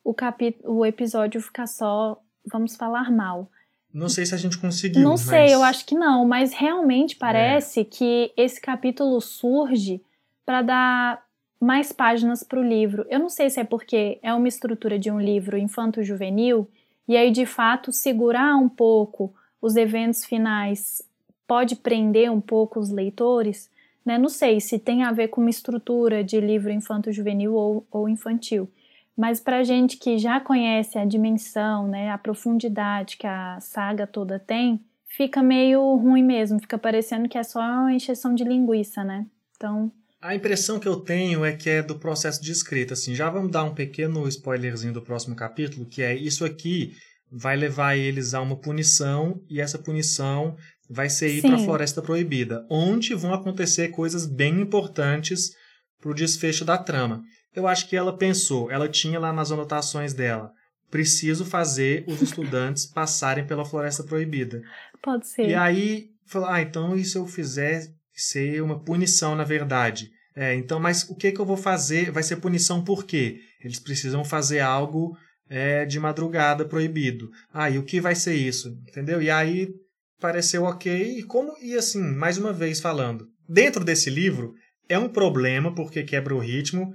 o, 0.05 0.15
capítulo, 0.15 0.79
o 0.79 0.87
episódio 0.87 1.41
ficar 1.41 1.67
só 1.67 2.21
vamos 2.51 2.77
falar 2.77 3.11
mal. 3.11 3.51
Não 3.93 4.09
sei 4.09 4.25
se 4.25 4.35
a 4.35 4.39
gente 4.39 4.59
conseguiu. 4.59 5.03
Não 5.03 5.17
sei, 5.17 5.43
mas... 5.43 5.53
eu 5.53 5.63
acho 5.63 5.85
que 5.85 5.95
não, 5.95 6.25
mas 6.25 6.53
realmente 6.53 7.17
parece 7.17 7.81
é. 7.81 7.85
que 7.85 8.33
esse 8.37 8.61
capítulo 8.61 9.21
surge 9.21 10.01
para 10.47 10.63
dar 10.63 11.23
mais 11.61 11.93
páginas 11.93 12.43
para 12.43 12.59
o 12.59 12.63
livro. 12.63 13.05
Eu 13.11 13.19
não 13.19 13.29
sei 13.29 13.51
se 13.51 13.61
é 13.61 13.65
porque 13.65 14.19
é 14.23 14.33
uma 14.33 14.49
estrutura 14.49 14.99
de 14.99 15.11
um 15.11 15.21
livro 15.21 15.59
infanto-juvenil 15.59 16.69
e 17.07 17.17
aí 17.17 17.31
de 17.31 17.45
fato 17.45 17.93
segurar 17.93 18.57
um 18.57 18.69
pouco 18.69 19.35
os 19.61 19.77
eventos 19.77 20.25
finais 20.25 21.03
pode 21.47 21.77
prender 21.77 22.31
um 22.31 22.41
pouco 22.41 22.79
os 22.79 22.91
leitores, 22.91 23.69
né? 24.05 24.17
Não 24.17 24.29
sei 24.29 24.61
se 24.61 24.79
tem 24.79 25.03
a 25.03 25.13
ver 25.13 25.29
com 25.29 25.41
uma 25.41 25.51
estrutura 25.51 26.25
de 26.25 26.41
livro 26.41 26.71
infanto-juvenil 26.71 27.53
ou, 27.53 27.87
ou 27.91 28.09
infantil. 28.09 28.71
Mas 29.21 29.39
para 29.39 29.63
gente 29.63 29.99
que 29.99 30.17
já 30.17 30.41
conhece 30.41 30.97
a 30.97 31.05
dimensão, 31.05 31.87
né, 31.87 32.09
a 32.09 32.17
profundidade 32.17 33.19
que 33.19 33.27
a 33.27 33.61
saga 33.61 34.07
toda 34.07 34.39
tem, 34.39 34.81
fica 35.09 35.43
meio 35.43 35.95
ruim 35.97 36.23
mesmo, 36.23 36.59
fica 36.59 36.79
parecendo 36.79 37.29
que 37.29 37.37
é 37.37 37.43
só 37.43 37.61
uma 37.61 37.93
encheção 37.93 38.35
de 38.35 38.45
linguiça, 38.45 39.05
né? 39.05 39.27
Então. 39.55 39.93
A 40.23 40.35
impressão 40.35 40.81
que 40.81 40.89
eu 40.89 40.97
tenho 40.97 41.45
é 41.45 41.53
que 41.53 41.69
é 41.69 41.83
do 41.83 41.99
processo 41.99 42.43
de 42.43 42.51
escrita. 42.51 42.95
Assim, 42.95 43.15
já 43.15 43.29
vamos 43.29 43.51
dar 43.51 43.63
um 43.65 43.75
pequeno 43.75 44.27
spoilerzinho 44.27 44.95
do 44.95 45.03
próximo 45.03 45.37
capítulo, 45.37 45.85
que 45.85 46.01
é 46.01 46.17
isso 46.17 46.43
aqui 46.43 46.95
vai 47.31 47.59
levar 47.59 47.99
eles 47.99 48.33
a 48.33 48.41
uma 48.41 48.57
punição 48.57 49.39
e 49.51 49.61
essa 49.61 49.79
punição 49.79 50.57
vai 50.89 51.11
ser 51.11 51.29
ir 51.29 51.43
para 51.43 51.57
a 51.57 51.59
Floresta 51.59 52.01
Proibida, 52.01 52.67
onde 52.71 53.15
vão 53.15 53.35
acontecer 53.35 53.89
coisas 53.89 54.25
bem 54.25 54.63
importantes 54.63 55.51
para 56.01 56.11
o 56.11 56.15
desfecho 56.15 56.65
da 56.65 56.79
trama. 56.79 57.23
Eu 57.55 57.67
acho 57.67 57.89
que 57.89 57.97
ela 57.97 58.17
pensou, 58.17 58.71
ela 58.71 58.89
tinha 58.89 59.19
lá 59.19 59.33
nas 59.33 59.51
anotações 59.51 60.13
dela, 60.13 60.53
preciso 60.91 61.45
fazer 61.45 62.05
os 62.07 62.21
estudantes 62.23 62.87
passarem 62.87 63.47
pela 63.47 63.65
Floresta 63.65 64.05
Proibida. 64.05 64.63
Pode 65.03 65.27
ser. 65.27 65.49
E 65.49 65.55
aí, 65.55 66.11
falou, 66.27 66.49
ah, 66.49 66.61
então 66.61 66.97
e 66.97 67.05
se 67.05 67.17
eu 67.17 67.27
fizer 67.27 67.93
ser 68.13 68.63
uma 68.63 68.79
punição, 68.79 69.35
na 69.35 69.45
verdade? 69.45 70.11
É, 70.35 70.55
então, 70.55 70.79
mas 70.79 71.09
o 71.09 71.17
que, 71.17 71.33
que 71.33 71.41
eu 71.41 71.45
vou 71.45 71.57
fazer? 71.57 72.11
Vai 72.11 72.23
ser 72.23 72.37
punição 72.37 72.85
por 72.85 73.05
quê? 73.05 73.41
Eles 73.63 73.81
precisam 73.81 74.25
fazer 74.25 74.61
algo 74.61 75.17
é, 75.49 75.85
de 75.85 75.99
madrugada 75.99 76.65
proibido. 76.65 77.31
Ah, 77.53 77.69
e 77.69 77.79
o 77.79 77.83
que 77.83 78.01
vai 78.01 78.15
ser 78.15 78.35
isso? 78.35 78.69
Entendeu? 78.89 79.21
E 79.21 79.29
aí 79.31 79.69
pareceu 80.21 80.65
ok. 80.65 81.19
E 81.19 81.23
como, 81.25 81.53
e 81.61 81.75
assim, 81.75 82.01
mais 82.01 82.39
uma 82.39 82.53
vez 82.53 82.79
falando, 82.79 83.27
dentro 83.49 83.85
desse 83.85 84.09
livro 84.09 84.55
é 84.89 84.99
um 84.99 85.09
problema 85.09 85.75
porque 85.75 86.03
quebra 86.03 86.35
o 86.35 86.39
ritmo, 86.39 86.93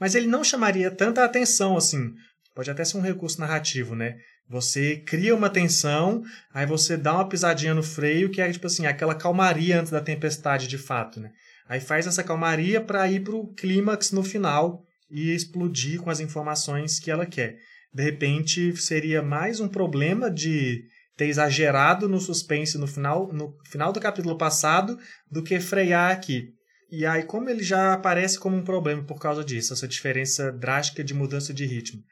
mas 0.00 0.14
ele 0.14 0.26
não 0.26 0.44
chamaria 0.44 0.90
tanta 0.90 1.24
atenção 1.24 1.76
assim. 1.76 2.12
Pode 2.54 2.70
até 2.70 2.84
ser 2.84 2.96
um 2.96 3.02
recurso 3.02 3.40
narrativo, 3.40 3.94
né? 3.94 4.16
Você 4.48 4.96
cria 4.98 5.34
uma 5.34 5.50
tensão, 5.50 6.22
aí 6.54 6.64
você 6.64 6.96
dá 6.96 7.14
uma 7.14 7.28
pisadinha 7.28 7.74
no 7.74 7.82
freio, 7.82 8.30
que 8.30 8.40
é 8.40 8.50
tipo 8.50 8.66
assim, 8.66 8.86
aquela 8.86 9.14
calmaria 9.14 9.80
antes 9.80 9.90
da 9.90 10.00
tempestade 10.00 10.68
de 10.68 10.78
fato, 10.78 11.20
né? 11.20 11.30
Aí 11.68 11.80
faz 11.80 12.06
essa 12.06 12.22
calmaria 12.22 12.80
para 12.80 13.10
ir 13.10 13.24
pro 13.24 13.52
clímax 13.54 14.12
no 14.12 14.22
final 14.22 14.84
e 15.10 15.34
explodir 15.34 16.00
com 16.00 16.10
as 16.10 16.20
informações 16.20 17.00
que 17.00 17.10
ela 17.10 17.26
quer. 17.26 17.56
De 17.92 18.02
repente, 18.02 18.76
seria 18.76 19.22
mais 19.22 19.58
um 19.58 19.68
problema 19.68 20.30
de 20.30 20.84
ter 21.16 21.26
exagerado 21.26 22.08
no 22.08 22.20
suspense 22.20 22.78
no 22.78 22.86
final, 22.86 23.32
no 23.32 23.54
final 23.70 23.92
do 23.92 24.00
capítulo 24.00 24.36
passado 24.36 24.98
do 25.30 25.42
que 25.42 25.58
frear 25.58 26.12
aqui. 26.12 26.55
E 26.90 27.04
aí, 27.04 27.24
como 27.24 27.50
ele 27.50 27.62
já 27.62 27.92
aparece 27.92 28.38
como 28.38 28.56
um 28.56 28.62
problema 28.62 29.02
por 29.02 29.18
causa 29.18 29.44
disso, 29.44 29.72
essa 29.72 29.88
diferença 29.88 30.52
drástica 30.52 31.02
de 31.02 31.14
mudança 31.14 31.52
de 31.52 31.66
ritmo. 31.66 32.02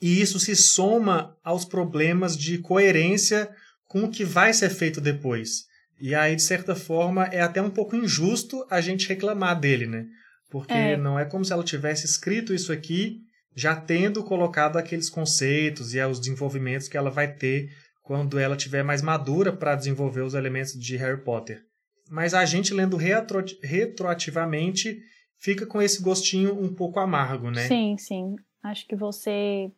E 0.00 0.20
isso 0.20 0.38
se 0.40 0.54
soma 0.56 1.36
aos 1.44 1.64
problemas 1.64 2.36
de 2.36 2.58
coerência 2.58 3.48
com 3.86 4.04
o 4.04 4.10
que 4.10 4.24
vai 4.24 4.52
ser 4.52 4.70
feito 4.70 5.00
depois. 5.00 5.64
E 6.00 6.14
aí, 6.14 6.34
de 6.36 6.42
certa 6.42 6.74
forma, 6.74 7.24
é 7.26 7.40
até 7.40 7.62
um 7.62 7.70
pouco 7.70 7.96
injusto 7.96 8.66
a 8.68 8.80
gente 8.80 9.08
reclamar 9.08 9.58
dele, 9.58 9.86
né? 9.86 10.04
Porque 10.50 10.72
é. 10.72 10.96
não 10.96 11.18
é 11.18 11.24
como 11.24 11.44
se 11.44 11.52
ela 11.52 11.64
tivesse 11.64 12.04
escrito 12.04 12.52
isso 12.52 12.72
aqui 12.72 13.20
já 13.54 13.74
tendo 13.74 14.22
colocado 14.22 14.76
aqueles 14.76 15.08
conceitos 15.08 15.94
e 15.94 16.00
os 16.00 16.20
desenvolvimentos 16.20 16.88
que 16.88 16.96
ela 16.96 17.10
vai 17.10 17.32
ter 17.32 17.70
quando 18.02 18.38
ela 18.38 18.54
tiver 18.54 18.82
mais 18.82 19.00
madura 19.00 19.50
para 19.50 19.74
desenvolver 19.74 20.20
os 20.20 20.34
elementos 20.34 20.74
de 20.74 20.96
Harry 20.96 21.24
Potter 21.24 21.65
mas 22.10 22.34
a 22.34 22.44
gente 22.44 22.72
lendo 22.74 22.96
retro, 22.96 23.44
retroativamente 23.62 25.00
fica 25.38 25.66
com 25.66 25.80
esse 25.80 26.02
gostinho 26.02 26.58
um 26.58 26.74
pouco 26.74 26.98
amargo, 26.98 27.50
né? 27.50 27.66
Sim, 27.66 27.96
sim. 27.98 28.36
Acho 28.62 28.86
que 28.86 28.96
você 28.96 29.70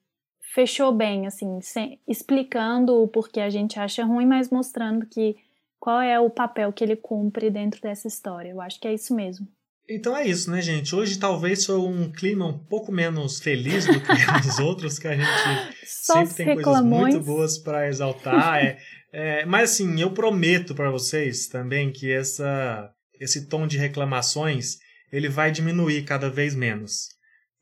fechou 0.55 0.93
bem, 0.93 1.27
assim, 1.27 1.61
sem, 1.61 2.01
explicando 2.07 3.03
o 3.03 3.09
porquê 3.09 3.41
a 3.41 3.51
gente 3.51 3.79
acha 3.79 4.05
ruim, 4.05 4.27
mas 4.27 4.51
mostrando 4.51 5.07
que 5.07 5.37
qual 5.79 6.01
é 6.01 6.19
o 6.19 6.31
papel 6.31 6.73
que 6.73 6.83
ele 6.83 6.97
cumpre 6.97 7.51
dentro 7.51 7.81
dessa 7.81 8.09
história. 8.09 8.51
Eu 8.51 8.61
acho 8.61 8.81
que 8.81 8.89
é 8.89 8.95
isso 8.95 9.15
mesmo. 9.15 9.47
Então 9.89 10.15
é 10.15 10.27
isso, 10.27 10.51
né, 10.51 10.61
gente? 10.61 10.95
Hoje 10.95 11.19
talvez 11.19 11.65
foi 11.65 11.79
um 11.79 12.13
clima 12.13 12.47
um 12.47 12.59
pouco 12.59 12.93
menos 12.93 13.41
feliz 13.41 13.87
do 13.87 13.99
que 13.99 14.13
os 14.47 14.59
outros, 14.59 14.99
que 14.99 15.09
a 15.09 15.17
gente 15.17 15.77
Só 15.87 16.27
sempre 16.27 16.35
tem 16.35 16.47
reclamões. 16.57 16.65
coisas 16.65 17.15
muito 17.15 17.25
boas 17.25 17.59
para 17.59 17.89
exaltar. 17.89 18.63
É, 18.63 18.79
é, 19.13 19.45
mas 19.45 19.73
assim, 19.73 20.01
eu 20.01 20.13
prometo 20.13 20.75
para 20.75 20.91
vocês 20.91 21.47
também 21.47 21.91
que 21.91 22.11
essa, 22.11 22.91
esse 23.21 23.47
tom 23.47 23.67
de 23.67 23.79
reclamações 23.79 24.79
ele 25.13 25.29
vai 25.29 25.51
diminuir 25.51 26.05
cada 26.05 26.29
vez 26.29 26.55
menos. 26.55 27.09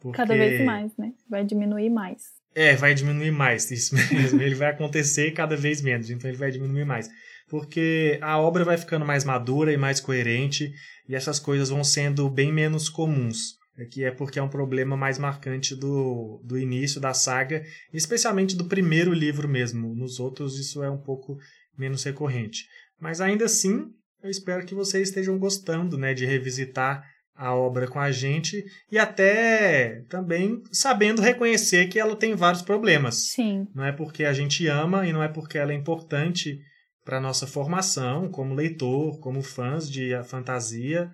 Porque... 0.01 0.16
Cada 0.16 0.34
vez 0.34 0.64
mais, 0.64 0.92
né? 0.97 1.12
Vai 1.28 1.44
diminuir 1.44 1.90
mais. 1.90 2.22
É, 2.55 2.74
vai 2.74 2.94
diminuir 2.94 3.30
mais, 3.30 3.68
isso 3.70 3.94
mesmo. 3.94 4.40
ele 4.40 4.55
vai 4.55 4.70
acontecer 4.70 5.30
cada 5.32 5.57
vez 5.57 5.80
menos, 5.80 6.11
então 6.11 6.28
ele 6.28 6.38
vai 6.38 6.51
diminuir 6.51 6.84
mais. 6.84 7.09
porque 7.49 8.18
a 8.20 8.38
obra 8.38 8.64
vai 8.64 8.76
ficando 8.76 9.05
mais 9.05 9.24
madura 9.24 9.72
e 9.72 9.76
mais 9.76 10.01
coerente 10.01 10.72
e 11.09 11.14
essas 11.14 11.38
coisas 11.38 11.68
vão 11.68 11.84
sendo 11.84 12.28
bem 12.28 12.53
menos 12.53 12.88
comuns. 12.88 13.55
Que 13.91 14.05
é 14.05 14.11
porque 14.11 14.39
é 14.39 14.43
um 14.43 14.49
problema 14.49 14.97
mais 14.97 15.18
marcante 15.18 15.74
do, 15.74 16.41
do 16.43 16.59
início 16.59 17.01
da 17.01 17.12
saga, 17.12 17.64
especialmente 17.93 18.57
do 18.57 18.64
primeiro 18.64 19.12
livro 19.12 19.49
mesmo. 19.49 19.95
Nos 19.95 20.18
outros, 20.18 20.59
isso 20.59 20.83
é 20.83 20.91
um 20.91 21.01
pouco 21.01 21.37
menos 21.77 22.03
recorrente. 22.05 22.66
Mas 22.99 23.20
ainda 23.20 23.45
assim, 23.45 23.91
eu 24.22 24.31
espero 24.31 24.64
que 24.64 24.74
vocês 24.74 25.09
estejam 25.09 25.39
gostando 25.39 25.99
né, 25.99 26.14
de 26.14 26.24
revisitar 26.24 27.05
a 27.35 27.55
obra 27.55 27.87
com 27.87 28.01
a 28.01 28.11
gente 28.11 28.64
e 28.91 28.99
até 28.99 30.03
também 30.09 30.62
sabendo 30.72 31.20
reconhecer 31.20 31.87
que 31.89 31.99
ela 31.99 32.16
tem 32.16 32.35
vários 32.35 32.62
problemas. 32.62 33.33
Sim. 33.33 33.66
Não 33.74 33.85
é 33.85 33.93
porque 33.93 34.24
a 34.24 34.33
gente 34.33 34.66
ama 34.66 35.07
e 35.07 35.12
não 35.12 35.22
é 35.22 35.29
porque 35.29 35.59
ela 35.59 35.72
é 35.72 35.74
importante 35.74 36.59
para 37.05 37.20
nossa 37.20 37.47
formação 37.47 38.29
como 38.31 38.55
leitor, 38.55 39.20
como 39.20 39.43
fãs 39.43 39.89
de 39.89 40.11
fantasia 40.24 41.11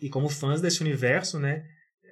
e 0.00 0.08
como 0.08 0.28
fãs 0.28 0.60
desse 0.60 0.80
universo, 0.80 1.38
né? 1.38 1.62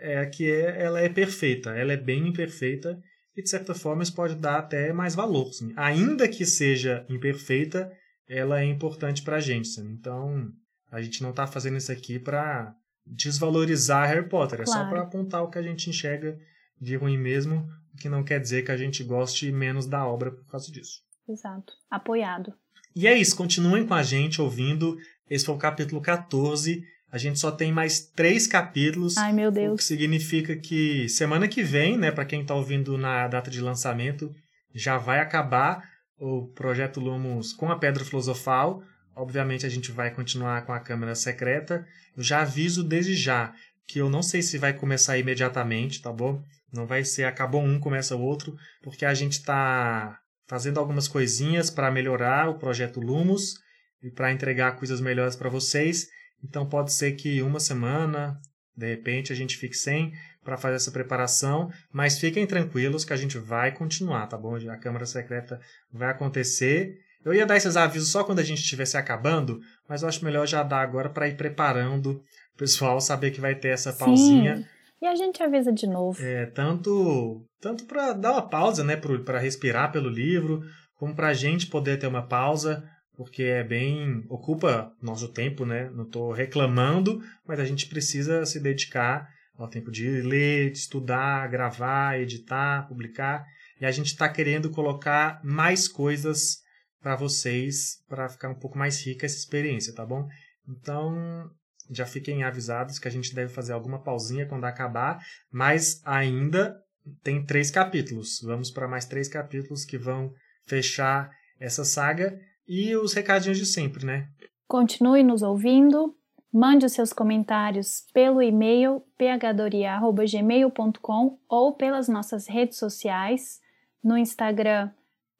É 0.00 0.24
que 0.26 0.50
é, 0.50 0.82
ela 0.82 1.00
é 1.00 1.08
perfeita, 1.08 1.70
ela 1.70 1.92
é 1.92 1.96
bem 1.96 2.28
imperfeita 2.28 3.00
e 3.36 3.42
de 3.42 3.48
certa 3.48 3.74
forma 3.74 4.02
isso 4.02 4.14
pode 4.14 4.34
dar 4.34 4.58
até 4.58 4.92
mais 4.92 5.14
valor. 5.14 5.48
Assim. 5.48 5.72
Ainda 5.76 6.28
que 6.28 6.44
seja 6.44 7.04
imperfeita, 7.08 7.90
ela 8.28 8.60
é 8.60 8.64
importante 8.64 9.22
para 9.22 9.36
a 9.36 9.40
gente. 9.40 9.68
Assim. 9.68 9.88
Então 9.92 10.50
a 10.90 11.00
gente 11.02 11.22
não 11.22 11.30
está 11.30 11.46
fazendo 11.46 11.76
isso 11.76 11.92
aqui 11.92 12.18
para 12.18 12.74
desvalorizar 13.06 14.08
Harry 14.08 14.28
Potter, 14.28 14.60
é 14.60 14.64
Claro. 14.64 14.80
só 14.84 14.88
para 14.88 15.02
apontar 15.02 15.42
o 15.42 15.50
que 15.50 15.58
a 15.58 15.62
gente 15.62 15.88
enxerga 15.88 16.38
de 16.80 16.96
ruim 16.96 17.18
mesmo, 17.18 17.68
o 17.92 17.96
que 17.96 18.08
não 18.08 18.22
quer 18.22 18.40
dizer 18.40 18.64
que 18.64 18.70
a 18.70 18.76
gente 18.76 19.02
goste 19.02 19.50
menos 19.50 19.86
da 19.86 20.06
obra 20.06 20.30
por 20.30 20.46
causa 20.46 20.70
disso. 20.70 21.00
Exato. 21.28 21.72
Apoiado. 21.90 22.52
E 22.94 23.06
é 23.06 23.16
isso, 23.16 23.36
continuem 23.36 23.86
com 23.86 23.94
a 23.94 24.02
gente 24.02 24.40
ouvindo. 24.40 24.96
Esse 25.28 25.44
foi 25.44 25.54
o 25.54 25.58
capítulo 25.58 26.00
14. 26.00 26.82
A 27.10 27.16
gente 27.16 27.38
só 27.38 27.50
tem 27.50 27.72
mais 27.72 28.00
três 28.00 28.46
capítulos. 28.46 29.16
Ai, 29.16 29.32
meu 29.32 29.48
O 29.48 29.52
que 29.52 29.60
Deus. 29.60 29.84
significa 29.84 30.54
que 30.56 31.08
semana 31.08 31.48
que 31.48 31.62
vem, 31.62 31.96
né, 31.96 32.10
para 32.10 32.24
quem 32.24 32.42
está 32.42 32.54
ouvindo 32.54 32.98
na 32.98 33.26
data 33.28 33.50
de 33.50 33.60
lançamento, 33.60 34.34
já 34.74 34.98
vai 34.98 35.20
acabar 35.20 35.82
o 36.18 36.48
projeto 36.48 37.00
Lumos 37.00 37.52
com 37.52 37.70
a 37.70 37.78
Pedra 37.78 38.04
Filosofal. 38.04 38.82
Obviamente 39.16 39.64
a 39.64 39.68
gente 39.68 39.90
vai 39.90 40.10
continuar 40.10 40.66
com 40.66 40.72
a 40.72 40.80
Câmara 40.80 41.14
Secreta. 41.14 41.86
Eu 42.16 42.22
já 42.22 42.42
aviso 42.42 42.84
desde 42.84 43.14
já 43.14 43.52
que 43.86 44.00
eu 44.00 44.10
não 44.10 44.22
sei 44.22 44.42
se 44.42 44.58
vai 44.58 44.74
começar 44.74 45.16
imediatamente, 45.16 46.02
tá 46.02 46.12
bom? 46.12 46.42
Não 46.70 46.86
vai 46.86 47.04
ser 47.04 47.24
acabou 47.24 47.62
um, 47.62 47.80
começa 47.80 48.14
o 48.14 48.20
outro, 48.20 48.54
porque 48.82 49.06
a 49.06 49.14
gente 49.14 49.32
está 49.32 50.20
fazendo 50.46 50.78
algumas 50.78 51.08
coisinhas 51.08 51.70
para 51.70 51.90
melhorar 51.90 52.50
o 52.50 52.58
projeto 52.58 53.00
Lumos 53.00 53.54
e 54.02 54.10
para 54.10 54.30
entregar 54.30 54.72
coisas 54.76 55.00
melhores 55.00 55.34
para 55.34 55.48
vocês. 55.48 56.06
Então 56.42 56.68
pode 56.68 56.92
ser 56.92 57.12
que 57.12 57.42
uma 57.42 57.60
semana, 57.60 58.38
de 58.76 58.86
repente, 58.86 59.32
a 59.32 59.36
gente 59.36 59.56
fique 59.56 59.76
sem 59.76 60.12
para 60.42 60.56
fazer 60.56 60.76
essa 60.76 60.90
preparação, 60.90 61.70
mas 61.92 62.18
fiquem 62.18 62.46
tranquilos 62.46 63.04
que 63.04 63.12
a 63.12 63.16
gente 63.16 63.38
vai 63.38 63.72
continuar, 63.72 64.26
tá 64.26 64.36
bom? 64.36 64.56
A 64.56 64.76
Câmara 64.76 65.04
Secreta 65.04 65.60
vai 65.92 66.10
acontecer. 66.10 66.96
Eu 67.24 67.34
ia 67.34 67.44
dar 67.44 67.56
esses 67.56 67.76
avisos 67.76 68.10
só 68.10 68.24
quando 68.24 68.38
a 68.38 68.44
gente 68.44 68.62
estivesse 68.62 68.96
acabando, 68.96 69.60
mas 69.88 70.02
eu 70.02 70.08
acho 70.08 70.24
melhor 70.24 70.46
já 70.46 70.62
dar 70.62 70.80
agora 70.80 71.10
para 71.10 71.28
ir 71.28 71.36
preparando 71.36 72.22
o 72.54 72.58
pessoal 72.58 73.00
saber 73.00 73.30
que 73.30 73.40
vai 73.40 73.54
ter 73.54 73.68
essa 73.68 73.92
pausinha. 73.92 74.56
Sim. 74.56 74.64
E 75.00 75.06
a 75.06 75.14
gente 75.14 75.42
avisa 75.42 75.72
de 75.72 75.86
novo. 75.86 76.20
É, 76.22 76.46
tanto 76.46 77.44
tanto 77.60 77.84
para 77.84 78.12
dar 78.12 78.32
uma 78.32 78.48
pausa, 78.48 78.84
né, 78.84 78.96
para 78.96 79.38
respirar 79.38 79.90
pelo 79.90 80.08
livro, 80.08 80.62
como 80.96 81.14
para 81.14 81.28
a 81.28 81.34
gente 81.34 81.66
poder 81.66 81.98
ter 81.98 82.06
uma 82.06 82.26
pausa, 82.26 82.88
porque 83.18 83.42
é 83.42 83.64
bem 83.64 84.24
ocupa 84.28 84.94
nosso 85.02 85.26
tempo, 85.32 85.66
né? 85.66 85.90
Não 85.90 86.04
estou 86.04 86.30
reclamando, 86.30 87.20
mas 87.44 87.58
a 87.58 87.64
gente 87.64 87.88
precisa 87.88 88.46
se 88.46 88.60
dedicar 88.60 89.28
ao 89.56 89.68
tempo 89.68 89.90
de 89.90 90.22
ler, 90.22 90.70
de 90.70 90.78
estudar, 90.78 91.48
gravar, 91.48 92.20
editar, 92.20 92.86
publicar, 92.86 93.44
e 93.80 93.84
a 93.84 93.90
gente 93.90 94.06
está 94.06 94.28
querendo 94.28 94.70
colocar 94.70 95.40
mais 95.42 95.88
coisas 95.88 96.58
para 97.02 97.16
vocês, 97.16 97.96
para 98.08 98.28
ficar 98.28 98.50
um 98.50 98.58
pouco 98.58 98.78
mais 98.78 99.04
rica 99.04 99.26
essa 99.26 99.36
experiência, 99.36 99.92
tá 99.92 100.06
bom? 100.06 100.28
Então, 100.68 101.50
já 101.90 102.06
fiquem 102.06 102.44
avisados 102.44 103.00
que 103.00 103.08
a 103.08 103.10
gente 103.10 103.34
deve 103.34 103.52
fazer 103.52 103.72
alguma 103.72 104.00
pausinha 104.00 104.46
quando 104.46 104.64
acabar, 104.64 105.18
mas 105.50 106.00
ainda 106.04 106.76
tem 107.24 107.44
três 107.44 107.68
capítulos. 107.68 108.40
Vamos 108.44 108.70
para 108.70 108.86
mais 108.86 109.06
três 109.06 109.26
capítulos 109.26 109.84
que 109.84 109.98
vão 109.98 110.32
fechar 110.68 111.32
essa 111.58 111.84
saga 111.84 112.38
e 112.68 112.94
os 112.94 113.14
recadinhos 113.14 113.58
de 113.58 113.66
sempre, 113.66 114.04
né? 114.04 114.28
Continue 114.66 115.22
nos 115.22 115.42
ouvindo. 115.42 116.14
Mande 116.52 116.84
os 116.86 116.92
seus 116.92 117.12
comentários 117.12 118.04
pelo 118.12 118.42
e-mail 118.42 119.02
phdoria.gmail.com 119.16 121.38
ou 121.48 121.74
pelas 121.74 122.08
nossas 122.08 122.46
redes 122.46 122.78
sociais. 122.78 123.60
No 124.02 124.16
Instagram, 124.16 124.90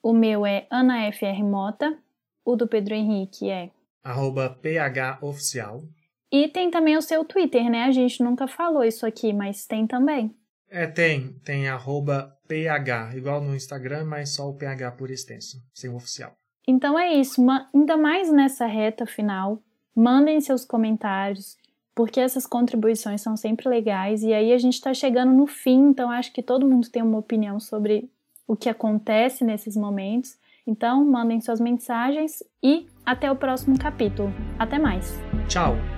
o 0.03 0.13
meu 0.13 0.45
é 0.47 0.67
AnaFRMota, 0.71 1.97
o 2.45 2.57
do 2.57 2.67
Pedro 2.67 2.95
Henrique 2.95 3.49
é. 3.51 3.71
PHOficial. 4.03 5.85
E 6.31 6.47
tem 6.49 6.71
também 6.71 6.97
o 6.97 7.03
seu 7.03 7.25
Twitter, 7.25 7.71
né? 7.71 7.85
A 7.85 7.91
gente 7.91 8.23
nunca 8.23 8.47
falou 8.47 8.85
isso 8.85 9.07
aqui, 9.07 9.33
mas 9.33 9.67
tem 9.67 9.87
também. 9.87 10.37
É, 10.71 10.87
tem. 10.87 11.33
Tem 11.45 11.69
arroba 11.69 12.37
PH, 12.47 13.17
igual 13.17 13.41
no 13.41 13.57
Instagram, 13.57 14.05
mas 14.05 14.35
só 14.35 14.47
o 14.49 14.57
PH 14.57 14.93
por 14.93 15.11
extenso, 15.11 15.57
sem 15.75 15.89
o 15.89 15.97
oficial. 15.97 16.38
Então 16.69 16.99
é 16.99 17.15
isso, 17.15 17.43
ainda 17.75 17.97
mais 17.97 18.31
nessa 18.31 18.67
reta 18.67 19.07
final, 19.07 19.59
mandem 19.97 20.39
seus 20.39 20.67
comentários, 20.67 21.57
porque 21.95 22.21
essas 22.21 22.47
contribuições 22.47 23.23
são 23.23 23.39
sempre 23.39 23.67
legais 23.71 24.23
e 24.23 24.35
aí 24.35 24.53
a 24.53 24.59
gente 24.59 24.75
está 24.75 24.93
chegando 24.93 25.33
no 25.33 25.47
fim, 25.47 25.89
então 25.89 26.11
acho 26.11 26.31
que 26.31 26.43
todo 26.43 26.69
mundo 26.69 26.91
tem 26.91 27.03
uma 27.03 27.19
opinião 27.19 27.59
sobre 27.59 28.11
o 28.47 28.55
que 28.55 28.69
acontece 28.69 29.45
nesses 29.45 29.79
momentos. 29.79 30.37
Então, 30.67 31.03
mandem 31.03 31.41
suas 31.41 31.59
mensagens 31.59 32.43
e 32.63 32.87
até 33.05 33.33
o 33.33 33.37
próximo 33.37 33.79
capítulo. 33.79 34.31
Até 34.59 34.79
mais. 34.79 35.19
Tchau! 35.49 35.98